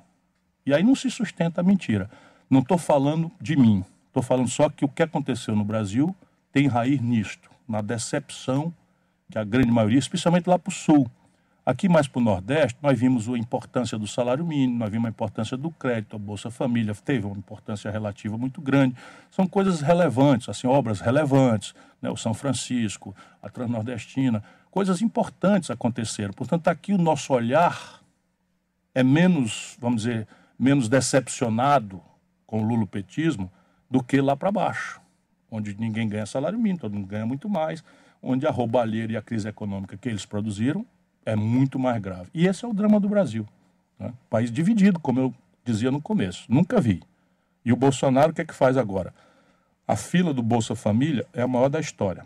E 0.65 0.73
aí 0.73 0.83
não 0.83 0.95
se 0.95 1.09
sustenta 1.09 1.61
a 1.61 1.63
mentira. 1.63 2.09
Não 2.49 2.59
estou 2.59 2.77
falando 2.77 3.31
de 3.41 3.55
mim, 3.55 3.83
estou 4.07 4.21
falando 4.21 4.47
só 4.47 4.69
que 4.69 4.85
o 4.85 4.89
que 4.89 5.03
aconteceu 5.03 5.55
no 5.55 5.63
Brasil 5.63 6.15
tem 6.51 6.67
raiz 6.67 7.01
nisto, 7.01 7.49
na 7.67 7.81
decepção 7.81 8.73
que 9.31 9.39
a 9.39 9.43
grande 9.43 9.71
maioria, 9.71 9.97
especialmente 9.97 10.47
lá 10.47 10.59
para 10.59 10.69
o 10.69 10.73
sul. 10.73 11.09
Aqui 11.71 11.87
mais 11.87 12.05
para 12.05 12.19
o 12.19 12.21
Nordeste, 12.21 12.77
nós 12.81 12.99
vimos 12.99 13.29
a 13.29 13.37
importância 13.37 13.97
do 13.97 14.05
salário 14.05 14.45
mínimo, 14.45 14.77
nós 14.77 14.89
vimos 14.89 15.05
a 15.05 15.09
importância 15.09 15.55
do 15.55 15.71
crédito, 15.71 16.17
a 16.17 16.19
Bolsa 16.19 16.51
Família 16.51 16.93
teve 16.93 17.25
uma 17.25 17.37
importância 17.37 17.89
relativa 17.89 18.37
muito 18.37 18.59
grande. 18.59 18.93
São 19.29 19.47
coisas 19.47 19.79
relevantes, 19.79 20.49
assim, 20.49 20.67
obras 20.67 20.99
relevantes, 20.99 21.73
né? 22.01 22.09
o 22.09 22.17
São 22.17 22.33
Francisco, 22.33 23.15
a 23.41 23.47
Transnordestina, 23.47 24.43
coisas 24.69 25.01
importantes 25.01 25.71
aconteceram. 25.71 26.33
Portanto, 26.33 26.67
aqui 26.67 26.91
o 26.91 26.97
nosso 26.97 27.33
olhar 27.33 28.01
é 28.93 29.01
menos, 29.01 29.77
vamos 29.79 30.01
dizer, 30.03 30.27
menos 30.59 30.89
decepcionado 30.89 32.01
com 32.45 32.61
o 32.61 32.67
lulopetismo 32.67 33.49
do 33.89 34.03
que 34.03 34.19
lá 34.19 34.35
para 34.35 34.51
baixo, 34.51 34.99
onde 35.49 35.73
ninguém 35.79 36.09
ganha 36.09 36.25
salário 36.25 36.59
mínimo, 36.59 36.79
todo 36.79 36.93
mundo 36.93 37.07
ganha 37.07 37.25
muito 37.25 37.47
mais 37.47 37.81
onde 38.21 38.45
a 38.45 38.51
roubalheira 38.51 39.13
e 39.13 39.15
a 39.15 39.21
crise 39.21 39.47
econômica 39.47 39.95
que 39.95 40.09
eles 40.09 40.25
produziram 40.25 40.85
é 41.25 41.35
muito 41.35 41.77
mais 41.77 42.01
grave. 42.01 42.29
E 42.33 42.47
esse 42.47 42.65
é 42.65 42.67
o 42.67 42.73
drama 42.73 42.99
do 42.99 43.09
Brasil. 43.09 43.47
Né? 43.99 44.13
País 44.29 44.51
dividido, 44.51 44.99
como 44.99 45.19
eu 45.19 45.33
dizia 45.63 45.91
no 45.91 46.01
começo. 46.01 46.45
Nunca 46.49 46.79
vi. 46.81 47.01
E 47.63 47.71
o 47.71 47.75
Bolsonaro, 47.75 48.31
o 48.31 48.35
que 48.35 48.41
é 48.41 48.45
que 48.45 48.53
faz 48.53 48.77
agora? 48.77 49.13
A 49.87 49.95
fila 49.95 50.33
do 50.33 50.41
Bolsa 50.41 50.75
Família 50.75 51.25
é 51.33 51.41
a 51.41 51.47
maior 51.47 51.69
da 51.69 51.79
história. 51.79 52.25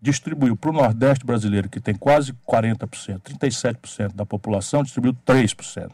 Distribuiu 0.00 0.56
para 0.56 0.70
o 0.70 0.72
Nordeste 0.72 1.24
brasileiro, 1.24 1.68
que 1.68 1.78
tem 1.78 1.94
quase 1.94 2.32
40%, 2.48 3.20
37% 3.20 4.14
da 4.14 4.24
população, 4.24 4.82
distribuiu 4.82 5.14
3%. 5.26 5.90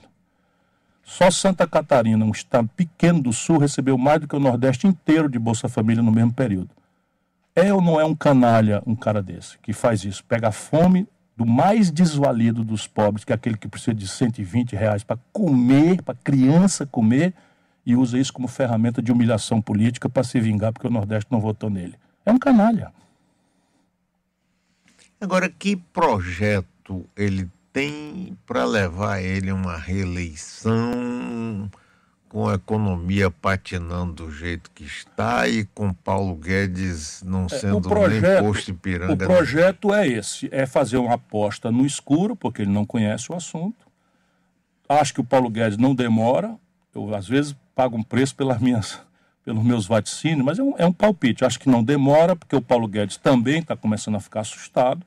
Só 1.03 1.31
Santa 1.31 1.67
Catarina, 1.67 2.25
um 2.25 2.31
estado 2.31 2.69
pequeno 2.77 3.23
do 3.23 3.33
Sul, 3.33 3.59
recebeu 3.59 3.99
mais 3.99 4.21
do 4.21 4.29
que 4.29 4.37
o 4.37 4.41
Nordeste 4.41 4.87
inteiro 4.87 5.29
de 5.29 5.39
Bolsa 5.39 5.69
Família 5.69 6.03
no 6.03 6.13
mesmo 6.13 6.33
período. 6.33 6.71
É 7.55 7.73
ou 7.73 7.81
não 7.81 8.01
é 8.01 8.05
um 8.05 8.15
canalha 8.15 8.83
um 8.87 8.95
cara 8.95 9.23
desse 9.23 9.59
que 9.59 9.73
faz 9.73 10.05
isso? 10.05 10.25
Pega 10.25 10.49
a 10.49 10.53
fome 10.53 11.07
do 11.37 11.45
mais 11.45 11.91
desvalido 11.91 12.65
dos 12.65 12.87
pobres, 12.87 13.25
que 13.25 13.33
é 13.33 13.35
aquele 13.35 13.59
que 13.59 13.69
precisa 13.69 13.95
de 13.95 14.09
120 14.09 14.75
reais 14.75 15.05
para 15.05 15.19
comer, 15.33 16.03
para 16.03 16.15
criança 16.15 16.87
comer, 16.87 17.35
e 17.85 17.95
usa 17.95 18.19
isso 18.19 18.33
como 18.33 18.49
ferramenta 18.49 19.03
de 19.03 19.13
humilhação 19.13 19.61
política 19.61 20.09
para 20.09 20.25
se 20.25 20.41
vingar 20.41 20.73
porque 20.73 20.87
o 20.87 20.91
Nordeste 20.91 21.31
não 21.31 21.41
votou 21.41 21.71
nele. 21.71 21.95
É 22.25 22.33
um 22.33 22.39
canalha. 22.39 22.93
Agora, 25.21 25.49
que 25.49 25.77
projeto 25.77 27.09
ele 27.17 27.49
tem 27.73 28.37
para 28.47 28.65
levar 28.65 29.21
ele 29.21 29.51
a 29.51 29.55
uma 29.55 29.77
reeleição? 29.77 31.71
Com 32.29 32.49
a 32.49 32.55
economia 32.55 33.31
patinando 33.31 34.25
do 34.25 34.31
jeito 34.31 34.71
que 34.73 34.85
está 34.85 35.49
e 35.49 35.65
com 35.65 35.93
Paulo 35.93 36.35
Guedes 36.35 37.23
não 37.23 37.47
é, 37.47 37.49
sendo 37.49 37.89
projeto, 37.89 38.43
nem 38.43 38.53
posto 38.53 38.71
Ipiranga. 38.71 39.13
O 39.13 39.17
projeto 39.17 39.95
é 39.95 40.07
esse, 40.07 40.49
é 40.53 40.67
fazer 40.67 40.99
uma 40.99 41.15
aposta 41.15 41.71
no 41.71 41.87
escuro, 41.87 42.35
porque 42.35 42.63
ele 42.63 42.71
não 42.71 42.85
conhece 42.85 43.31
o 43.31 43.35
assunto. 43.35 43.87
Acho 44.89 45.15
que 45.15 45.21
o 45.21 45.25
Paulo 45.25 45.49
Guedes 45.49 45.79
não 45.79 45.95
demora. 45.95 46.57
Eu, 46.95 47.15
às 47.15 47.29
vezes, 47.29 47.57
pago 47.75 47.97
um 47.97 48.03
preço 48.03 48.35
pelas 48.35 48.61
minhas, 48.61 49.01
pelos 49.45 49.65
meus 49.65 49.87
vaticínios, 49.87 50.45
mas 50.45 50.59
é 50.59 50.63
um, 50.63 50.75
é 50.79 50.87
um 50.87 50.93
palpite. 50.93 51.45
Acho 51.45 51.61
que 51.61 51.69
não 51.69 51.83
demora, 51.83 52.35
porque 52.35 52.57
o 52.57 52.63
Paulo 52.63 52.89
Guedes 52.89 53.17
também 53.17 53.61
está 53.61 53.77
começando 53.77 54.17
a 54.17 54.21
ficar 54.21 54.41
assustado. 54.41 55.05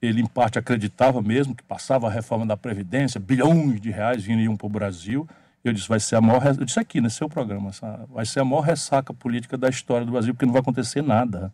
Ele, 0.00 0.22
em 0.22 0.26
parte, 0.26 0.58
acreditava 0.58 1.20
mesmo 1.20 1.54
que 1.54 1.62
passava 1.62 2.06
a 2.06 2.10
reforma 2.10 2.46
da 2.46 2.56
Previdência, 2.56 3.20
bilhões 3.20 3.80
de 3.80 3.90
reais 3.90 4.24
viriam 4.24 4.56
para 4.56 4.66
o 4.66 4.70
Brasil 4.70 5.28
eu 5.68 5.72
disse, 5.72 5.88
vai 5.88 6.00
ser 6.00 6.16
a 6.16 6.20
maior. 6.20 6.44
Eu 6.46 6.64
disse 6.64 6.80
aqui 6.80 7.00
nesse 7.00 7.16
seu 7.16 7.28
programa, 7.28 7.70
vai 8.08 8.24
ser 8.24 8.40
a 8.40 8.44
maior 8.44 8.62
ressaca 8.62 9.12
política 9.12 9.58
da 9.58 9.68
história 9.68 10.06
do 10.06 10.12
Brasil, 10.12 10.32
porque 10.32 10.46
não 10.46 10.52
vai 10.52 10.62
acontecer 10.62 11.02
nada. 11.02 11.52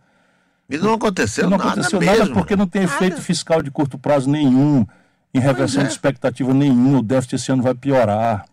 E 0.68 0.78
não 0.78 0.94
aconteceu 0.94 1.48
nada. 1.48 1.64
Não 1.64 1.70
aconteceu 1.70 2.00
nada 2.00 2.18
mesmo. 2.18 2.34
porque 2.34 2.56
não 2.56 2.66
tem 2.66 2.82
nada. 2.82 2.94
efeito 2.94 3.20
fiscal 3.20 3.62
de 3.62 3.70
curto 3.70 3.98
prazo 3.98 4.30
nenhum, 4.30 4.86
em 5.34 5.40
reversão 5.40 5.82
é. 5.82 5.86
de 5.86 5.92
expectativa 5.92 6.52
nenhuma. 6.54 6.98
O 6.98 7.02
déficit 7.02 7.36
esse 7.36 7.52
ano 7.52 7.62
vai 7.62 7.74
piorar. 7.74 8.46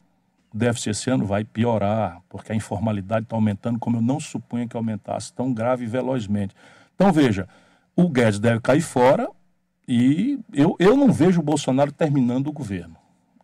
O 0.53 0.57
déficit 0.57 0.89
esse 0.89 1.09
ano 1.09 1.25
vai 1.25 1.43
piorar, 1.43 2.19
porque 2.29 2.51
a 2.51 2.55
informalidade 2.55 3.25
está 3.25 3.35
aumentando 3.35 3.79
como 3.79 3.97
eu 3.97 4.01
não 4.01 4.19
supunha 4.19 4.67
que 4.67 4.77
aumentasse 4.77 5.33
tão 5.33 5.53
grave 5.53 5.85
e 5.85 5.87
velozmente. 5.87 6.55
Então, 6.95 7.11
veja, 7.11 7.47
o 7.95 8.07
Guedes 8.09 8.39
deve 8.39 8.59
cair 8.59 8.81
fora 8.81 9.29
e 9.87 10.39
eu, 10.53 10.75
eu 10.79 10.95
não 10.95 11.11
vejo 11.11 11.39
o 11.39 11.43
Bolsonaro 11.43 11.91
terminando 11.91 12.47
o 12.47 12.51
governo. 12.51 12.95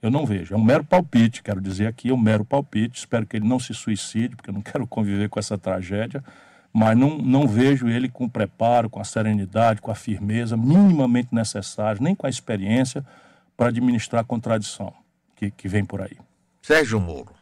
Eu 0.02 0.10
não 0.10 0.26
vejo. 0.26 0.54
É 0.54 0.58
um 0.58 0.64
mero 0.64 0.84
palpite, 0.84 1.44
quero 1.44 1.60
dizer 1.60 1.88
aqui, 1.88 2.10
é 2.10 2.14
um 2.14 2.18
mero 2.18 2.46
palpite. 2.46 3.00
Espero 3.00 3.26
que 3.26 3.38
ele 3.38 3.48
não 3.48 3.60
se 3.60 3.74
suicide, 3.74 4.36
porque 4.36 4.50
eu 4.50 4.54
não 4.54 4.62
quero 4.64 4.88
conviver 4.88 5.30
com 5.30 5.40
essa 5.40 5.58
tragédia. 5.58 6.24
Mas 6.72 6.98
não, 6.98 7.18
não 7.18 7.48
vejo 7.48 7.88
ele 7.88 8.08
com 8.08 8.26
o 8.26 8.30
preparo, 8.30 8.90
com 8.90 9.02
a 9.02 9.04
serenidade, 9.04 9.82
com 9.82 9.92
a 9.92 9.96
firmeza 9.96 10.56
minimamente 10.56 11.34
necessária, 11.34 12.00
nem 12.02 12.14
com 12.14 12.28
a 12.28 12.30
experiência 12.30 13.04
para 13.58 13.70
administrar 13.70 14.22
a 14.22 14.24
contradição 14.24 14.94
que, 15.36 15.50
que 15.52 15.68
vem 15.68 15.84
por 15.84 16.02
aí. 16.02 16.18
Sérgio 16.62 17.00
Moro. 17.00 17.34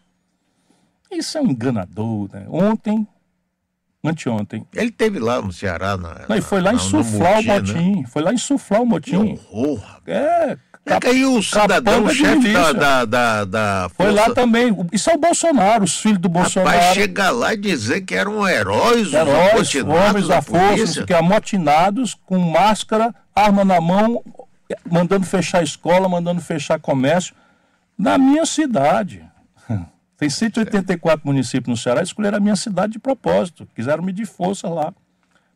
Isso 1.12 1.38
é 1.38 1.42
um 1.42 1.48
enganador. 1.48 2.30
Né? 2.32 2.46
Ontem, 2.50 3.08
anteontem. 4.04 4.66
Ele 4.74 4.92
teve 4.92 5.20
lá 5.20 5.42
no 5.42 5.52
Ceará. 5.52 5.98
Na, 5.98 6.26
não, 6.28 6.36
e 6.36 6.42
foi 6.42 6.62
lá 6.62 6.74
insuflar 6.74 7.40
o 7.40 7.44
motim. 7.44 8.02
Né? 8.02 8.08
Foi 8.08 8.22
lá 8.22 8.34
insuflar 8.34 8.82
o 8.82 8.86
motim. 8.86 9.12
Que 9.12 9.18
horror. 9.18 10.02
É, 10.06 10.58
é 10.88 11.00
que 11.00 11.08
aí 11.08 11.26
o 11.26 11.42
cidadão, 11.42 12.10
chefe 12.10 12.54
da, 12.54 12.72
da, 12.72 13.06
da, 13.06 13.46
da 13.46 13.90
Foi 13.96 14.12
lá 14.12 14.34
também. 14.34 14.76
Isso 14.92 15.10
é 15.10 15.14
o 15.14 15.18
Bolsonaro, 15.18 15.84
os 15.84 16.00
filhos 16.00 16.20
do 16.20 16.30
Bolsonaro. 16.30 16.78
Rapaz, 16.78 16.94
chegar 16.96 17.32
lá 17.32 17.54
e 17.54 17.58
dizer 17.58 18.02
que 18.02 18.16
eram 18.16 18.48
heróis, 18.48 19.14
heróis 19.14 19.76
homens 19.76 20.28
da, 20.28 20.36
da 20.36 20.42
força, 20.42 21.06
que 21.06 21.14
amotinados, 21.14 22.16
com 22.26 22.40
máscara, 22.40 23.14
arma 23.36 23.66
na 23.66 23.82
mão, 23.82 24.24
mandando 24.90 25.26
fechar 25.26 25.62
escola, 25.62 26.08
mandando 26.08 26.42
fechar 26.42 26.80
comércio. 26.80 27.36
Na 27.98 28.18
minha 28.18 28.46
cidade. 28.46 29.26
Tem 30.18 30.30
184 30.30 31.22
é. 31.22 31.28
municípios 31.32 31.68
no 31.68 31.78
Ceará, 31.78 32.02
escolheram 32.02 32.38
a 32.38 32.42
minha 32.42 32.56
cidade 32.56 32.94
de 32.94 33.00
propósito. 33.00 33.68
Quiseram 33.76 34.04
medir 34.04 34.26
força 34.26 34.68
lá. 34.70 34.94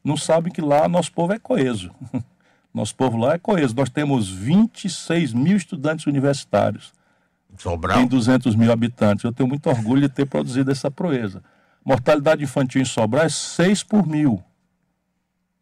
Não 0.03 0.17
sabem 0.17 0.51
que 0.51 0.61
lá 0.61 0.87
nosso 0.87 1.11
povo 1.11 1.33
é 1.33 1.39
coeso. 1.39 1.91
Nosso 2.73 2.95
povo 2.95 3.17
lá 3.17 3.33
é 3.33 3.37
coeso. 3.37 3.75
Nós 3.75 3.89
temos 3.89 4.29
26 4.29 5.33
mil 5.33 5.57
estudantes 5.57 6.07
universitários. 6.07 6.93
Sobral. 7.57 7.97
Tem 7.97 8.07
200 8.07 8.55
mil 8.55 8.71
habitantes. 8.71 9.23
Eu 9.23 9.33
tenho 9.33 9.47
muito 9.47 9.67
orgulho 9.69 10.01
de 10.01 10.09
ter 10.09 10.25
produzido 10.25 10.71
essa 10.71 10.89
proeza. 10.89 11.43
Mortalidade 11.83 12.43
infantil 12.43 12.81
em 12.81 12.85
Sobral 12.85 13.25
é 13.25 13.29
6 13.29 13.83
por 13.83 14.07
mil. 14.07 14.41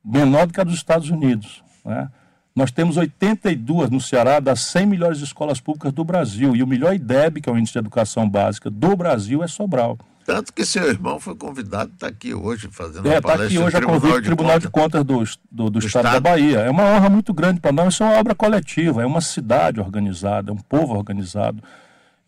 Menor 0.03 0.47
do 0.47 0.53
que 0.53 0.61
a 0.61 0.63
dos 0.63 0.75
Estados 0.75 1.09
Unidos. 1.09 1.63
Né? 1.83 2.09
Nós 2.55 2.71
temos 2.71 2.97
82 2.97 3.89
no 3.89 3.99
Ceará 3.99 4.39
das 4.39 4.59
100 4.61 4.85
melhores 4.85 5.19
escolas 5.19 5.59
públicas 5.59 5.91
do 5.91 6.03
Brasil. 6.03 6.55
E 6.55 6.61
o 6.61 6.67
melhor 6.67 6.93
IDEB, 6.93 7.41
que 7.41 7.49
é 7.49 7.51
o 7.51 7.57
Índice 7.57 7.73
de 7.73 7.79
Educação 7.79 8.29
Básica 8.29 8.69
do 8.69 8.95
Brasil, 8.95 9.43
é 9.43 9.47
Sobral. 9.47 9.97
Tanto 10.29 10.53
que 10.53 10.63
seu 10.63 10.87
irmão 10.87 11.19
foi 11.19 11.33
convidado, 11.33 11.91
está 11.91 12.05
aqui 12.05 12.35
hoje 12.35 12.69
fazendo 12.71 13.07
é, 13.07 13.15
uma 13.15 13.21
palestra. 13.21 13.47
Está 13.47 13.59
aqui 13.59 13.67
hoje 13.67 13.77
a 13.77 13.81
convite 13.81 14.13
do 14.13 14.21
Tribunal 14.21 14.59
de 14.59 14.69
Contas 14.69 15.03
do, 15.03 15.23
do, 15.23 15.29
do, 15.51 15.69
do 15.71 15.79
Estado, 15.79 16.05
Estado, 16.05 16.13
da 16.13 16.19
Bahia. 16.19 16.59
É 16.59 16.69
uma 16.69 16.83
honra 16.83 17.09
muito 17.09 17.33
grande 17.33 17.59
para 17.59 17.71
nós, 17.71 17.95
isso 17.95 18.03
é 18.03 18.05
uma 18.05 18.19
obra 18.19 18.35
coletiva, 18.35 19.01
é 19.01 19.05
uma 19.07 19.21
cidade 19.21 19.79
organizada, 19.79 20.51
é 20.51 20.53
um 20.53 20.57
povo 20.57 20.93
organizado. 20.93 21.63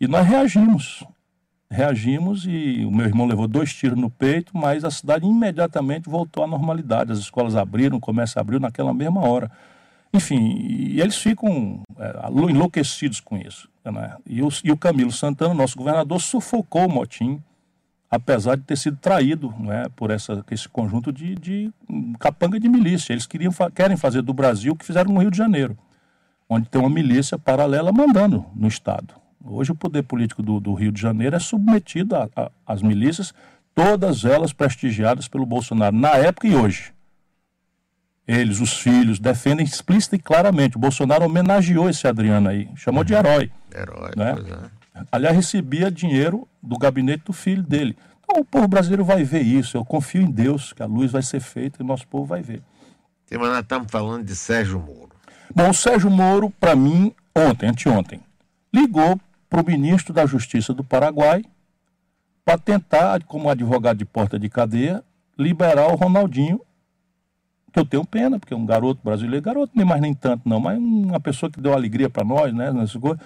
E 0.00 0.08
nós 0.08 0.26
reagimos. 0.26 1.04
Reagimos 1.70 2.44
e 2.44 2.84
o 2.84 2.90
meu 2.90 3.06
irmão 3.06 3.24
levou 3.24 3.46
dois 3.46 3.72
tiros 3.72 3.96
no 3.96 4.10
peito, 4.10 4.50
mas 4.52 4.82
a 4.82 4.90
cidade 4.90 5.24
imediatamente 5.24 6.10
voltou 6.10 6.42
à 6.42 6.46
normalidade. 6.48 7.12
As 7.12 7.20
escolas 7.20 7.54
abriram, 7.54 7.98
o 7.98 8.00
comércio 8.00 8.40
abriu 8.40 8.58
naquela 8.58 8.92
mesma 8.92 9.20
hora. 9.20 9.48
Enfim, 10.12 10.58
e 10.58 11.00
eles 11.00 11.18
ficam 11.18 11.82
é, 11.96 12.50
enlouquecidos 12.50 13.20
com 13.20 13.36
isso. 13.36 13.68
Né? 13.84 14.16
E, 14.26 14.42
o, 14.42 14.48
e 14.64 14.72
o 14.72 14.76
Camilo 14.76 15.12
Santana, 15.12 15.54
nosso 15.54 15.78
governador, 15.78 16.20
sufocou 16.20 16.86
o 16.86 16.92
motim 16.92 17.40
apesar 18.12 18.56
de 18.56 18.62
ter 18.64 18.76
sido 18.76 18.98
traído 18.98 19.54
né, 19.58 19.86
por 19.96 20.10
essa, 20.10 20.44
esse 20.50 20.68
conjunto 20.68 21.10
de, 21.10 21.34
de 21.34 21.72
capanga 22.20 22.60
de 22.60 22.68
milícia. 22.68 23.14
Eles 23.14 23.26
queriam, 23.26 23.50
querem 23.74 23.96
fazer 23.96 24.20
do 24.20 24.34
Brasil 24.34 24.74
o 24.74 24.76
que 24.76 24.84
fizeram 24.84 25.10
no 25.10 25.18
Rio 25.18 25.30
de 25.30 25.38
Janeiro, 25.38 25.78
onde 26.46 26.68
tem 26.68 26.78
uma 26.78 26.90
milícia 26.90 27.38
paralela 27.38 27.90
mandando 27.90 28.44
no 28.54 28.68
Estado. 28.68 29.14
Hoje 29.42 29.72
o 29.72 29.74
poder 29.74 30.02
político 30.02 30.42
do, 30.42 30.60
do 30.60 30.74
Rio 30.74 30.92
de 30.92 31.00
Janeiro 31.00 31.36
é 31.36 31.38
submetido 31.38 32.14
às 32.66 32.82
milícias, 32.82 33.32
todas 33.74 34.26
elas 34.26 34.52
prestigiadas 34.52 35.26
pelo 35.26 35.46
Bolsonaro, 35.46 35.96
na 35.96 36.10
época 36.10 36.46
e 36.46 36.54
hoje. 36.54 36.92
Eles, 38.28 38.60
os 38.60 38.74
filhos, 38.74 39.18
defendem 39.18 39.64
explícita 39.64 40.16
e 40.16 40.18
claramente. 40.18 40.76
O 40.76 40.80
Bolsonaro 40.80 41.24
homenageou 41.24 41.88
esse 41.88 42.06
Adriano 42.06 42.50
aí, 42.50 42.68
chamou 42.76 43.00
uhum. 43.00 43.06
de 43.06 43.14
herói. 43.14 43.50
Herói, 43.74 44.10
né? 44.16 44.34
pois 44.34 44.48
é. 44.48 44.81
Aliás, 45.10 45.34
recebia 45.34 45.90
dinheiro 45.90 46.46
do 46.62 46.78
gabinete 46.78 47.24
do 47.24 47.32
filho 47.32 47.62
dele. 47.62 47.96
Então 48.22 48.40
o 48.40 48.44
povo 48.44 48.68
brasileiro 48.68 49.04
vai 49.04 49.24
ver 49.24 49.42
isso. 49.42 49.76
Eu 49.76 49.84
confio 49.84 50.22
em 50.22 50.30
Deus 50.30 50.72
que 50.72 50.82
a 50.82 50.86
luz 50.86 51.10
vai 51.10 51.22
ser 51.22 51.40
feita 51.40 51.80
e 51.80 51.84
o 51.84 51.86
nosso 51.86 52.06
povo 52.06 52.24
vai 52.24 52.42
ver. 52.42 52.62
Sim, 53.26 53.38
mas 53.38 53.48
nós 53.48 53.60
estamos 53.60 53.90
falando 53.90 54.24
de 54.24 54.36
Sérgio 54.36 54.78
Moro. 54.78 55.10
Bom, 55.54 55.70
o 55.70 55.74
Sérgio 55.74 56.10
Moro, 56.10 56.50
para 56.50 56.76
mim, 56.76 57.14
ontem, 57.34 57.68
anteontem, 57.68 58.20
ligou 58.72 59.18
para 59.48 59.62
o 59.62 59.66
ministro 59.66 60.14
da 60.14 60.24
Justiça 60.26 60.72
do 60.72 60.84
Paraguai 60.84 61.44
para 62.44 62.58
tentar, 62.58 63.22
como 63.24 63.48
advogado 63.48 63.98
de 63.98 64.04
porta 64.04 64.38
de 64.38 64.48
cadeia, 64.48 65.04
liberar 65.38 65.88
o 65.88 65.94
Ronaldinho, 65.94 66.60
que 67.72 67.78
eu 67.78 67.86
tenho 67.86 68.04
pena, 68.04 68.38
porque 68.38 68.52
é 68.52 68.56
um 68.56 68.66
garoto 68.66 69.00
brasileiro, 69.02 69.42
garoto 69.42 69.72
nem 69.74 69.84
mais 69.84 70.00
nem 70.00 70.12
tanto 70.12 70.46
não, 70.46 70.60
mas 70.60 70.78
uma 70.78 71.20
pessoa 71.20 71.50
que 71.50 71.60
deu 71.60 71.72
alegria 71.72 72.10
para 72.10 72.24
nós, 72.24 72.52
né, 72.52 72.70
nessas 72.72 73.00
coisas 73.00 73.20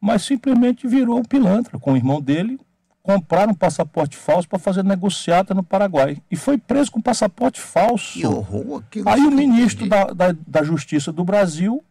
mas 0.00 0.22
simplesmente 0.22 0.86
virou 0.86 1.18
um 1.18 1.24
pilantra 1.24 1.78
com 1.78 1.92
o 1.92 1.96
irmão 1.96 2.20
dele, 2.20 2.58
compraram 3.02 3.52
um 3.52 3.54
passaporte 3.54 4.16
falso 4.16 4.48
para 4.48 4.58
fazer 4.58 4.84
negociata 4.84 5.54
no 5.54 5.62
Paraguai. 5.62 6.18
E 6.30 6.36
foi 6.36 6.58
preso 6.58 6.92
com 6.92 7.00
passaporte 7.00 7.60
falso. 7.60 8.18
Que 8.18 8.26
horror, 8.26 8.82
Aí 9.06 9.22
o 9.22 9.30
ministro 9.30 9.88
da, 9.88 10.04
da, 10.04 10.34
da, 10.46 10.62
Justiça 10.62 11.10
do 11.10 11.24
Brasil 11.24 11.82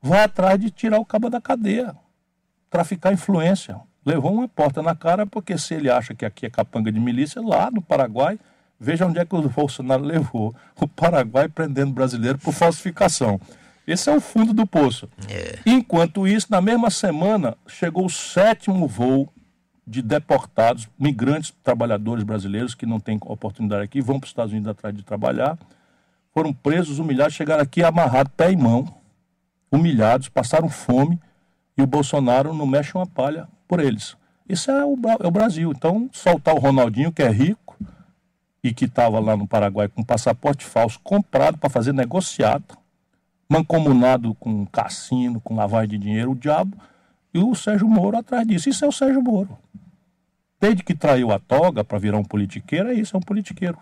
vai 0.00 0.24
atrás 0.24 0.58
de 0.58 0.68
tirar 0.68 0.98
o 0.98 1.04
cabo 1.04 1.30
da 1.30 1.40
cadeia, 1.40 1.94
traficar 2.68 3.12
influência. 3.12 3.78
Levou 4.04 4.32
uma 4.32 4.48
porta 4.48 4.82
na 4.82 4.96
cara, 4.96 5.24
porque 5.24 5.56
se 5.56 5.74
ele 5.74 5.88
acha 5.88 6.12
que 6.12 6.24
aqui 6.24 6.46
é 6.46 6.50
capanga 6.50 6.90
de 6.90 6.98
milícia, 6.98 7.40
lá 7.40 7.70
no 7.70 7.80
Paraguai, 7.80 8.36
veja 8.80 9.06
onde 9.06 9.20
é 9.20 9.24
que 9.24 9.36
o 9.36 9.48
Bolsonaro 9.48 10.02
levou 10.02 10.52
o 10.80 10.88
Paraguai 10.88 11.48
prendendo 11.48 11.92
brasileiro 11.92 12.36
por 12.36 12.52
falsificação. 12.52 13.40
Esse 13.86 14.10
é 14.10 14.16
o 14.16 14.20
fundo 14.20 14.52
do 14.52 14.66
poço. 14.66 15.08
É. 15.28 15.58
Enquanto 15.66 16.26
isso, 16.26 16.46
na 16.50 16.60
mesma 16.60 16.90
semana, 16.90 17.56
chegou 17.66 18.06
o 18.06 18.10
sétimo 18.10 18.86
voo 18.86 19.32
de 19.86 20.00
deportados, 20.00 20.88
migrantes, 20.98 21.52
trabalhadores 21.62 22.22
brasileiros 22.22 22.74
que 22.74 22.86
não 22.86 23.00
têm 23.00 23.18
oportunidade 23.22 23.82
aqui, 23.82 24.00
vão 24.00 24.20
para 24.20 24.26
os 24.26 24.30
Estados 24.30 24.52
Unidos 24.52 24.70
atrás 24.70 24.94
de 24.94 25.02
trabalhar, 25.02 25.58
foram 26.32 26.52
presos, 26.52 26.98
humilhados, 26.98 27.34
chegaram 27.34 27.62
aqui 27.62 27.82
amarrados, 27.82 28.32
pé 28.36 28.52
e 28.52 28.56
mão, 28.56 28.86
humilhados, 29.70 30.28
passaram 30.28 30.68
fome 30.68 31.18
e 31.76 31.82
o 31.82 31.86
Bolsonaro 31.86 32.54
não 32.54 32.66
mexe 32.66 32.94
uma 32.94 33.06
palha 33.06 33.48
por 33.66 33.80
eles. 33.80 34.16
Isso 34.48 34.70
é 34.70 34.84
o, 34.84 34.96
é 35.20 35.26
o 35.26 35.30
Brasil. 35.30 35.72
Então, 35.72 36.08
soltar 36.12 36.54
o 36.54 36.58
Ronaldinho, 36.58 37.12
que 37.12 37.22
é 37.22 37.30
rico 37.30 37.76
e 38.62 38.72
que 38.72 38.84
estava 38.84 39.18
lá 39.18 39.36
no 39.36 39.46
Paraguai 39.46 39.88
com 39.88 40.04
passaporte 40.04 40.64
falso 40.64 41.00
comprado 41.02 41.58
para 41.58 41.70
fazer 41.70 41.92
negociado, 41.92 42.76
mancomunado 43.52 44.34
com 44.34 44.64
cassino, 44.64 45.40
com 45.40 45.54
lavagem 45.54 45.90
de 45.90 45.98
dinheiro, 45.98 46.32
o 46.32 46.34
diabo, 46.34 46.76
e 47.34 47.38
o 47.38 47.54
Sérgio 47.54 47.86
Moro 47.86 48.16
atrás 48.16 48.46
disso. 48.46 48.68
Isso 48.68 48.84
é 48.84 48.88
o 48.88 48.92
Sérgio 48.92 49.22
Moro. 49.22 49.58
Desde 50.58 50.82
que 50.82 50.94
traiu 50.94 51.30
a 51.30 51.38
toga 51.38 51.84
para 51.84 51.98
virar 51.98 52.18
um 52.18 52.24
politiqueiro, 52.24 52.88
é 52.88 52.94
isso, 52.94 53.14
é 53.14 53.18
um 53.18 53.22
politiqueiro. 53.22 53.78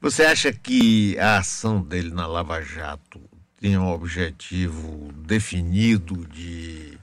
Você 0.00 0.24
acha 0.24 0.52
que 0.52 1.18
a 1.18 1.38
ação 1.38 1.80
dele 1.80 2.10
na 2.10 2.26
Lava 2.26 2.60
Jato 2.60 3.20
tem 3.58 3.78
um 3.78 3.90
objetivo 3.90 5.10
definido 5.26 6.26
de 6.26 6.98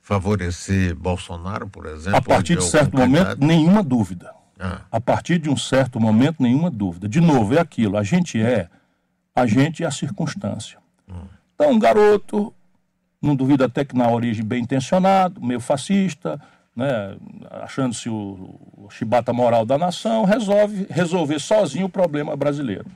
favorecer 0.00 0.94
Bolsonaro, 0.94 1.68
por 1.68 1.86
exemplo? 1.86 2.16
A 2.16 2.22
partir 2.22 2.56
de 2.56 2.64
certo 2.64 2.96
momento, 2.96 3.36
nenhuma 3.44 3.82
dúvida. 3.82 4.32
Ah. 4.58 4.82
A 4.90 5.00
partir 5.00 5.38
de 5.38 5.50
um 5.50 5.56
certo 5.56 6.00
momento, 6.00 6.42
nenhuma 6.42 6.70
dúvida. 6.70 7.08
De 7.08 7.20
novo, 7.20 7.54
é 7.54 7.60
aquilo, 7.60 7.96
a 7.98 8.02
gente 8.02 8.40
é 8.40 8.68
a 9.34 9.46
gente 9.46 9.82
é 9.82 9.86
a 9.86 9.90
circunstância. 9.90 10.78
Então, 11.54 11.72
um 11.72 11.78
garoto, 11.78 12.54
não 13.20 13.36
duvido 13.36 13.64
até 13.64 13.84
que 13.84 13.96
na 13.96 14.10
origem 14.10 14.44
bem 14.44 14.62
intencionado, 14.62 15.40
meio 15.40 15.60
fascista, 15.60 16.40
né, 16.74 17.16
achando-se 17.50 18.08
o, 18.08 18.58
o 18.76 18.90
chibata 18.90 19.32
moral 19.32 19.66
da 19.66 19.76
nação, 19.76 20.24
resolve 20.24 20.86
resolver 20.88 21.38
sozinho 21.38 21.86
o 21.86 21.90
problema 21.90 22.36
brasileiro. 22.36 22.86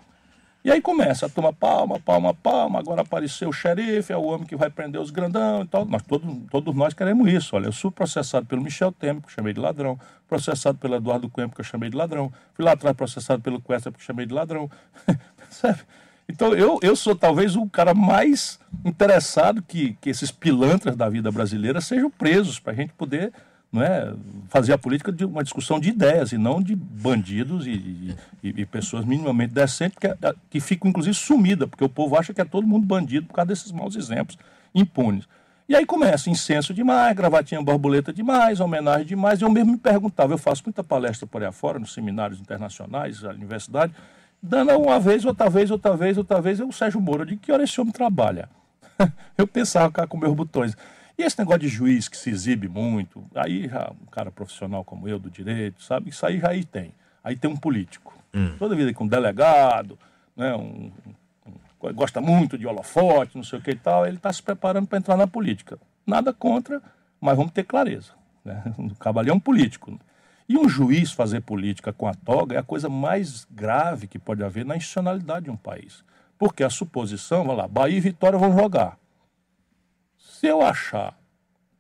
E 0.65 0.71
aí 0.71 0.81
começa 0.81 1.27
a 1.27 1.29
tomar 1.29 1.53
palma, 1.53 2.01
palma, 2.01 2.33
palma, 2.33 2.79
agora 2.79 3.03
apareceu 3.03 3.51
o 3.51 3.53
xerife, 3.53 4.11
é 4.11 4.17
o 4.17 4.23
homem 4.23 4.47
que 4.47 4.57
vai 4.57 4.71
prender 4.71 4.99
os 4.99 5.11
grandão 5.11 5.61
e 5.61 5.67
tal. 5.67 5.85
Mas 5.85 6.03
todos, 6.05 6.35
todos 6.51 6.75
nós 6.75 6.95
queremos 6.95 7.31
isso. 7.31 7.55
Olha, 7.55 7.67
eu 7.67 7.73
sou 7.73 7.93
processado 7.93 8.47
pelo 8.47 8.63
Michel 8.63 8.91
Temer, 8.91 9.21
que 9.21 9.29
eu 9.29 9.31
chamei 9.31 9.53
de 9.53 9.61
ladrão, 9.61 10.01
processado 10.27 10.79
pelo 10.79 10.95
Eduardo 10.95 11.29
Cunha, 11.29 11.51
que 11.51 11.61
eu 11.61 11.65
chamei 11.65 11.91
de 11.91 11.97
ladrão, 11.97 12.33
fui 12.55 12.65
lá 12.65 12.73
atrás 12.73 12.97
processado 12.97 13.43
pelo 13.43 13.61
Questa, 13.61 13.93
que 13.93 13.99
eu 13.99 14.03
chamei 14.03 14.25
de 14.25 14.33
ladrão. 14.33 14.71
Percebe? 15.37 15.81
Então 16.29 16.55
eu, 16.55 16.79
eu 16.83 16.97
sou 16.97 17.15
talvez 17.15 17.55
o 17.57 17.67
cara 17.67 17.95
mais 17.95 18.59
interessado 18.85 19.63
que, 19.63 19.97
que 20.01 20.11
esses 20.11 20.31
pilantras 20.31 20.97
da 20.97 21.09
vida 21.09 21.31
brasileira 21.31 21.81
sejam 21.81 22.11
presos, 22.11 22.59
para 22.59 22.73
a 22.73 22.77
gente 22.77 22.93
poder 22.95 23.33
não 23.75 23.83
é, 23.83 24.15
fazer 24.49 24.73
a 24.73 24.79
política 24.79 25.11
de 25.11 25.25
uma 25.25 25.43
discussão 25.43 25.81
de 25.81 25.89
ideias 25.89 26.31
e 26.31 26.39
não 26.39 26.63
de 26.63 26.77
bandidos 26.77 27.67
e, 27.67 28.17
e, 28.41 28.49
e 28.61 28.65
pessoas 28.65 29.05
minimamente 29.05 29.53
decentes 29.53 29.99
que, 29.99 30.09
que 30.49 30.61
ficam, 30.61 30.89
inclusive, 30.89 31.15
sumidas, 31.15 31.69
porque 31.69 31.83
o 31.83 31.89
povo 31.89 32.17
acha 32.17 32.33
que 32.33 32.41
é 32.41 32.45
todo 32.45 32.67
mundo 32.67 32.87
bandido 32.87 33.27
por 33.27 33.35
causa 33.35 33.49
desses 33.49 33.73
maus 33.73 33.97
exemplos 33.97 34.39
impunes. 34.73 35.27
E 35.69 35.75
aí 35.75 35.85
começa 35.85 36.31
incenso 36.31 36.73
demais, 36.73 37.17
gravatinha 37.17 37.61
borboleta 37.61 38.13
demais, 38.13 38.61
homenagem 38.61 39.07
demais. 39.07 39.41
Eu 39.41 39.51
mesmo 39.51 39.73
me 39.73 39.79
perguntava, 39.79 40.35
eu 40.35 40.39
faço 40.39 40.63
muita 40.65 40.85
palestra 40.85 41.27
por 41.27 41.43
aí 41.43 41.51
fora, 41.51 41.79
nos 41.79 41.95
seminários 41.95 42.39
internacionais, 42.39 43.23
na 43.23 43.31
universidade, 43.31 43.93
dando 44.45 44.79
uma 44.79 45.01
vez, 45.01 45.25
outra 45.25 45.49
vez, 45.49 45.71
outra 45.71 45.97
vez, 45.97 46.19
outra 46.19 46.41
vez, 46.41 46.61
eu, 46.61 46.69
o 46.69 46.73
Sérgio 46.73 47.01
Moro, 47.01 47.25
de 47.25 47.37
que 47.37 47.51
hora 47.51 47.65
esse 47.65 47.81
homem 47.81 47.93
trabalha? 47.93 48.49
eu 49.39 49.47
pensava 49.47 49.91
cá 49.91 50.07
com 50.07 50.19
meus 50.19 50.35
botões. 50.35 50.77
E 51.17 51.23
esse 51.23 51.39
negócio 51.39 51.61
de 51.61 51.69
juiz 51.69 52.09
que 52.09 52.17
se 52.17 52.29
exibe 52.29 52.69
muito, 52.69 53.25
aí 53.35 53.69
já 53.69 53.91
um 53.91 54.07
cara 54.07 54.31
profissional 54.31 54.85
como 54.85 55.09
eu, 55.09 55.19
do 55.19 55.31
direito, 55.31 55.83
sabe? 55.83 56.11
Isso 56.11 56.27
aí 56.27 56.39
já 56.39 56.51
aí 56.51 56.65
tem. 56.65 56.93
Aí 57.23 57.37
tem 57.37 57.51
um 57.51 57.57
político. 57.57 58.13
Hum. 58.35 58.55
Toda 58.59 58.75
vida 58.75 58.93
com 58.93 59.05
um 59.05 59.09
delegado, 59.09 59.99
né? 60.37 60.55
Um, 60.55 60.91
um, 61.47 61.93
gosta 61.95 62.21
muito 62.21 62.59
de 62.59 62.67
holofote, 62.67 63.37
não 63.37 63.45
sei 63.45 63.59
o 63.59 63.63
que 63.63 63.71
e 63.71 63.77
tal, 63.77 64.07
ele 64.07 64.17
está 64.17 64.33
se 64.33 64.43
preparando 64.43 64.87
para 64.87 64.99
entrar 64.99 65.17
na 65.17 65.27
política. 65.27 65.79
Nada 66.07 66.33
contra, 66.35 66.83
mas 67.21 67.37
vamos 67.37 67.53
ter 67.53 67.65
clareza. 67.65 68.13
Né? 68.45 68.63
O 68.77 68.95
cabalhão 68.97 69.35
é 69.35 69.37
um 69.37 69.41
político. 69.41 69.99
E 70.49 70.59
um 70.59 70.69
juiz 70.69 71.13
fazer 71.13 71.41
política 71.41 71.93
com 71.93 72.07
a 72.07 72.15
toga 72.15 72.57
é 72.57 72.59
a 72.59 72.63
coisa 72.63 72.89
mais 72.89 73.47
grave 73.51 74.07
que 74.07 74.19
pode 74.19 74.45
haver 74.45 74.65
na 74.65 74.77
institucionalidade 74.77 75.47
de 75.47 75.51
um 75.51 75.57
país. 75.57 76.05
Porque 76.39 76.63
a 76.63 76.71
suposição, 76.71 77.45
vai 77.45 77.57
lá, 77.57 77.67
Bahia 77.67 77.97
e 77.97 78.01
Vitória 78.01 78.39
vão 78.39 78.57
jogar. 78.57 78.99
Se 80.19 80.47
eu 80.47 80.61
achar 80.61 81.19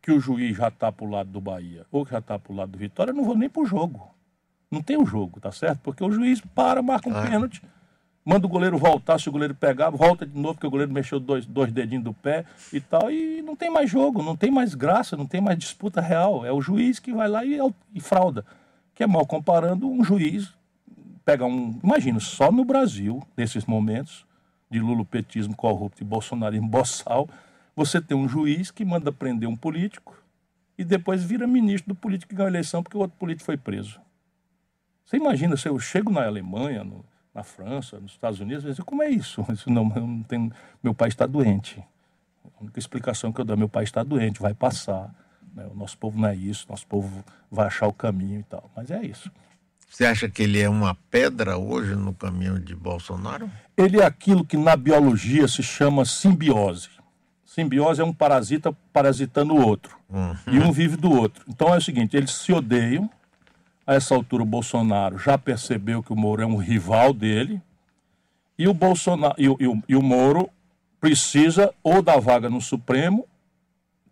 que 0.00 0.12
o 0.12 0.20
juiz 0.20 0.56
já 0.56 0.68
está 0.68 0.90
para 0.90 1.04
o 1.04 1.10
lado 1.10 1.30
do 1.30 1.40
Bahia 1.40 1.84
ou 1.90 2.04
que 2.04 2.12
já 2.12 2.18
está 2.18 2.38
para 2.38 2.52
o 2.52 2.56
lado 2.56 2.72
do 2.72 2.78
Vitória, 2.78 3.10
eu 3.10 3.14
não 3.14 3.24
vou 3.24 3.36
nem 3.36 3.48
para 3.48 3.62
o 3.62 3.66
jogo. 3.66 4.14
Não 4.70 4.82
tem 4.82 4.96
o 4.96 5.04
jogo, 5.04 5.40
tá 5.40 5.52
certo? 5.52 5.80
Porque 5.80 6.02
o 6.02 6.10
juiz 6.10 6.40
para, 6.40 6.82
marca 6.82 7.08
um 7.08 7.16
ah. 7.16 7.22
pênalti, 7.22 7.62
manda 8.25 8.47
o 8.47 8.49
goleiro 8.49 8.79
voltar, 8.79 9.18
se 9.18 9.29
o 9.29 9.33
goleiro 9.33 9.55
pegar, 9.55 9.91
volta 9.91 10.25
de 10.25 10.39
novo, 10.39 10.55
porque 10.55 10.66
o 10.66 10.70
goleiro 10.70 10.93
mexeu 10.93 11.20
dois, 11.20 11.45
dois 11.45 11.70
dedinhos 11.72 12.05
do 12.05 12.14
pé 12.14 12.45
e 12.72 12.81
tal, 12.81 13.11
e 13.11 13.43
não 13.43 13.55
tem 13.55 13.70
mais 13.70 13.91
jogo, 13.91 14.22
não 14.22 14.37
tem 14.37 14.51
mais 14.51 14.75
graça, 14.75 15.16
não 15.16 15.27
tem 15.27 15.41
mais 15.41 15.59
disputa 15.59 16.01
real. 16.01 16.45
É 16.45 16.53
o 16.53 16.61
juiz 16.61 16.99
que 16.99 17.12
vai 17.12 17.29
lá 17.29 17.45
e, 17.45 17.59
e 17.95 18.01
frauda. 18.01 18.45
Que 18.95 19.03
é 19.03 19.07
mal 19.07 19.27
comparando 19.27 19.89
um 19.89 20.03
juiz 20.03 20.55
pega 21.25 21.45
um. 21.45 21.79
Imagina, 21.83 22.20
só 22.20 22.53
no 22.53 22.64
Brasil, 22.64 23.22
nesses 23.37 23.64
momentos 23.64 24.27
de 24.70 24.79
lulopetismo 24.79 25.57
corrupto 25.57 26.03
e 26.03 26.07
bolsonarismo 26.07 26.68
boçal, 26.68 27.29
você 27.75 28.01
tem 28.01 28.16
um 28.16 28.29
juiz 28.29 28.70
que 28.70 28.85
manda 28.85 29.11
prender 29.11 29.49
um 29.49 29.57
político 29.57 30.16
e 30.77 30.85
depois 30.85 31.22
vira 31.25 31.47
ministro 31.47 31.95
do 31.95 31.99
político 31.99 32.31
que 32.31 32.37
ganhou 32.37 32.49
a 32.49 32.51
eleição 32.51 32.83
porque 32.83 32.97
o 32.97 33.01
outro 33.01 33.16
político 33.16 33.47
foi 33.47 33.57
preso. 33.57 34.01
Você 35.05 35.16
imagina, 35.16 35.57
se 35.57 35.68
eu 35.68 35.79
chego 35.79 36.11
na 36.12 36.25
Alemanha, 36.25 36.83
no, 36.83 37.05
na 37.35 37.43
França, 37.43 37.99
nos 37.99 38.12
Estados 38.12 38.41
Unidos, 38.41 38.62
digo, 38.62 38.85
como 38.85 39.03
é 39.03 39.11
isso? 39.11 39.45
isso 39.53 39.68
não, 39.70 39.85
não 39.85 40.22
tem, 40.22 40.53
meu 40.82 40.95
pai 40.95 41.09
está 41.09 41.26
doente. 41.26 41.82
A 42.45 42.62
única 42.62 42.78
explicação 42.78 43.32
que 43.32 43.41
eu 43.41 43.45
dou, 43.45 43.57
meu 43.57 43.68
pai 43.68 43.85
está 43.85 44.03
doente, 44.03 44.41
vai 44.41 44.55
passar. 44.55 45.12
Né? 45.55 45.66
O 45.72 45.74
nosso 45.76 45.99
povo 45.99 46.18
não 46.18 46.28
é 46.28 46.37
isso, 46.37 46.66
nosso 46.68 46.87
povo 46.87 47.24
vai 47.51 47.66
achar 47.66 47.87
o 47.87 47.93
caminho 47.93 48.41
e 48.41 48.45
tal. 48.45 48.70
Mas 48.76 48.91
é 48.91 49.03
isso. 49.05 49.30
Você 49.89 50.05
acha 50.05 50.28
que 50.28 50.43
ele 50.43 50.61
é 50.61 50.68
uma 50.68 50.97
pedra 51.11 51.57
hoje 51.57 51.95
no 51.95 52.12
caminho 52.12 52.59
de 52.59 52.74
Bolsonaro? 52.74 53.49
Ele 53.76 54.01
é 54.01 54.05
aquilo 54.05 54.45
que 54.45 54.57
na 54.57 54.76
biologia 54.76 55.47
se 55.47 55.62
chama 55.62 56.05
simbiose. 56.05 56.89
Simbiose 57.45 58.01
é 58.01 58.05
um 58.05 58.12
parasita 58.12 58.76
parasitando 58.93 59.55
o 59.55 59.64
outro. 59.64 59.97
Uhum. 60.09 60.35
E 60.49 60.59
um 60.59 60.72
vive 60.72 60.97
do 60.97 61.12
outro. 61.12 61.45
Então 61.49 61.72
é 61.72 61.76
o 61.76 61.80
seguinte: 61.80 62.16
eles 62.16 62.32
se 62.32 62.53
odeiam. 62.53 63.09
A 63.87 63.95
essa 63.95 64.14
altura, 64.14 64.43
o 64.43 64.47
Bolsonaro 64.47 65.18
já 65.18 65.37
percebeu 65.37 66.03
que 66.03 66.12
o 66.12 66.16
Moro 66.16 66.43
é 66.43 66.47
um 66.47 66.57
rival 66.57 67.12
dele. 67.12 67.61
E 68.59 68.66
o, 68.66 68.72
Bolsonaro, 68.72 69.35
e 69.37 69.49
o, 69.49 69.82
e 69.89 69.97
o, 69.97 70.03
Moro 70.03 70.49
precisa 71.01 71.72
ou 71.82 72.01
da 72.01 72.18
vaga 72.18 72.49
no 72.49 72.61
Supremo, 72.61 73.26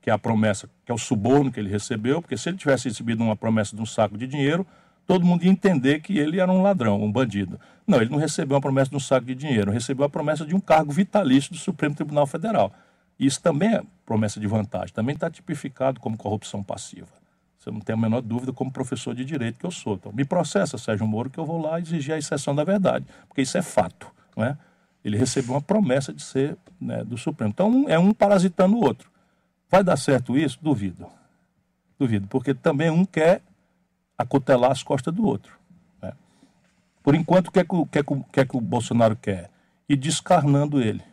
que 0.01 0.11
é 0.11 0.13
a 0.13 0.19
promessa, 0.19 0.69
que 0.85 0.93
é 0.93 0.95
o 0.95 0.99
suborno 0.99 1.51
que 1.51 1.59
ele 1.59 1.71
recebeu, 1.71 2.21
porque 2.21 2.37
se 2.37 2.49
ele 2.49 2.59
tivesse 2.59 2.89
recebido 2.89 3.23
uma 3.23 3.37
promessa 3.37 3.75
de 3.75 3.81
um 3.81 3.87
saco 3.87 4.19
de 4.19 4.27
dinheiro, 4.27 4.67
todo 5.07 5.25
mundo 5.25 5.45
ia 5.45 5.51
entender 5.51 6.01
que 6.01 6.19
ele 6.19 6.41
era 6.41 6.51
um 6.51 6.61
ladrão, 6.61 7.03
um 7.03 7.11
bandido. 7.11 7.59
Não, 7.87 8.01
ele 8.01 8.11
não 8.11 8.19
recebeu 8.19 8.57
uma 8.57 8.61
promessa 8.61 8.91
de 8.91 8.97
um 8.97 9.01
saco 9.01 9.25
de 9.25 9.35
dinheiro, 9.35 9.71
recebeu 9.71 10.05
a 10.05 10.09
promessa 10.09 10.45
de 10.45 10.55
um 10.55 10.61
cargo 10.61 10.93
vitalício 10.93 11.53
do 11.53 11.59
Supremo 11.59 11.95
Tribunal 11.95 12.27
Federal. 12.27 12.73
Isso 13.19 13.41
também 13.41 13.75
é 13.75 13.83
promessa 14.05 14.39
de 14.41 14.47
vantagem, 14.47 14.93
também 14.93 15.15
está 15.15 15.31
tipificado 15.31 16.01
como 16.01 16.17
corrupção 16.17 16.63
passiva. 16.63 17.22
Você 17.63 17.71
não 17.71 17.79
tem 17.79 17.95
a 17.95 17.97
menor 17.97 18.21
dúvida, 18.21 18.53
como 18.53 18.73
professor 18.73 19.15
de 19.15 19.25
direito 19.25 19.57
que 19.57 19.65
eu 19.65 19.71
sou. 19.71 19.95
Então, 19.95 20.11
me 20.13 20.25
processa, 20.25 20.77
Sérgio 20.77 21.07
Moro, 21.07 21.31
que 21.31 21.39
eu 21.39 21.47
vou 21.47 21.63
lá 21.63 21.79
exigir 21.79 22.13
a 22.13 22.19
exceção 22.19 22.57
da 22.57 22.65
verdade, 22.65 23.07
porque 23.29 23.41
isso 23.41 23.57
é 23.57 23.63
fato. 23.63 24.11
Não 24.37 24.45
é? 24.45 24.59
Ele 25.05 25.17
recebeu 25.17 25.55
uma 25.55 25.61
promessa 25.61 26.13
de 26.13 26.23
ser 26.23 26.59
né, 26.81 27.05
do 27.05 27.17
Supremo. 27.17 27.51
Então, 27.51 27.85
é 27.89 27.97
um 27.97 28.13
parasitando 28.13 28.77
o 28.77 28.85
outro. 28.85 29.09
Vai 29.71 29.85
dar 29.85 29.97
certo 29.97 30.37
isso? 30.37 30.59
Duvido. 30.61 31.07
Duvido, 31.97 32.27
porque 32.27 32.53
também 32.53 32.91
um 32.91 33.05
quer 33.05 33.41
acotelar 34.19 34.73
as 34.73 34.83
costas 34.83 35.15
do 35.15 35.25
outro. 35.25 35.57
Né? 36.03 36.13
Por 37.01 37.15
enquanto, 37.15 37.47
o 37.47 37.53
que, 37.53 37.61
é 37.61 37.65
que, 37.65 37.75
o, 37.77 37.87
que, 37.87 37.99
é 38.01 38.03
que, 38.03 38.13
o, 38.13 38.25
que 38.25 38.41
é 38.41 38.45
que 38.45 38.57
o 38.57 38.61
Bolsonaro 38.61 39.15
quer? 39.15 39.51
Ir 39.89 39.97
descarnando 39.97 40.83
ele 40.83 41.05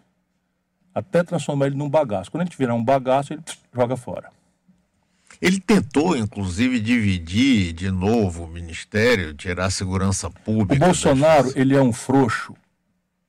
até 0.96 1.24
transformar 1.24 1.68
ele 1.68 1.76
num 1.76 1.90
bagaço. 1.90 2.32
Quando 2.32 2.42
a 2.42 2.46
gente 2.46 2.58
virar 2.58 2.74
um 2.74 2.84
bagaço, 2.84 3.34
ele 3.34 3.44
joga 3.72 3.96
fora. 3.96 4.32
Ele 5.42 5.60
tentou, 5.60 6.18
inclusive, 6.18 6.80
dividir 6.80 7.72
de 7.72 7.90
novo 7.90 8.44
o 8.44 8.48
ministério, 8.48 9.34
tirar 9.34 9.66
a 9.66 9.72
segurança 9.72 10.30
pública. 10.30 10.84
O 10.84 10.88
Bolsonaro, 10.88 11.52
ele 11.56 11.76
é 11.76 11.82
um 11.82 11.94
frouxo 11.94 12.54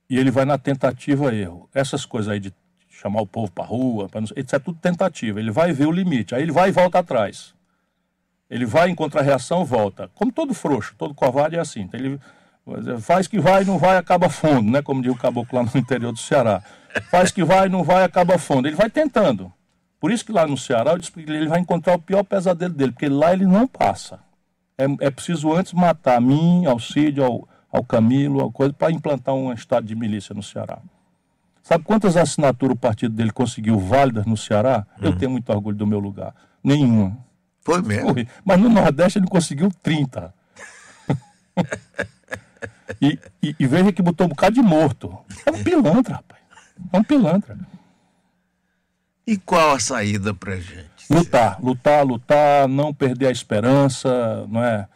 e 0.08 0.18
ele 0.18 0.30
vai 0.30 0.44
na 0.44 0.58
tentativa 0.58 1.32
erro. 1.32 1.68
Essas 1.72 2.04
coisas 2.04 2.32
aí 2.32 2.40
de 2.40 2.52
chamar 2.90 3.20
o 3.20 3.26
povo 3.26 3.50
para 3.50 3.64
rua, 3.64 4.08
pra 4.08 4.20
não... 4.20 4.28
isso 4.36 4.56
é 4.56 4.58
tudo 4.58 4.78
tentativa. 4.78 5.38
Ele 5.38 5.52
vai 5.52 5.72
ver 5.72 5.86
o 5.86 5.92
limite, 5.92 6.34
aí 6.34 6.42
ele 6.42 6.52
vai 6.52 6.70
e 6.70 6.72
volta 6.72 6.98
atrás. 6.98 7.54
Ele 8.50 8.66
vai, 8.66 8.90
encontra 8.90 9.20
a 9.20 9.22
reação, 9.22 9.64
volta. 9.64 10.11
Como 10.14 10.32
todo 10.32 10.52
frouxo, 10.52 10.94
todo 10.98 11.14
covarde 11.14 11.54
é 11.54 11.61
assim. 11.61 11.82
Então 11.82 12.00
ele 12.00 12.20
faz 13.00 13.28
que 13.28 13.38
vai, 13.38 13.64
não 13.64 13.78
vai, 13.78 13.96
acaba 13.96 14.28
fundo, 14.28 14.68
né? 14.68 14.82
Como 14.82 15.00
diz 15.00 15.12
o 15.12 15.16
caboclo 15.16 15.58
lá 15.58 15.70
no 15.72 15.80
interior 15.80 16.11
do 16.12 16.18
Ceará. 16.18 16.61
Faz 17.08 17.30
que 17.30 17.44
vai, 17.44 17.68
não 17.68 17.84
vai, 17.84 18.02
acaba 18.02 18.36
fundo. 18.36 18.66
Ele 18.66 18.74
vai 18.74 18.90
tentando. 18.90 19.52
Por 20.01 20.11
isso 20.11 20.24
que 20.24 20.32
lá 20.32 20.46
no 20.46 20.57
Ceará 20.57 20.92
eu 20.92 20.98
disse 20.98 21.12
que 21.12 21.20
ele 21.20 21.46
vai 21.46 21.61
encontrar 21.61 21.94
o 21.94 21.98
pior 21.98 22.24
pesadelo 22.24 22.72
dele, 22.72 22.92
porque 22.92 23.09
lá 23.09 23.34
ele 23.34 23.46
não 23.46 23.66
passa. 23.66 24.18
É, 24.78 24.84
é 25.07 25.11
preciso 25.11 25.53
antes 25.53 25.74
matar 25.74 26.16
a 26.16 26.20
mim, 26.20 26.64
ao 26.64 26.78
Cid, 26.80 27.20
ao, 27.20 27.46
ao 27.70 27.84
Camilo, 27.84 28.40
ao 28.40 28.51
coisa, 28.51 28.72
para 28.72 28.90
implantar 28.90 29.34
um 29.34 29.53
estado 29.53 29.86
de 29.86 29.94
milícia 29.94 30.34
no 30.34 30.42
Ceará. 30.42 30.78
Sabe 31.62 31.84
quantas 31.84 32.16
assinaturas 32.16 32.74
o 32.74 32.80
partido 32.80 33.14
dele 33.14 33.30
conseguiu 33.30 33.78
válidas 33.78 34.24
no 34.24 34.38
Ceará? 34.38 34.86
Hum. 34.98 35.05
Eu 35.05 35.16
tenho 35.18 35.30
muito 35.30 35.51
orgulho 35.53 35.76
do 35.76 35.86
meu 35.86 36.01
lugar. 36.01 36.34
Nenhuma. 36.64 37.18
Foi 37.61 37.82
mesmo? 37.82 38.14
Foi. 38.14 38.26
Mas 38.42 38.59
no 38.59 38.70
Nordeste 38.70 39.18
ele 39.18 39.26
conseguiu 39.26 39.70
30. 39.82 40.32
e, 43.01 43.18
e, 43.42 43.55
e, 43.59 43.66
veja 43.66 43.92
que 43.92 44.01
botou 44.01 44.26
um 44.26 44.30
bocado 44.30 44.55
de 44.55 44.62
morto. 44.62 45.16
É 45.44 45.51
um 45.51 45.62
pilantra, 45.62 46.14
rapaz. 46.14 46.40
É 46.90 46.98
um 46.98 47.05
pilantra. 47.05 47.59
E 49.31 49.37
qual 49.37 49.76
a 49.76 49.78
saída 49.78 50.35
pra 50.35 50.57
gente? 50.57 51.07
Lutar, 51.09 51.57
lutar, 51.62 52.05
lutar, 52.05 52.66
não 52.66 52.93
perder 52.93 53.28
a 53.28 53.31
esperança, 53.31 54.45
não 54.49 54.61
é? 54.61 54.89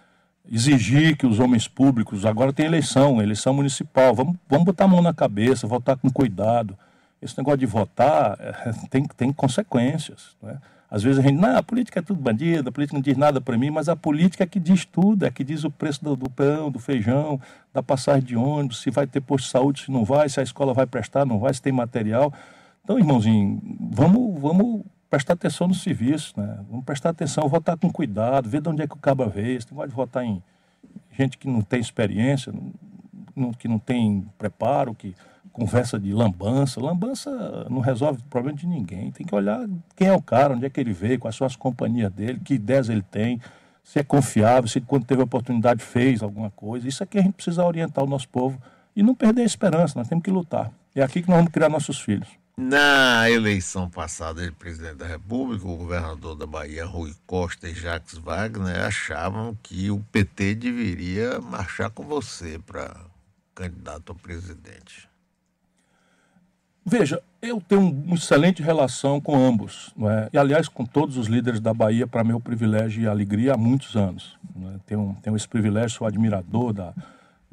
Exigir 0.51 1.17
que 1.17 1.25
os 1.25 1.39
homens 1.39 1.69
públicos, 1.69 2.27
agora 2.27 2.53
tem 2.53 2.67
eleição, 2.67 3.23
eleição 3.23 3.55
municipal, 3.55 4.13
vamos, 4.13 4.35
vamos 4.49 4.65
botar 4.65 4.87
a 4.87 4.89
mão 4.89 5.01
na 5.01 5.15
cabeça, 5.15 5.69
votar 5.69 5.97
com 5.97 6.11
cuidado. 6.11 6.77
Esse 7.23 7.39
negócio 7.39 7.59
de 7.59 7.67
votar 7.67 8.37
é, 8.41 8.73
tem, 8.91 9.05
tem 9.05 9.33
consequências, 9.33 10.31
não 10.43 10.51
é? 10.51 10.59
Às 10.91 11.05
vezes 11.05 11.21
a 11.21 11.23
gente, 11.23 11.41
não, 11.41 11.57
a 11.57 11.63
política 11.63 12.01
é 12.01 12.03
tudo 12.03 12.21
bandido, 12.21 12.71
a 12.71 12.73
política 12.73 12.97
não 12.97 13.03
diz 13.03 13.17
nada 13.17 13.41
para 13.41 13.57
mim, 13.57 13.71
mas 13.71 13.89
a 13.89 13.95
política 13.95 14.43
é 14.43 14.47
que 14.49 14.59
diz 14.59 14.85
tudo, 14.85 15.25
é 15.25 15.31
que 15.31 15.45
diz 15.45 15.63
o 15.63 15.71
preço 15.71 16.03
do, 16.03 16.17
do 16.17 16.29
pão, 16.29 16.73
do 16.73 16.81
feijão, 16.81 17.41
da 17.73 17.85
passagem 17.85 18.25
de 18.25 18.35
ônibus, 18.35 18.83
se 18.83 18.91
vai 18.91 19.07
ter 19.07 19.21
posto 19.21 19.45
de 19.45 19.53
saúde, 19.53 19.85
se 19.85 19.93
não 19.93 20.05
vai, 20.05 20.29
se 20.29 20.41
a 20.41 20.43
escola 20.43 20.75
vai 20.75 20.87
prestar, 20.87 21.25
não 21.25 21.39
vai, 21.39 21.55
se 21.55 21.63
tem 21.63 21.73
material. 21.73 22.33
Então, 22.85 22.99
irmãozinho, 22.99 23.63
vamos, 23.91 24.39
vamos 24.39 24.83
prestar 25.09 25.33
atenção 25.33 25.67
no 25.67 25.75
serviço, 25.75 26.39
né? 26.39 26.59
Vamos 26.69 26.85
prestar 26.85 27.11
atenção, 27.11 27.49
votar 27.49 27.79
com 27.79 27.91
cuidado, 27.91 28.47
ver 28.47 28.61
de 28.61 28.69
onde 28.69 28.83
é 28.83 28.87
que 28.87 28.93
o 28.93 28.99
cabo 28.99 29.27
veio. 29.27 29.61
Você 29.61 29.75
pode 29.75 29.91
votar 29.91 30.23
em 30.23 30.43
gente 31.11 31.39
que 31.39 31.49
não 31.49 31.63
tem 31.63 31.81
experiência, 31.81 32.53
não, 33.35 33.53
que 33.55 33.67
não 33.67 33.79
tem 33.79 34.27
preparo, 34.37 34.95
que 34.95 35.15
conversa 35.51 35.99
de 35.99 36.13
lambança. 36.13 36.79
Lambança 36.79 37.67
não 37.71 37.81
resolve 37.81 38.21
o 38.21 38.25
problema 38.25 38.59
de 38.59 38.67
ninguém. 38.67 39.11
Tem 39.13 39.27
que 39.27 39.35
olhar 39.35 39.67
quem 39.97 40.09
é 40.09 40.13
o 40.13 40.21
cara, 40.21 40.55
onde 40.55 40.67
é 40.67 40.69
que 40.69 40.79
ele 40.79 40.93
veio, 40.93 41.19
quais 41.19 41.37
são 41.37 41.47
as 41.47 41.57
companhias 41.57 42.13
dele, 42.13 42.39
que 42.45 42.53
ideias 42.53 42.91
ele 42.91 43.03
tem, 43.03 43.41
se 43.83 43.99
é 43.99 44.05
confiável, 44.05 44.69
se 44.69 44.79
quando 44.83 45.07
teve 45.07 45.23
oportunidade 45.23 45.83
fez 45.83 46.23
alguma 46.23 46.51
coisa. 46.51 46.87
Isso 46.87 47.03
aqui 47.03 47.19
a 47.19 47.23
gente 47.23 47.33
precisa 47.33 47.65
orientar 47.65 48.05
o 48.05 48.07
nosso 48.07 48.29
povo 48.29 48.61
e 48.95 49.03
não 49.03 49.15
perder 49.15 49.41
a 49.41 49.47
esperança. 49.47 49.99
Nós 49.99 50.07
temos 50.07 50.23
que 50.23 50.31
lutar. 50.31 50.71
É 50.95 51.03
aqui 51.03 51.23
que 51.23 51.29
nós 51.29 51.39
vamos 51.39 51.51
criar 51.51 51.71
nossos 51.71 51.99
filhos. 51.99 52.44
Na 52.57 53.29
eleição 53.29 53.91
passada 53.91 54.45
de 54.45 54.53
presidente 54.53 54.99
da 54.99 55.07
República, 55.07 55.67
o 55.67 55.77
governador 55.77 56.37
da 56.37 56.47
Bahia, 56.47 56.85
Rui 56.85 57.13
Costa 57.27 57.69
e 57.69 57.75
Jacques 57.75 58.17
Wagner, 58.17 58.85
achavam 58.85 59.59
que 59.61 59.91
o 59.91 59.99
PT 60.13 60.55
deveria 60.55 61.41
marchar 61.41 61.91
com 61.91 62.05
você 62.05 62.61
para 62.65 62.95
candidato 63.57 64.13
a 64.13 64.15
presidente. 64.15 65.09
Veja, 66.87 67.21
eu 67.43 67.61
tenho 67.61 67.91
uma 67.91 68.15
excelente 68.15 68.63
relação 68.63 69.21
com 69.21 69.35
ambos, 69.35 69.93
não 69.97 70.09
é? 70.09 70.29
e 70.33 70.39
aliás 70.39 70.69
com 70.69 70.85
todos 70.85 71.17
os 71.17 71.27
líderes 71.27 71.59
da 71.59 71.75
Bahia, 71.75 72.07
para 72.07 72.23
meu 72.23 72.39
privilégio 72.39 73.03
e 73.03 73.09
alegria 73.09 73.55
há 73.55 73.57
muitos 73.57 73.97
anos. 73.97 74.39
É? 74.75 74.79
tenho, 74.87 75.17
tenho 75.23 75.35
esse 75.35 75.49
privilégio, 75.49 75.91
sou 75.91 76.07
admirador 76.07 76.73
da, 76.73 76.95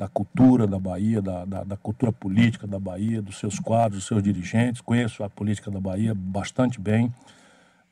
da 0.02 0.08
cultura 0.08 0.66
da 0.66 0.80
Bahia, 0.80 1.22
da, 1.22 1.46
da, 1.46 1.64
da, 1.64 1.78
cultura 1.78 2.12
política 2.12 2.66
da 2.66 2.80
Bahia, 2.80 3.22
dos 3.22 3.38
seus 3.38 3.60
quadros, 3.60 4.00
dos 4.00 4.08
seus 4.08 4.24
dirigentes. 4.24 4.82
Conheço 4.82 5.24
a 5.24 5.30
política 5.30 5.70
da 5.70 5.80
Bahia 5.80 6.16
bastante 6.16 6.82
bem. 6.82 7.14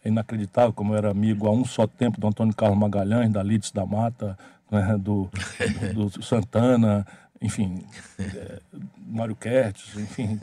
É 0.04 0.10
inacreditável 0.10 0.74
como 0.74 0.94
eu 0.94 0.98
era 0.98 1.12
amigo 1.12 1.46
há 1.46 1.52
um 1.52 1.64
só 1.64 1.86
tempo 1.86 2.20
do 2.20 2.26
Antônio 2.26 2.56
Carlos 2.56 2.80
Magalhães, 2.80 3.32
da 3.32 3.44
Lides 3.44 3.72
da 3.72 3.86
Mata, 3.86 4.36
né, 4.72 4.98
do, 4.98 5.30
do, 5.94 6.10
do, 6.10 6.24
Santana, 6.24 7.06
enfim, 7.40 7.86
é, 8.18 8.60
Mário 9.06 9.36
Kertz, 9.36 9.96
enfim, 9.96 10.42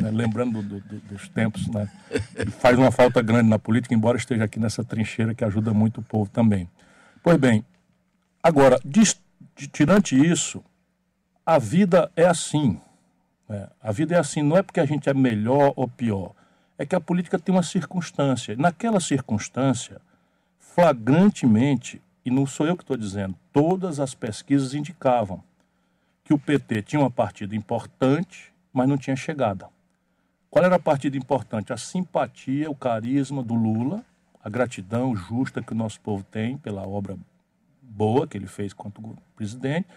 né, 0.00 0.12
lembrando 0.12 0.62
do, 0.62 0.80
dos 0.80 1.28
tempos. 1.30 1.66
Né, 1.66 1.90
faz 2.60 2.78
uma 2.78 2.92
falta 2.92 3.20
grande 3.20 3.48
na 3.48 3.58
política, 3.58 3.96
embora 3.96 4.16
esteja 4.16 4.44
aqui 4.44 4.60
nessa 4.60 4.84
trincheira 4.84 5.34
que 5.34 5.44
ajuda 5.44 5.74
muito 5.74 6.00
o 6.00 6.04
povo 6.04 6.30
também. 6.30 6.70
Pois 7.20 7.36
bem, 7.36 7.64
agora, 8.40 8.78
tirante 9.72 10.14
isso, 10.14 10.62
a 11.48 11.58
vida 11.58 12.12
é 12.14 12.26
assim. 12.26 12.78
Né? 13.48 13.70
A 13.82 13.90
vida 13.90 14.14
é 14.14 14.18
assim, 14.18 14.42
não 14.42 14.58
é 14.58 14.62
porque 14.62 14.80
a 14.80 14.84
gente 14.84 15.08
é 15.08 15.14
melhor 15.14 15.72
ou 15.76 15.88
pior. 15.88 16.34
É 16.76 16.84
que 16.84 16.94
a 16.94 17.00
política 17.00 17.38
tem 17.38 17.54
uma 17.54 17.62
circunstância. 17.62 18.54
Naquela 18.54 19.00
circunstância, 19.00 19.98
flagrantemente, 20.58 22.02
e 22.22 22.30
não 22.30 22.44
sou 22.44 22.66
eu 22.66 22.76
que 22.76 22.82
estou 22.82 22.98
dizendo, 22.98 23.34
todas 23.50 23.98
as 23.98 24.14
pesquisas 24.14 24.74
indicavam 24.74 25.42
que 26.22 26.34
o 26.34 26.38
PT 26.38 26.82
tinha 26.82 27.00
uma 27.00 27.10
partida 27.10 27.56
importante, 27.56 28.52
mas 28.70 28.86
não 28.86 28.98
tinha 28.98 29.16
chegada. 29.16 29.70
Qual 30.50 30.62
era 30.62 30.76
a 30.76 30.78
partida 30.78 31.16
importante? 31.16 31.72
A 31.72 31.78
simpatia, 31.78 32.70
o 32.70 32.74
carisma 32.74 33.42
do 33.42 33.54
Lula, 33.54 34.04
a 34.44 34.50
gratidão 34.50 35.16
justa 35.16 35.62
que 35.62 35.72
o 35.72 35.76
nosso 35.76 35.98
povo 36.02 36.22
tem 36.24 36.58
pela 36.58 36.86
obra 36.86 37.16
boa 37.80 38.26
que 38.26 38.36
ele 38.36 38.46
fez 38.46 38.74
quanto 38.74 39.16
presidente, 39.34 39.88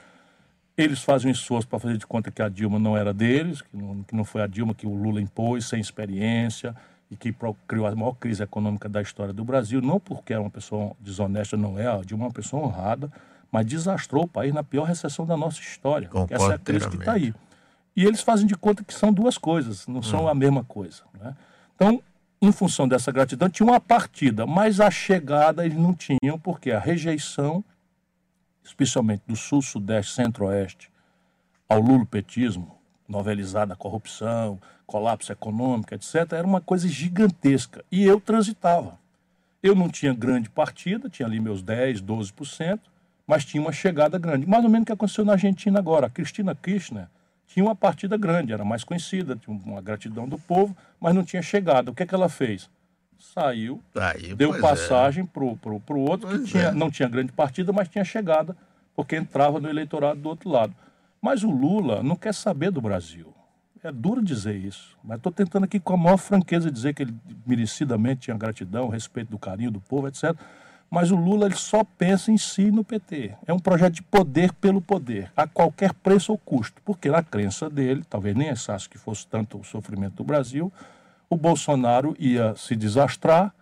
eles 0.78 1.02
fazem 1.04 1.30
um 1.30 1.32
esforço 1.32 1.68
para 1.68 1.80
fazer 1.80 1.98
de 1.98 2.08
conta 2.08 2.32
que 2.32 2.42
a 2.42 2.50
Dilma 2.50 2.80
não 2.80 2.96
era 2.96 3.14
deles, 3.14 3.62
que 3.62 3.76
não, 3.76 4.04
que 4.04 4.16
não 4.16 4.24
foi 4.24 4.42
a 4.42 4.48
Dilma 4.48 4.74
que 4.74 4.88
o 4.88 4.94
Lula 4.94 5.22
impôs, 5.22 5.66
sem 5.66 5.80
experiência, 5.80 6.76
e 7.10 7.16
que 7.16 7.36
criou 7.68 7.86
a 7.86 7.96
maior 7.96 8.14
crise 8.14 8.42
econômica 8.42 8.88
da 8.88 9.02
história 9.02 9.34
do 9.34 9.44
Brasil, 9.44 9.82
não 9.82 10.00
porque 10.00 10.32
era 10.34 10.42
uma 10.42 10.50
pessoa 10.50 10.96
desonesta, 11.00 11.58
não 11.58 11.78
é, 11.78 11.88
a 11.88 11.98
Dilma 11.98 12.24
é 12.24 12.28
uma 12.28 12.34
pessoa 12.34 12.66
honrada, 12.66 13.12
mas 13.52 13.66
desastrou 13.66 14.24
o 14.24 14.28
país 14.28 14.54
na 14.54 14.64
pior 14.64 14.86
recessão 14.86 15.26
da 15.26 15.36
nossa 15.36 15.60
história. 15.60 16.10
Essa 16.30 16.54
é 16.54 16.56
a 16.56 16.58
crise 16.58 16.90
que 16.90 16.96
está 16.96 17.14
aí. 17.14 17.34
E 17.94 18.06
eles 18.06 18.22
fazem 18.22 18.48
de 18.48 18.56
conta 18.56 18.84
que 18.84 18.94
são 18.94 19.12
duas 19.12 19.38
coisas, 19.38 19.86
não 19.88 20.02
são 20.02 20.24
hum. 20.24 20.28
a 20.30 20.34
mesma 20.34 20.64
coisa. 20.64 21.04
Né? 21.20 21.36
Então, 21.76 22.02
em 22.42 22.52
função 22.52 22.88
dessa 22.88 23.12
gratidão, 23.12 23.50
tinha 23.50 23.68
uma 23.68 23.80
partida, 23.80 24.48
mas 24.48 24.80
a 24.80 24.90
chegada 24.90 25.66
eles 25.66 25.78
não 25.78 25.94
tinham, 25.94 26.40
porque 26.42 26.72
a 26.72 26.80
rejeição 26.80 27.62
especialmente 28.64 29.24
do 29.28 29.36
sul, 29.36 29.62
sudeste, 29.62 30.14
centro-oeste, 30.14 30.92
ao 31.68 31.80
lulopetismo, 31.80 32.78
novelizada 33.08 33.74
a 33.74 33.78
corrupção, 33.78 34.60
colapso 34.86 35.32
econômico, 35.32 35.94
etc., 35.94 36.34
era 36.34 36.46
uma 36.46 36.62
coisa 36.62 36.88
gigantesca. 36.88 37.84
E 37.92 38.04
eu 38.04 38.20
transitava. 38.20 39.00
Eu 39.64 39.76
não 39.76 39.90
tinha 39.90 40.14
grande 40.14 40.50
partida, 40.50 41.10
tinha 41.10 41.28
ali 41.28 41.40
meus 41.40 41.62
10, 41.62 42.02
12%, 42.02 42.80
mas 43.28 43.46
tinha 43.46 43.62
uma 43.62 43.72
chegada 43.72 44.18
grande. 44.18 44.46
Mais 44.46 44.64
ou 44.64 44.70
menos 44.70 44.84
o 44.84 44.86
que 44.88 44.92
aconteceu 44.92 45.24
na 45.24 45.34
Argentina 45.34 45.80
agora. 45.80 46.08
A 46.08 46.10
Cristina 46.10 46.56
Kirchner 46.56 47.08
tinha 47.48 47.64
uma 47.64 47.76
partida 47.76 48.18
grande, 48.18 48.54
era 48.54 48.66
mais 48.66 48.84
conhecida, 48.84 49.36
tinha 49.36 49.56
uma 49.56 49.82
gratidão 49.82 50.28
do 50.28 50.38
povo, 50.38 50.76
mas 51.00 51.14
não 51.14 51.24
tinha 51.24 51.42
chegada. 51.42 51.92
O 51.92 51.96
que, 51.96 52.04
é 52.04 52.06
que 52.06 52.16
ela 52.16 52.30
fez? 52.30 52.70
Saiu, 53.22 53.82
Aí, 53.96 54.34
deu 54.34 54.56
é. 54.56 54.60
passagem 54.60 55.24
é. 55.24 55.28
para 55.28 55.44
o 55.44 56.00
outro, 56.00 56.28
pois 56.28 56.42
que 56.42 56.52
tinha, 56.52 56.64
é. 56.66 56.72
não 56.72 56.90
tinha 56.90 57.08
grande 57.08 57.32
partida, 57.32 57.72
mas 57.72 57.88
tinha 57.88 58.04
chegada, 58.04 58.56
porque 58.96 59.16
entrava 59.16 59.60
no 59.60 59.70
eleitorado 59.70 60.20
do 60.20 60.30
outro 60.30 60.50
lado. 60.50 60.74
Mas 61.22 61.44
o 61.44 61.52
Lula 61.52 62.02
não 62.02 62.16
quer 62.16 62.34
saber 62.34 62.72
do 62.72 62.82
Brasil. 62.82 63.34
É 63.84 63.92
duro 63.92 64.24
dizer 64.24 64.56
isso, 64.56 64.96
mas 65.04 65.18
estou 65.18 65.32
tentando 65.32 65.64
aqui 65.64 65.80
com 65.80 65.94
a 65.94 65.98
maior 65.98 66.18
franqueza 66.18 66.70
dizer 66.70 66.94
que 66.94 67.02
ele 67.02 67.16
merecidamente 67.46 68.22
tinha 68.22 68.38
gratidão, 68.38 68.90
respeito 68.90 69.30
do 69.30 69.40
carinho 69.40 69.72
do 69.72 69.82
povo, 69.82 70.08
etc. 70.08 70.36
Mas 70.90 71.10
o 71.10 71.16
Lula 71.16 71.46
ele 71.48 71.56
só 71.56 71.84
pensa 71.84 72.32
em 72.32 72.38
si 72.38 72.70
no 72.70 72.84
PT. 72.84 73.34
É 73.48 73.54
um 73.54 73.58
projeto 73.58 73.94
de 73.94 74.04
poder 74.04 74.54
pelo 74.54 74.82
poder, 74.82 75.32
a 75.36 75.48
qualquer 75.48 75.94
preço 75.94 76.32
ou 76.32 76.38
custo. 76.38 76.82
Porque 76.84 77.10
na 77.10 77.24
crença 77.24 77.70
dele, 77.70 78.04
talvez 78.08 78.36
nem 78.36 78.50
achasse 78.50 78.90
que 78.90 78.98
fosse 78.98 79.26
tanto 79.26 79.58
o 79.58 79.64
sofrimento 79.64 80.16
do 80.16 80.24
Brasil, 80.24 80.72
o 81.32 81.38
Bolsonaro 81.38 82.14
ia 82.20 82.54
se 82.58 82.76
desastrar, 82.76 83.56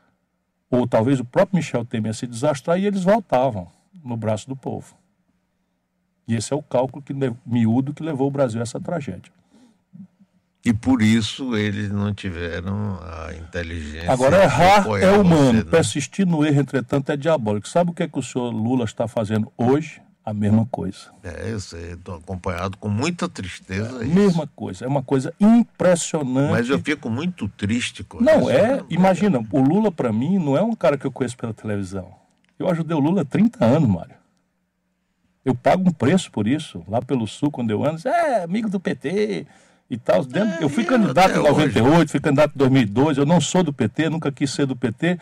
ou 0.72 0.88
talvez 0.88 1.20
o 1.20 1.26
próprio 1.26 1.58
Michel 1.58 1.86
Temer 1.86 2.10
ia 2.10 2.14
se 2.14 2.26
desastrar, 2.26 2.80
e 2.80 2.86
eles 2.88 3.04
voltavam 3.04 3.68
no 4.04 4.18
braço 4.18 4.50
do 4.50 4.56
povo. 4.56 4.96
E 6.28 6.36
esse 6.36 6.52
é 6.52 6.56
o 6.56 6.64
cálculo 6.64 7.04
que, 7.04 7.14
miúdo 7.46 7.94
que 7.94 8.02
levou 8.02 8.28
o 8.28 8.32
Brasil 8.32 8.60
a 8.60 8.64
essa 8.64 8.80
tragédia. 8.80 9.32
E 10.66 10.74
por 10.74 11.04
isso 11.04 11.56
eles 11.56 11.92
não 11.92 12.12
tiveram 12.12 13.00
a 13.02 13.34
inteligência. 13.36 14.12
Agora, 14.12 14.44
errar 14.44 14.88
é 15.00 15.12
humano, 15.12 15.60
você, 15.60 15.64
né? 15.64 15.72
persistir 15.72 16.28
no 16.28 16.44
erro, 16.44 16.62
entretanto, 16.62 17.12
é 17.12 17.18
diabólico. 17.18 17.70
Sabe 17.70 17.92
o 17.92 17.94
que, 17.94 18.04
é 18.04 18.08
que 18.08 18.18
o 18.18 18.24
senhor 18.24 18.50
Lula 18.50 18.84
está 18.84 19.08
fazendo 19.08 19.52
hoje? 19.56 20.02
A 20.30 20.34
mesma 20.34 20.66
coisa. 20.66 21.12
É, 21.24 21.52
eu 21.52 21.60
sei, 21.60 21.94
estou 21.94 22.16
acompanhado 22.16 22.78
com 22.78 22.88
muita 22.88 23.28
tristeza. 23.28 24.04
É, 24.04 24.06
mesma 24.06 24.48
coisa, 24.56 24.86
é 24.86 24.88
uma 24.88 25.02
coisa 25.02 25.34
impressionante. 25.40 26.52
Mas 26.52 26.70
eu 26.70 26.80
fico 26.80 27.10
muito 27.10 27.48
triste 27.50 28.04
com 28.04 28.22
não, 28.22 28.42
isso. 28.42 28.50
É, 28.52 28.78
não, 28.78 28.86
imagina, 28.90 29.44
o 29.52 29.62
Lula 29.62 29.92
para 29.92 30.14
mim 30.14 30.38
não 30.38 30.56
é 30.56 30.62
um 30.62 30.76
cara 30.76 30.98
que 30.98 31.06
eu 31.06 31.12
conheço 31.12 31.36
pela 31.36 31.54
televisão. 31.54 32.14
Eu 32.60 32.70
ajudei 32.70 32.96
o 32.96 33.00
Lula 33.00 33.22
há 33.22 33.26
30 33.26 33.66
anos, 33.66 33.90
Mário. 33.90 34.16
Eu 35.44 35.56
pago 35.56 35.90
um 35.90 35.92
preço 35.92 36.32
por 36.32 36.48
isso, 36.48 36.84
lá 36.88 37.02
pelo 37.02 37.26
Sul, 37.26 37.50
quando 37.50 37.72
eu 37.72 37.84
ando, 37.84 38.08
é 38.08 38.44
amigo 38.44 38.70
do 38.70 38.80
PT 38.80 39.48
e 39.90 39.98
tal. 39.98 40.22
É, 40.22 40.64
eu 40.64 40.70
fui 40.70 40.84
candidato 40.84 41.32
em 41.32 41.42
98, 41.42 41.88
hoje. 41.88 42.08
fui 42.08 42.20
candidato 42.20 42.54
em 42.54 42.58
2002, 42.60 43.18
eu 43.18 43.26
não 43.26 43.42
sou 43.42 43.64
do 43.64 43.74
PT, 43.74 44.10
nunca 44.10 44.32
quis 44.32 44.52
ser 44.52 44.68
do 44.68 44.76
PT, 44.76 45.18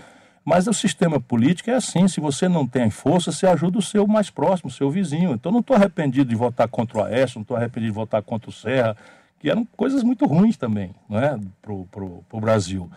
mas 0.47 0.65
o 0.65 0.73
sistema 0.73 1.19
político 1.19 1.69
é 1.69 1.73
assim: 1.73 2.07
se 2.07 2.21
você 2.21 2.47
não 2.47 2.65
tem 2.65 2.89
força, 2.89 3.33
você 3.33 3.45
ajuda 3.45 3.79
o 3.79 3.81
seu 3.81 4.07
mais 4.07 4.29
próximo, 4.29 4.69
o 4.69 4.73
seu 4.73 4.89
vizinho. 4.89 5.33
Então, 5.33 5.51
não 5.51 5.59
estou 5.59 5.75
arrependido 5.75 6.29
de 6.29 6.37
votar 6.37 6.69
contra 6.69 6.99
o 6.99 7.03
Aécio, 7.03 7.37
não 7.37 7.41
estou 7.41 7.57
arrependido 7.57 7.91
de 7.91 7.95
votar 7.95 8.23
contra 8.23 8.49
o 8.49 8.53
Serra, 8.53 8.95
que 9.41 9.49
eram 9.49 9.65
coisas 9.65 10.03
muito 10.03 10.25
ruins 10.25 10.55
também 10.55 10.95
né, 11.09 11.37
para 11.61 11.73
o 11.73 12.39
Brasil. 12.39 12.89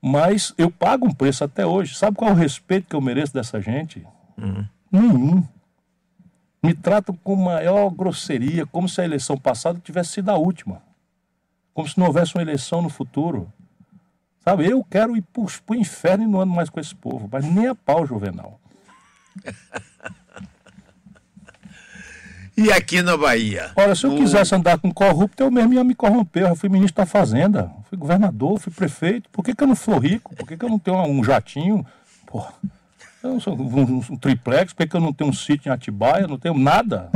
Mas 0.00 0.54
eu 0.56 0.70
pago 0.70 1.04
um 1.04 1.12
preço 1.12 1.42
até 1.42 1.66
hoje. 1.66 1.96
Sabe 1.96 2.16
qual 2.16 2.30
é 2.30 2.34
o 2.34 2.36
respeito 2.36 2.86
que 2.88 2.94
eu 2.94 3.00
mereço 3.00 3.34
dessa 3.34 3.60
gente? 3.60 4.06
Uhum. 4.38 4.64
Nenhum. 4.92 5.44
Me 6.62 6.72
tratam 6.72 7.18
com 7.24 7.34
maior 7.34 7.90
grosseria, 7.90 8.64
como 8.64 8.88
se 8.88 9.00
a 9.00 9.04
eleição 9.04 9.36
passada 9.36 9.80
tivesse 9.82 10.12
sido 10.12 10.30
a 10.30 10.36
última. 10.36 10.80
Como 11.74 11.88
se 11.88 11.98
não 11.98 12.06
houvesse 12.06 12.36
uma 12.36 12.42
eleição 12.42 12.80
no 12.80 12.88
futuro. 12.88 13.52
Sabe, 14.44 14.68
eu 14.68 14.82
quero 14.82 15.16
ir 15.16 15.22
para 15.22 15.42
o 15.42 15.74
inferno 15.74 16.24
e 16.24 16.26
não 16.26 16.40
ando 16.40 16.52
mais 16.52 16.68
com 16.68 16.80
esse 16.80 16.94
povo, 16.94 17.28
mas 17.30 17.44
nem 17.44 17.68
a 17.68 17.74
pau, 17.74 18.04
Juvenal. 18.04 18.60
e 22.56 22.72
aqui 22.72 23.02
na 23.02 23.16
Bahia? 23.16 23.70
Olha, 23.76 23.94
se 23.94 24.04
eu 24.04 24.16
quisesse 24.16 24.52
andar 24.52 24.78
com 24.78 24.92
corrupto, 24.92 25.42
eu 25.44 25.50
mesmo 25.50 25.74
ia 25.74 25.84
me 25.84 25.94
corromper. 25.94 26.48
Eu 26.48 26.56
fui 26.56 26.68
ministro 26.68 27.02
da 27.02 27.06
Fazenda, 27.06 27.70
fui 27.88 27.96
governador, 27.96 28.58
fui 28.58 28.72
prefeito. 28.72 29.30
Por 29.30 29.44
que, 29.44 29.54
que 29.54 29.62
eu 29.62 29.68
não 29.68 29.76
sou 29.76 29.96
rico? 29.98 30.34
Por 30.34 30.46
que, 30.46 30.56
que 30.56 30.64
eu 30.64 30.68
não 30.68 30.78
tenho 30.78 31.00
um 31.02 31.22
jatinho? 31.22 31.86
Porra, 32.26 32.52
eu 33.22 33.34
não 33.34 33.40
sou 33.40 33.56
um, 33.56 33.80
um, 33.80 33.98
um 34.10 34.16
triplex, 34.16 34.72
por 34.72 34.78
que, 34.78 34.88
que 34.88 34.96
eu 34.96 35.00
não 35.00 35.12
tenho 35.12 35.30
um 35.30 35.32
sítio 35.32 35.68
em 35.68 35.72
Atibaia? 35.72 36.26
Não 36.26 36.38
tenho 36.38 36.58
nada. 36.58 37.10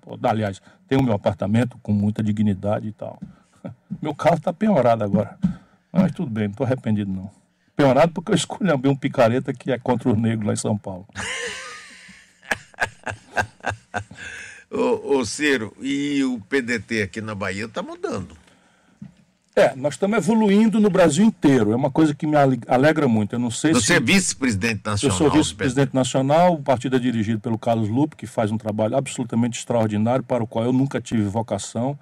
Pô, 0.00 0.18
aliás, 0.22 0.62
tenho 0.88 1.02
meu 1.02 1.12
apartamento 1.12 1.78
com 1.82 1.92
muita 1.92 2.22
dignidade 2.22 2.88
e 2.88 2.92
tal. 2.92 3.20
Meu 4.00 4.14
carro 4.14 4.36
está 4.36 4.50
penhorado 4.50 5.04
agora. 5.04 5.36
Mas 5.92 6.12
tudo 6.12 6.30
bem, 6.30 6.44
não 6.44 6.52
estou 6.52 6.66
arrependido 6.66 7.10
não. 7.10 7.30
Piorado 7.76 8.12
porque 8.12 8.32
eu 8.32 8.36
escolhi 8.36 8.70
um 8.86 8.96
picareta 8.96 9.52
que 9.52 9.72
é 9.72 9.78
contra 9.78 10.10
os 10.10 10.18
negros 10.18 10.46
lá 10.46 10.52
em 10.52 10.56
São 10.56 10.76
Paulo. 10.76 11.06
ô, 14.70 15.18
ô 15.18 15.24
Ciro, 15.24 15.74
e 15.80 16.22
o 16.24 16.40
PDT 16.48 17.02
aqui 17.02 17.20
na 17.20 17.34
Bahia 17.34 17.64
está 17.64 17.82
mudando. 17.82 18.36
É, 19.56 19.74
nós 19.74 19.94
estamos 19.94 20.16
evoluindo 20.16 20.78
no 20.78 20.88
Brasil 20.88 21.24
inteiro. 21.24 21.72
É 21.72 21.76
uma 21.76 21.90
coisa 21.90 22.14
que 22.14 22.26
me 22.26 22.36
alegra 22.68 23.08
muito. 23.08 23.34
Eu 23.34 23.38
não 23.38 23.50
sei 23.50 23.72
Você 23.72 23.86
se... 23.86 23.94
é 23.94 24.00
vice-presidente 24.00 24.82
nacional. 24.84 25.14
Eu 25.14 25.18
sou 25.18 25.30
vice-presidente 25.30 25.92
nacional. 25.92 26.54
O 26.54 26.62
partido 26.62 26.96
é 26.96 26.98
dirigido 26.98 27.40
pelo 27.40 27.58
Carlos 27.58 27.88
Lupe, 27.88 28.16
que 28.16 28.26
faz 28.26 28.52
um 28.52 28.56
trabalho 28.56 28.96
absolutamente 28.96 29.58
extraordinário, 29.58 30.24
para 30.24 30.42
o 30.42 30.46
qual 30.46 30.64
eu 30.64 30.72
nunca 30.72 31.00
tive 31.00 31.24
vocação. 31.24 31.98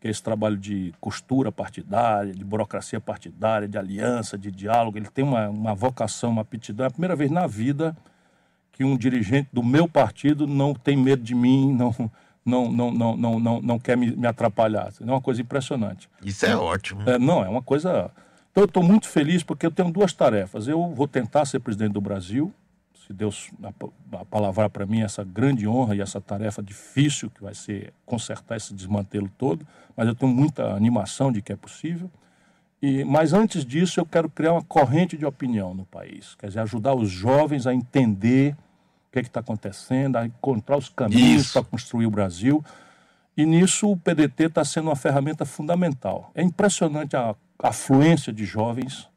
Que 0.00 0.06
é 0.06 0.10
esse 0.10 0.22
trabalho 0.22 0.56
de 0.56 0.92
costura 1.00 1.50
partidária, 1.50 2.32
de 2.32 2.44
burocracia 2.44 3.00
partidária, 3.00 3.66
de 3.66 3.76
aliança, 3.76 4.38
de 4.38 4.50
diálogo. 4.50 4.96
Ele 4.96 5.08
tem 5.08 5.24
uma, 5.24 5.48
uma 5.48 5.74
vocação, 5.74 6.30
uma 6.30 6.42
aptidão. 6.42 6.84
É 6.84 6.88
a 6.88 6.90
primeira 6.90 7.16
vez 7.16 7.30
na 7.30 7.46
vida 7.46 7.96
que 8.72 8.84
um 8.84 8.96
dirigente 8.96 9.48
do 9.52 9.62
meu 9.62 9.88
partido 9.88 10.46
não 10.46 10.72
tem 10.72 10.96
medo 10.96 11.22
de 11.22 11.34
mim, 11.34 11.72
não, 11.72 11.92
não, 12.46 12.70
não, 12.70 12.92
não, 12.92 13.16
não, 13.16 13.40
não, 13.40 13.60
não 13.60 13.78
quer 13.78 13.96
me, 13.96 14.14
me 14.14 14.26
atrapalhar. 14.26 14.92
É 15.00 15.04
uma 15.04 15.20
coisa 15.20 15.42
impressionante. 15.42 16.08
Isso 16.24 16.46
é 16.46 16.56
ótimo. 16.56 17.02
É, 17.04 17.18
não, 17.18 17.44
é 17.44 17.48
uma 17.48 17.62
coisa. 17.62 18.10
Então 18.52 18.62
eu 18.62 18.66
estou 18.66 18.82
muito 18.82 19.08
feliz 19.08 19.42
porque 19.42 19.66
eu 19.66 19.70
tenho 19.72 19.90
duas 19.90 20.12
tarefas. 20.12 20.68
Eu 20.68 20.94
vou 20.94 21.08
tentar 21.08 21.44
ser 21.44 21.58
presidente 21.58 21.92
do 21.92 22.00
Brasil, 22.00 22.54
se 23.08 23.12
Deus 23.14 23.50
palavrar 24.30 24.68
para 24.68 24.84
mim 24.84 25.00
essa 25.00 25.24
grande 25.24 25.66
honra 25.66 25.96
e 25.96 26.02
essa 26.02 26.20
tarefa 26.20 26.62
difícil 26.62 27.30
que 27.30 27.42
vai 27.42 27.54
ser 27.54 27.94
consertar 28.04 28.58
esse 28.58 28.74
desmantelo 28.74 29.30
todo, 29.38 29.66
mas 29.96 30.06
eu 30.06 30.14
tenho 30.14 30.30
muita 30.30 30.74
animação 30.74 31.32
de 31.32 31.40
que 31.40 31.50
é 31.50 31.56
possível. 31.56 32.10
E, 32.82 33.04
mas 33.04 33.32
antes 33.32 33.64
disso, 33.64 33.98
eu 33.98 34.04
quero 34.04 34.28
criar 34.28 34.52
uma 34.52 34.62
corrente 34.62 35.16
de 35.16 35.24
opinião 35.24 35.72
no 35.72 35.86
país, 35.86 36.34
quer 36.34 36.48
dizer, 36.48 36.60
ajudar 36.60 36.94
os 36.94 37.08
jovens 37.08 37.66
a 37.66 37.72
entender 37.72 38.52
o 39.08 39.12
que 39.12 39.20
é 39.20 39.22
está 39.22 39.40
acontecendo, 39.40 40.16
a 40.16 40.26
encontrar 40.26 40.76
os 40.76 40.90
caminhos 40.90 41.50
para 41.50 41.64
construir 41.64 42.04
o 42.04 42.10
Brasil. 42.10 42.62
E 43.34 43.46
nisso 43.46 43.90
o 43.90 43.96
PDT 43.96 44.44
está 44.44 44.66
sendo 44.66 44.88
uma 44.88 44.96
ferramenta 44.96 45.46
fundamental. 45.46 46.30
É 46.34 46.42
impressionante 46.42 47.16
a 47.16 47.34
afluência 47.58 48.34
de 48.34 48.44
jovens 48.44 49.08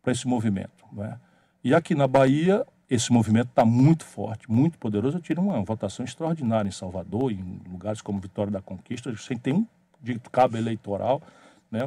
para 0.00 0.12
esse 0.12 0.28
movimento. 0.28 0.84
É? 1.00 1.16
E 1.64 1.74
aqui 1.74 1.96
na 1.96 2.06
Bahia, 2.06 2.64
esse 2.90 3.12
movimento 3.12 3.50
está 3.50 3.64
muito 3.64 4.04
forte, 4.04 4.50
muito 4.50 4.76
poderoso. 4.76 5.16
Eu 5.16 5.22
tive 5.22 5.38
uma 5.38 5.62
votação 5.62 6.04
extraordinária 6.04 6.68
em 6.68 6.72
Salvador, 6.72 7.30
em 7.30 7.60
lugares 7.70 8.02
como 8.02 8.18
Vitória 8.18 8.50
da 8.50 8.60
Conquista, 8.60 9.14
sem 9.16 9.38
ter 9.38 9.54
um 9.54 9.64
dito 10.02 10.28
cabo 10.28 10.56
eleitoral, 10.56 11.22
né? 11.70 11.80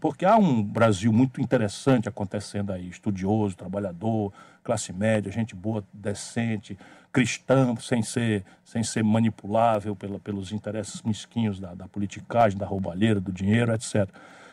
porque 0.00 0.24
há 0.24 0.36
um 0.36 0.62
Brasil 0.62 1.12
muito 1.12 1.40
interessante 1.40 2.08
acontecendo 2.08 2.72
aí, 2.72 2.88
estudioso, 2.88 3.56
trabalhador, 3.56 4.32
classe 4.62 4.92
média, 4.92 5.32
gente 5.32 5.56
boa, 5.56 5.82
decente, 5.92 6.78
cristã, 7.12 7.74
sem 7.80 8.02
ser, 8.02 8.44
sem 8.64 8.84
ser 8.84 9.02
manipulável 9.02 9.96
pela, 9.96 10.20
pelos 10.20 10.52
interesses 10.52 11.02
mesquinhos 11.02 11.58
da, 11.58 11.74
da 11.74 11.88
politicagem, 11.88 12.56
da 12.56 12.66
roubalheira, 12.66 13.20
do 13.20 13.32
dinheiro, 13.32 13.72
etc. 13.72 14.08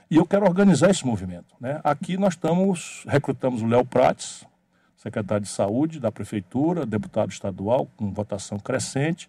E 0.10 0.16
eu 0.16 0.26
quero 0.26 0.46
organizar 0.46 0.90
esse 0.90 1.06
movimento. 1.06 1.56
Né? 1.60 1.80
Aqui 1.84 2.18
nós 2.18 2.34
estamos, 2.34 3.04
recrutamos 3.08 3.62
o 3.62 3.68
Léo 3.68 3.86
Prates, 3.86 4.46
secretário 5.02 5.44
de 5.44 5.50
Saúde 5.50 6.00
da 6.00 6.12
Prefeitura, 6.12 6.86
deputado 6.86 7.32
estadual, 7.32 7.88
com 7.98 8.14
votação 8.14 8.60
crescente, 8.60 9.28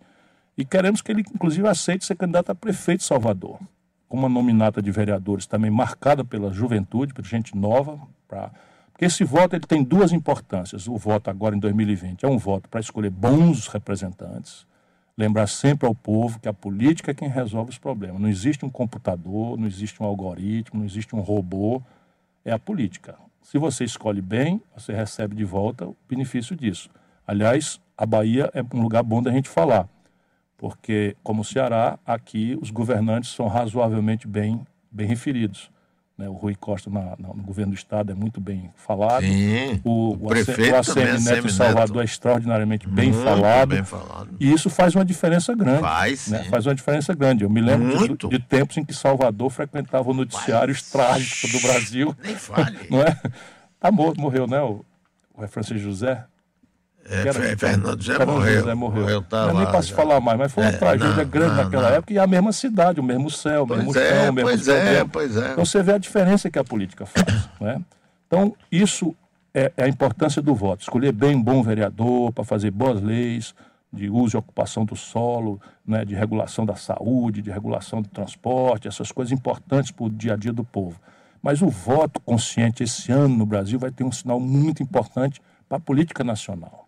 e 0.57 0.67
queremos 0.67 1.01
que 1.01 1.11
ele, 1.11 1.25
inclusive, 1.35 1.67
aceite 1.67 2.05
ser 2.05 2.15
candidato 2.15 2.51
a 2.51 2.55
prefeito 2.55 2.99
de 2.99 3.07
Salvador, 3.07 3.59
com 4.07 4.19
uma 4.19 4.29
nominata 4.29 4.83
de 4.83 4.91
vereadores 4.91 5.47
também 5.47 5.71
marcada 5.71 6.23
pela 6.23 6.53
juventude, 6.53 7.15
por 7.15 7.25
gente 7.25 7.57
nova, 7.57 7.99
pra... 8.29 8.51
porque 8.93 9.07
esse 9.07 9.25
voto 9.25 9.57
ele 9.57 9.65
tem 9.65 9.83
duas 9.83 10.13
importâncias. 10.13 10.87
O 10.87 10.99
voto 10.99 11.31
agora 11.31 11.57
em 11.57 11.59
2020 11.59 12.23
é 12.23 12.29
um 12.29 12.37
voto 12.37 12.69
para 12.69 12.81
escolher 12.81 13.09
bons 13.09 13.67
representantes, 13.69 14.67
lembrar 15.17 15.47
sempre 15.47 15.89
ao 15.89 15.95
povo 15.95 16.39
que 16.39 16.49
a 16.51 16.53
política 16.53 17.13
é 17.13 17.15
quem 17.15 17.31
resolve 17.31 17.71
os 17.71 17.79
problemas. 17.79 18.21
Não 18.21 18.29
existe 18.29 18.63
um 18.63 18.71
computador, 18.71 19.57
não 19.57 19.67
existe 19.67 20.03
um 20.03 20.07
algoritmo, 20.07 20.81
não 20.81 20.87
existe 20.87 21.17
um 21.17 21.21
robô, 21.21 21.81
é 22.45 22.53
a 22.53 22.59
política. 22.59 23.15
Se 23.43 23.59
você 23.59 23.85
escolhe 23.85 24.23
bem, 24.23 24.63
você 24.75 24.93
recebe 24.93 25.35
de 25.35 25.45
volta 25.45 25.87
o 25.87 25.97
benefício 26.09 26.55
disso. 26.55 26.89
Aliás, 27.27 27.81
a 27.99 28.07
Bahia 28.07 28.49
é 28.55 28.63
um 28.75 28.81
lugar 28.81 29.03
bom 29.03 29.21
da 29.21 29.33
gente 29.33 29.49
falar, 29.49 29.89
porque, 30.57 31.17
como 31.25 31.43
o 31.43 31.45
Ceará, 31.45 31.99
aqui 32.07 32.57
os 32.63 32.71
governantes 32.71 33.31
são 33.31 33.49
razoavelmente 33.49 34.29
bem, 34.29 34.65
bem 34.91 35.09
referidos. 35.09 35.72
Né? 36.23 36.29
O 36.29 36.35
Rui 36.35 36.55
Costa 36.55 36.89
na, 36.89 37.17
na, 37.19 37.29
no 37.29 37.43
governo 37.43 37.73
do 37.73 37.77
estado 37.77 38.13
é 38.13 38.15
muito 38.15 38.41
bem 38.41 38.71
falado. 38.77 39.25
Sim, 39.25 39.81
o, 39.83 40.13
o, 40.13 40.29
prefeito 40.29 40.73
o 40.73 40.77
ACM 40.77 41.25
Neto 41.25 41.51
Salvador 41.51 42.03
é 42.03 42.05
extraordinariamente 42.05 42.89
bem 42.89 43.13
falado, 43.13 43.71
bem 43.71 43.83
falado. 43.83 44.29
E 44.39 44.53
isso 44.53 44.71
faz 44.71 44.95
uma 44.95 45.05
diferença 45.05 45.53
grande. 45.53 45.81
Faz, 45.81 46.29
né? 46.29 46.45
Faz 46.45 46.67
uma 46.67 46.75
diferença 46.77 47.13
grande. 47.13 47.43
Eu 47.43 47.51
me 47.51 47.61
lembro 47.61 48.17
de, 48.17 48.29
de, 48.29 48.39
tempos 48.39 48.77
em 48.77 48.85
que 48.85 48.95
Salvador 48.95 49.51
frequentava 49.51 50.09
o 50.09 50.15
noticiário 50.15 50.73
trágicos 50.93 51.51
do 51.51 51.61
Brasil. 51.61 52.17
Nem 52.23 52.37
fale. 52.37 52.79
Não 52.89 53.03
é? 53.03 53.21
Tá 53.81 53.91
morto, 53.91 54.21
morreu, 54.21 54.47
né? 54.47 54.61
O, 54.63 54.85
o 55.35 55.49
Francisco 55.49 55.83
José. 55.83 56.25
É, 57.09 57.21
era, 57.21 57.57
Fernando 57.57 58.01
José 58.01 58.17
Fernando 58.17 58.37
morreu. 58.37 58.61
José 58.61 58.75
morreu. 58.75 59.03
morreu 59.03 59.23
tá 59.23 59.47
não 59.47 59.55
lá, 59.55 59.63
nem 59.65 59.73
posso 59.73 59.93
falar 59.93 60.21
mais, 60.21 60.39
mas 60.39 60.53
foi 60.53 60.65
uma 60.65 60.71
é, 60.71 60.77
tragédia 60.77 61.25
não, 61.25 61.31
grande 61.31 61.57
não, 61.57 61.65
naquela 61.65 61.91
não. 61.91 61.97
época 61.97 62.13
e 62.13 62.19
a 62.19 62.27
mesma 62.27 62.53
cidade, 62.53 63.01
o 63.01 63.03
mesmo 63.03 63.31
céu, 63.31 63.65
o 63.65 63.67
mesmo 63.67 63.93
pois 63.93 64.07
chão, 64.07 64.17
é, 64.17 64.31
o 64.31 64.33
mesmo 64.33 64.51
pois 64.51 64.69
é, 64.69 65.05
pois 65.05 65.37
é. 65.37 65.53
Então 65.53 65.65
você 65.65 65.83
vê 65.83 65.93
a 65.93 65.99
diferença 65.99 66.51
que 66.51 66.59
a 66.59 66.65
política 66.65 67.05
faz. 67.05 67.49
né? 67.61 67.81
Então, 68.27 68.55
isso 68.71 69.15
é, 69.55 69.73
é, 69.77 69.85
a 69.85 69.89
importância 69.89 70.41
do 70.41 70.55
voto. 70.55 70.81
Escolher 70.81 71.13
bem 71.13 71.37
um 71.37 71.43
bom 71.43 71.63
vereador 71.63 72.33
para 72.33 72.45
fazer 72.45 72.71
boas 72.71 73.03
leis 73.03 73.55
de 73.93 74.09
uso 74.09 74.37
e 74.37 74.39
ocupação 74.39 74.87
do 74.87 74.97
solo, 74.97 75.61
né, 75.87 76.05
de 76.05 76.15
regulação 76.15 76.65
da 76.65 76.75
saúde, 76.75 77.43
de 77.43 77.51
regulação 77.51 78.01
do 78.01 78.09
transporte, 78.09 78.89
essas 78.89 79.13
coisas 79.13 79.33
importantes 79.33 79.91
para 79.91 80.07
o 80.07 80.11
dia 80.11 80.33
a 80.33 80.37
dia 80.37 80.53
do 80.53 80.65
povo. 80.65 80.99
Mas 81.43 81.61
o 81.61 81.69
voto 81.69 82.21
consciente 82.21 82.83
esse 82.83 83.13
ano 83.13 83.37
no 83.37 83.45
Brasil 83.45 83.79
vai 83.79 83.91
ter 83.91 84.05
um 84.05 84.13
sinal 84.13 84.41
muito 84.41 84.83
importante 84.83 85.43
para 85.69 85.77
a 85.77 85.81
política 85.81 86.25
nacional. 86.25 86.82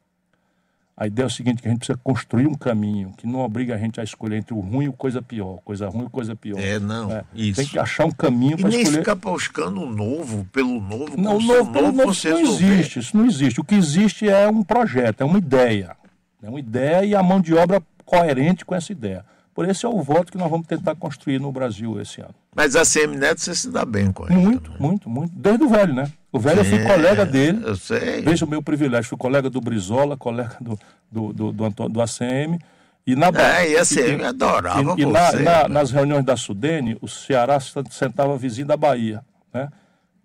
A 0.97 1.09
ideia 1.09 1.25
é 1.25 1.27
o 1.27 1.31
seguinte, 1.31 1.61
que 1.61 1.67
a 1.67 1.71
gente 1.73 1.81
precisa 1.81 1.99
construir 2.05 2.47
um 2.47 2.55
caminho 2.55 3.13
que 3.17 3.27
não 3.27 3.41
obriga 3.41 3.75
a 3.75 3.79
gente 3.79 4.01
a 4.01 4.05
escolher 4.05 4.37
entre 4.37 4.55
o 4.55 4.61
ruim 4.61 4.87
e 4.87 4.93
coisa 4.93 5.21
pior, 5.21 5.59
coisa 5.65 5.89
ruim 5.89 6.07
e 6.07 6.09
coisa 6.09 6.37
pior. 6.37 6.61
É, 6.61 6.79
não, 6.79 7.11
é, 7.11 7.25
isso. 7.35 7.61
Tem 7.61 7.67
que 7.67 7.79
achar 7.81 8.05
um 8.05 8.13
caminho 8.13 8.57
para 8.57 8.69
escolher... 8.69 8.87
E 8.87 8.91
nem 8.91 8.99
ficar 9.01 9.17
buscando 9.17 9.81
o 9.81 9.91
novo 9.91 10.45
pelo 10.53 10.81
novo, 10.81 11.21
não, 11.21 11.39
o 11.39 11.43
novo, 11.43 11.73
pelo 11.73 11.87
novo, 11.87 11.99
novo 11.99 12.13
isso 12.13 12.29
não 12.29 12.39
existe, 12.39 12.99
isso 13.01 13.17
não 13.17 13.27
existe. 13.27 13.61
O 13.61 13.65
que 13.65 13.75
existe 13.75 14.29
é 14.29 14.49
um 14.49 14.63
projeto, 14.63 15.23
é 15.23 15.25
uma 15.25 15.39
ideia. 15.39 15.97
É 16.41 16.49
uma 16.49 16.61
ideia 16.61 17.05
e 17.05 17.15
a 17.15 17.23
mão 17.23 17.41
de 17.41 17.55
obra 17.55 17.83
coerente 18.05 18.65
com 18.65 18.75
essa 18.75 18.93
ideia. 18.93 19.25
Por 19.55 19.69
esse 19.69 19.87
é 19.87 19.89
o 19.89 20.03
voto 20.03 20.33
que 20.33 20.39
nós 20.39 20.51
vamos 20.51 20.67
tentar 20.67 20.97
construir 20.97 21.39
no 21.39 21.53
Brasil 21.53 22.01
esse 22.01 22.21
ano. 22.21 22.35
Mas 22.55 22.75
a 22.75 22.83
CM 22.85 23.17
Neto 23.17 23.41
você 23.41 23.55
se 23.55 23.71
dá 23.71 23.85
bem 23.85 24.11
com 24.11 24.27
ele. 24.27 24.35
Muito, 24.35 24.71
também. 24.73 24.81
muito, 24.81 25.09
muito. 25.09 25.33
Desde 25.35 25.63
o 25.63 25.69
velho, 25.69 25.95
né? 25.95 26.11
O 26.33 26.41
velho 26.41 26.61
eu 26.61 26.65
fui 26.65 26.83
colega 26.83 27.25
dele. 27.25 27.63
Eu 27.65 27.77
sei. 27.77 28.21
Veja 28.23 28.45
o 28.45 28.49
meu 28.49 28.61
privilégio. 28.61 29.09
Fui 29.09 29.19
colega 29.19 29.49
do 29.49 29.61
Brizola, 29.61 30.17
colega 30.17 30.57
do, 30.61 30.77
do, 31.11 31.33
do, 31.33 31.53
do, 31.53 31.89
do 31.89 32.03
ACM. 32.03 32.59
E 33.07 33.15
na 33.15 33.29
É, 33.29 33.71
e 33.71 33.77
a 33.77 33.83
ACM 33.83 34.23
e, 34.23 34.25
adorava 34.25 34.95
e, 34.99 35.03
e. 35.03 35.07
Na, 35.07 35.33
na, 35.33 35.69
nas 35.69 35.93
reuniões 35.93 36.25
da 36.25 36.37
Sudene, 36.37 36.97
o 37.01 37.07
Ceará 37.07 37.59
sentava 37.61 38.37
vizinho 38.37 38.67
da 38.67 38.77
Bahia, 38.77 39.23
né? 39.53 39.69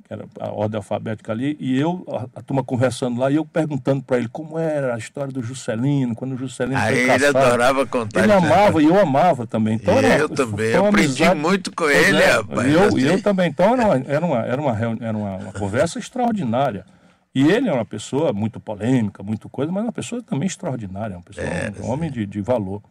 Que 0.09 0.13
era 0.13 0.25
a 0.39 0.49
ordem 0.51 0.77
alfabética 0.77 1.31
ali, 1.31 1.55
e 1.59 1.79
eu, 1.79 2.03
a, 2.09 2.39
a 2.39 2.41
turma 2.41 2.63
conversando 2.63 3.19
lá, 3.19 3.29
e 3.29 3.35
eu 3.35 3.45
perguntando 3.45 4.01
para 4.01 4.17
ele 4.17 4.27
como 4.27 4.57
era 4.57 4.95
a 4.95 4.97
história 4.97 5.31
do 5.31 5.43
Juscelino, 5.43 6.15
quando 6.15 6.33
o 6.33 6.37
Juscelino 6.37 6.79
Aí 6.79 6.95
foi 6.95 7.03
ele 7.03 7.07
caçado. 7.07 7.37
adorava 7.37 7.85
contar. 7.85 8.23
Ele 8.23 8.31
amava 8.33 8.81
e 8.81 8.85
eu 8.85 8.99
amava 8.99 9.45
também. 9.45 9.75
Então, 9.75 9.95
era, 9.95 10.17
eu 10.17 10.27
também, 10.27 10.71
eu 10.71 10.87
aprendi 10.87 11.23
amizade, 11.23 11.39
muito 11.39 11.71
com 11.75 11.87
ele, 11.87 12.17
é, 12.17 12.31
rapaz. 12.31 12.67
E 12.67 12.73
eu, 12.73 12.83
assim. 12.85 13.01
eu 13.01 13.21
também. 13.21 13.49
Então 13.49 13.73
era 13.75 13.85
uma, 13.85 13.95
era 13.95 14.25
uma, 14.25 14.39
era 14.39 14.61
uma, 14.61 14.97
era 14.99 15.17
uma, 15.17 15.35
uma 15.35 15.53
conversa 15.53 15.99
extraordinária. 15.99 16.85
E 17.33 17.47
ele 17.47 17.69
é 17.69 17.71
uma 17.73 17.85
pessoa 17.85 18.33
muito 18.33 18.59
polêmica, 18.59 19.21
muito 19.21 19.47
coisa, 19.47 19.71
mas 19.71 19.83
uma 19.83 19.91
pessoa 19.91 20.23
também 20.23 20.47
extraordinária, 20.47 21.15
uma 21.15 21.23
pessoa, 21.23 21.45
É, 21.45 21.71
um 21.79 21.87
homem 21.91 22.09
de, 22.09 22.25
de 22.25 22.41
valor. 22.41 22.81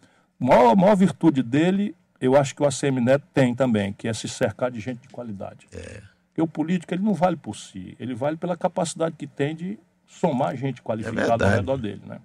A 0.41 0.45
maior, 0.45 0.77
maior 0.77 0.95
virtude 0.95 1.43
dele, 1.43 1.97
eu 2.21 2.37
acho 2.37 2.55
que 2.55 2.63
o 2.63 2.67
ACM 2.67 3.01
Neto 3.01 3.25
tem 3.35 3.57
também, 3.57 3.93
que 3.93 4.07
é 4.07 4.13
se 4.13 4.29
cercar 4.29 4.71
de 4.71 4.79
gente 4.79 5.01
de 5.01 5.09
qualidade. 5.09 5.67
É. 5.75 6.01
Porque 6.39 6.43
o 6.43 6.47
político 6.47 6.95
ele 6.95 7.03
não 7.03 7.15
vale 7.15 7.37
por 7.37 7.57
si, 7.57 7.97
ele 7.99 8.15
vale 8.15 8.37
pela 8.37 8.57
capacidade 8.57 9.17
que 9.17 9.27
tem 9.27 9.57
de 9.57 9.77
somar 10.07 10.57
gente 10.57 10.81
qualificada 10.81 11.33
ao 11.33 11.39
verdade. 11.39 11.57
redor 11.57 11.77
dele, 11.79 12.03
né? 12.07 12.21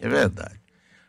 É 0.00 0.08
verdade. 0.08 0.58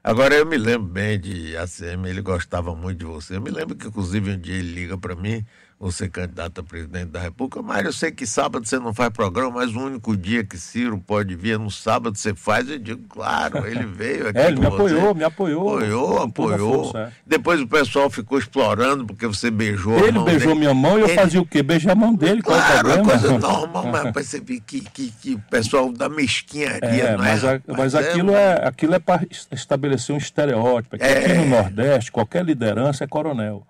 Agora 0.03 0.35
eu 0.35 0.45
me 0.45 0.57
lembro 0.57 0.85
bem 0.89 1.17
de 1.17 1.55
ACM, 1.55 2.05
ele 2.05 2.21
gostava 2.21 2.75
muito 2.75 2.99
de 2.99 3.05
você. 3.05 3.37
Eu 3.37 3.41
me 3.41 3.49
lembro 3.49 3.77
que, 3.77 3.87
inclusive, 3.87 4.31
um 4.31 4.37
dia 4.37 4.55
ele 4.55 4.73
liga 4.73 4.97
para 4.97 5.15
mim, 5.15 5.45
você 5.79 6.09
candidato 6.09 6.59
a 6.59 6.63
presidente 6.63 7.05
da 7.11 7.21
República. 7.21 7.61
Mário, 7.61 7.87
eu 7.87 7.93
sei 7.93 8.11
que 8.11 8.27
sábado 8.27 8.67
você 8.67 8.77
não 8.77 8.93
faz 8.93 9.09
programa, 9.11 9.49
mas 9.51 9.73
o 9.73 9.79
único 9.79 10.17
dia 10.17 10.43
que 10.43 10.57
Ciro 10.57 10.97
pode 10.99 11.35
vir 11.37 11.53
é 11.55 11.57
no 11.57 11.71
sábado 11.71 12.17
você 12.17 12.35
faz. 12.35 12.69
Eu 12.69 12.77
digo, 12.77 13.01
claro, 13.07 13.65
ele 13.65 13.85
veio 13.85 14.27
aqui. 14.29 14.37
É, 14.37 14.47
ele 14.47 14.59
me 14.59 14.65
você. 14.65 14.75
apoiou, 14.75 15.15
me 15.15 15.23
apoiou. 15.23 15.77
Apoiou, 15.77 16.19
a 16.19 16.23
apoiou. 16.25 16.83
força, 16.83 16.99
é. 16.99 17.11
Depois 17.25 17.61
o 17.61 17.67
pessoal 17.67 18.09
ficou 18.09 18.37
explorando 18.37 19.05
porque 19.05 19.25
você 19.25 19.49
beijou 19.49 19.95
a 19.95 20.01
Ele 20.01 20.11
mão 20.11 20.25
beijou 20.25 20.47
dele. 20.49 20.59
minha 20.59 20.73
mão 20.73 20.97
e 20.97 21.01
eu 21.01 21.07
Ele- 21.07 21.15
fazia 21.15 21.41
o 21.41 21.45
quê? 21.45 21.63
Beijar 21.63 21.93
a 21.93 21.95
mão 21.95 22.13
dele, 22.13 22.39
é 22.39 22.41
Claro, 22.41 22.91
é 22.91 23.01
coisa 23.03 23.31
normal, 23.39 23.85
mas 23.85 24.11
percebi 24.11 24.59
que, 24.59 24.81
que, 24.81 25.11
que 25.11 25.35
o 25.35 25.39
pessoal 25.49 25.91
da 25.93 26.09
mesquinharia, 26.09 27.03
É, 27.03 27.11
não 27.13 27.19
mas, 27.19 27.41
é? 27.43 27.47
a- 27.47 27.51
rapaz? 27.53 27.77
mas 27.77 27.95
aquilo 27.95 28.31
é, 28.35 28.67
aquilo 28.67 28.95
é 28.95 28.99
para 28.99 29.25
estabelecer 29.51 30.13
um 30.13 30.17
estereótipo. 30.17 30.97
É 30.97 30.99
que 30.99 31.05
aqui 31.05 31.31
É. 31.31 31.35
no 31.37 31.45
Nordeste, 31.45 32.11
qualquer 32.11 32.43
liderança 32.43 33.05
é 33.05 33.07
coronel. 33.07 33.65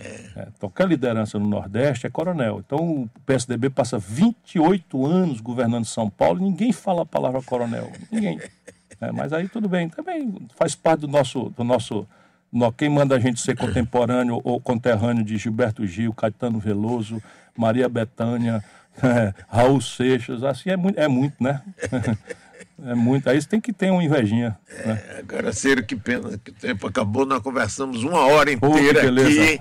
É, 0.00 0.48
qualquer 0.58 0.88
liderança 0.88 1.38
no 1.38 1.46
Nordeste 1.46 2.06
é 2.06 2.10
coronel. 2.10 2.62
Então 2.64 2.78
o 2.78 3.10
PSDB 3.26 3.70
passa 3.70 3.98
28 3.98 5.06
anos 5.06 5.40
governando 5.40 5.84
São 5.84 6.08
Paulo 6.08 6.40
e 6.40 6.44
ninguém 6.44 6.72
fala 6.72 7.02
a 7.02 7.06
palavra 7.06 7.42
coronel. 7.42 7.92
Ninguém. 8.10 8.40
É, 9.00 9.12
mas 9.12 9.32
aí 9.32 9.48
tudo 9.48 9.68
bem, 9.68 9.88
também 9.88 10.34
faz 10.56 10.74
parte 10.74 11.00
do 11.00 11.08
nosso, 11.08 11.50
do 11.56 11.64
nosso, 11.64 12.06
Quem 12.76 12.88
manda 12.88 13.16
a 13.16 13.20
gente 13.20 13.40
ser 13.40 13.56
contemporâneo 13.56 14.40
ou 14.44 14.60
conterrâneo 14.60 15.24
de 15.24 15.36
Gilberto 15.36 15.86
Gil, 15.86 16.12
Caetano 16.12 16.58
Veloso, 16.58 17.22
Maria 17.56 17.88
Bethânia, 17.88 18.62
Raul 19.48 19.80
Seixas, 19.80 20.42
assim 20.42 20.70
é 20.70 20.76
muito, 20.76 20.98
é 20.98 21.08
muito 21.08 21.42
né? 21.42 21.62
É 22.82 22.94
muito. 22.94 23.28
Aí 23.28 23.40
você 23.40 23.46
tem 23.46 23.60
que 23.60 23.72
ter 23.72 23.90
uma 23.90 24.02
invejinha. 24.02 24.58
Né? 24.84 25.02
É, 25.08 25.18
agora, 25.18 25.52
Ciro, 25.52 25.84
que 25.84 25.94
pena 25.94 26.38
que 26.38 26.50
o 26.50 26.54
tempo 26.54 26.86
acabou. 26.86 27.26
Nós 27.26 27.42
conversamos 27.42 28.02
uma 28.02 28.26
hora 28.26 28.50
inteira 28.50 29.00
oh, 29.04 29.20
aqui. 29.20 29.60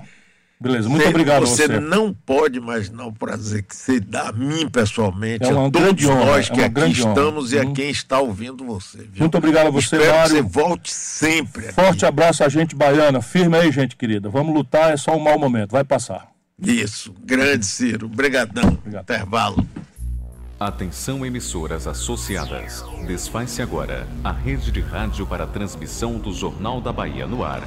Beleza, 0.61 0.89
muito 0.89 1.03
você, 1.03 1.09
obrigado 1.09 1.45
você. 1.45 1.67
Você 1.67 1.79
não 1.79 2.13
pode 2.13 2.57
imaginar 2.57 3.05
o 3.05 3.13
prazer 3.13 3.63
que 3.63 3.73
você 3.73 3.97
dá 3.97 4.27
a 4.27 4.31
mim 4.33 4.67
pessoalmente, 4.67 5.45
é 5.45 5.51
a 5.51 5.69
todos 5.71 6.05
honra, 6.05 6.25
nós 6.25 6.49
que 6.49 6.59
é 6.59 6.65
aqui 6.65 6.91
estamos 6.91 7.53
honra. 7.53 7.63
e 7.63 7.65
a 7.65 7.69
hum. 7.69 7.73
quem 7.73 7.89
está 7.89 8.19
ouvindo 8.19 8.65
você. 8.65 8.97
Viu? 8.97 9.19
Muito 9.19 9.37
obrigado 9.37 9.67
a 9.67 9.69
você, 9.69 9.95
Espero 9.95 10.17
Mário. 10.17 10.35
Que 10.35 10.35
você 10.35 10.41
volte 10.41 10.91
sempre. 10.91 11.65
Aqui. 11.67 11.75
Forte 11.75 12.05
abraço 12.05 12.43
a 12.43 12.49
gente 12.49 12.75
baiana. 12.75 13.21
Firme 13.21 13.57
aí, 13.57 13.71
gente 13.71 13.95
querida. 13.95 14.27
Vamos 14.27 14.53
lutar, 14.53 14.93
é 14.93 14.97
só 14.97 15.15
um 15.15 15.19
mau 15.19 15.39
momento. 15.39 15.71
Vai 15.71 15.85
passar. 15.85 16.27
Isso, 16.61 17.15
grande 17.23 17.65
Ciro. 17.65 18.07
Obrigadão. 18.07 18.67
Obrigado. 18.67 19.03
Intervalo. 19.03 19.65
Atenção 20.59 21.25
emissoras 21.25 21.87
associadas. 21.87 22.83
Desfaz-se 23.07 23.61
agora 23.61 24.05
a 24.21 24.33
rede 24.33 24.73
de 24.73 24.81
rádio 24.81 25.25
para 25.25 25.47
transmissão 25.47 26.17
do 26.17 26.33
Jornal 26.33 26.81
da 26.81 26.91
Bahia 26.91 27.25
no 27.25 27.45
ar 27.45 27.63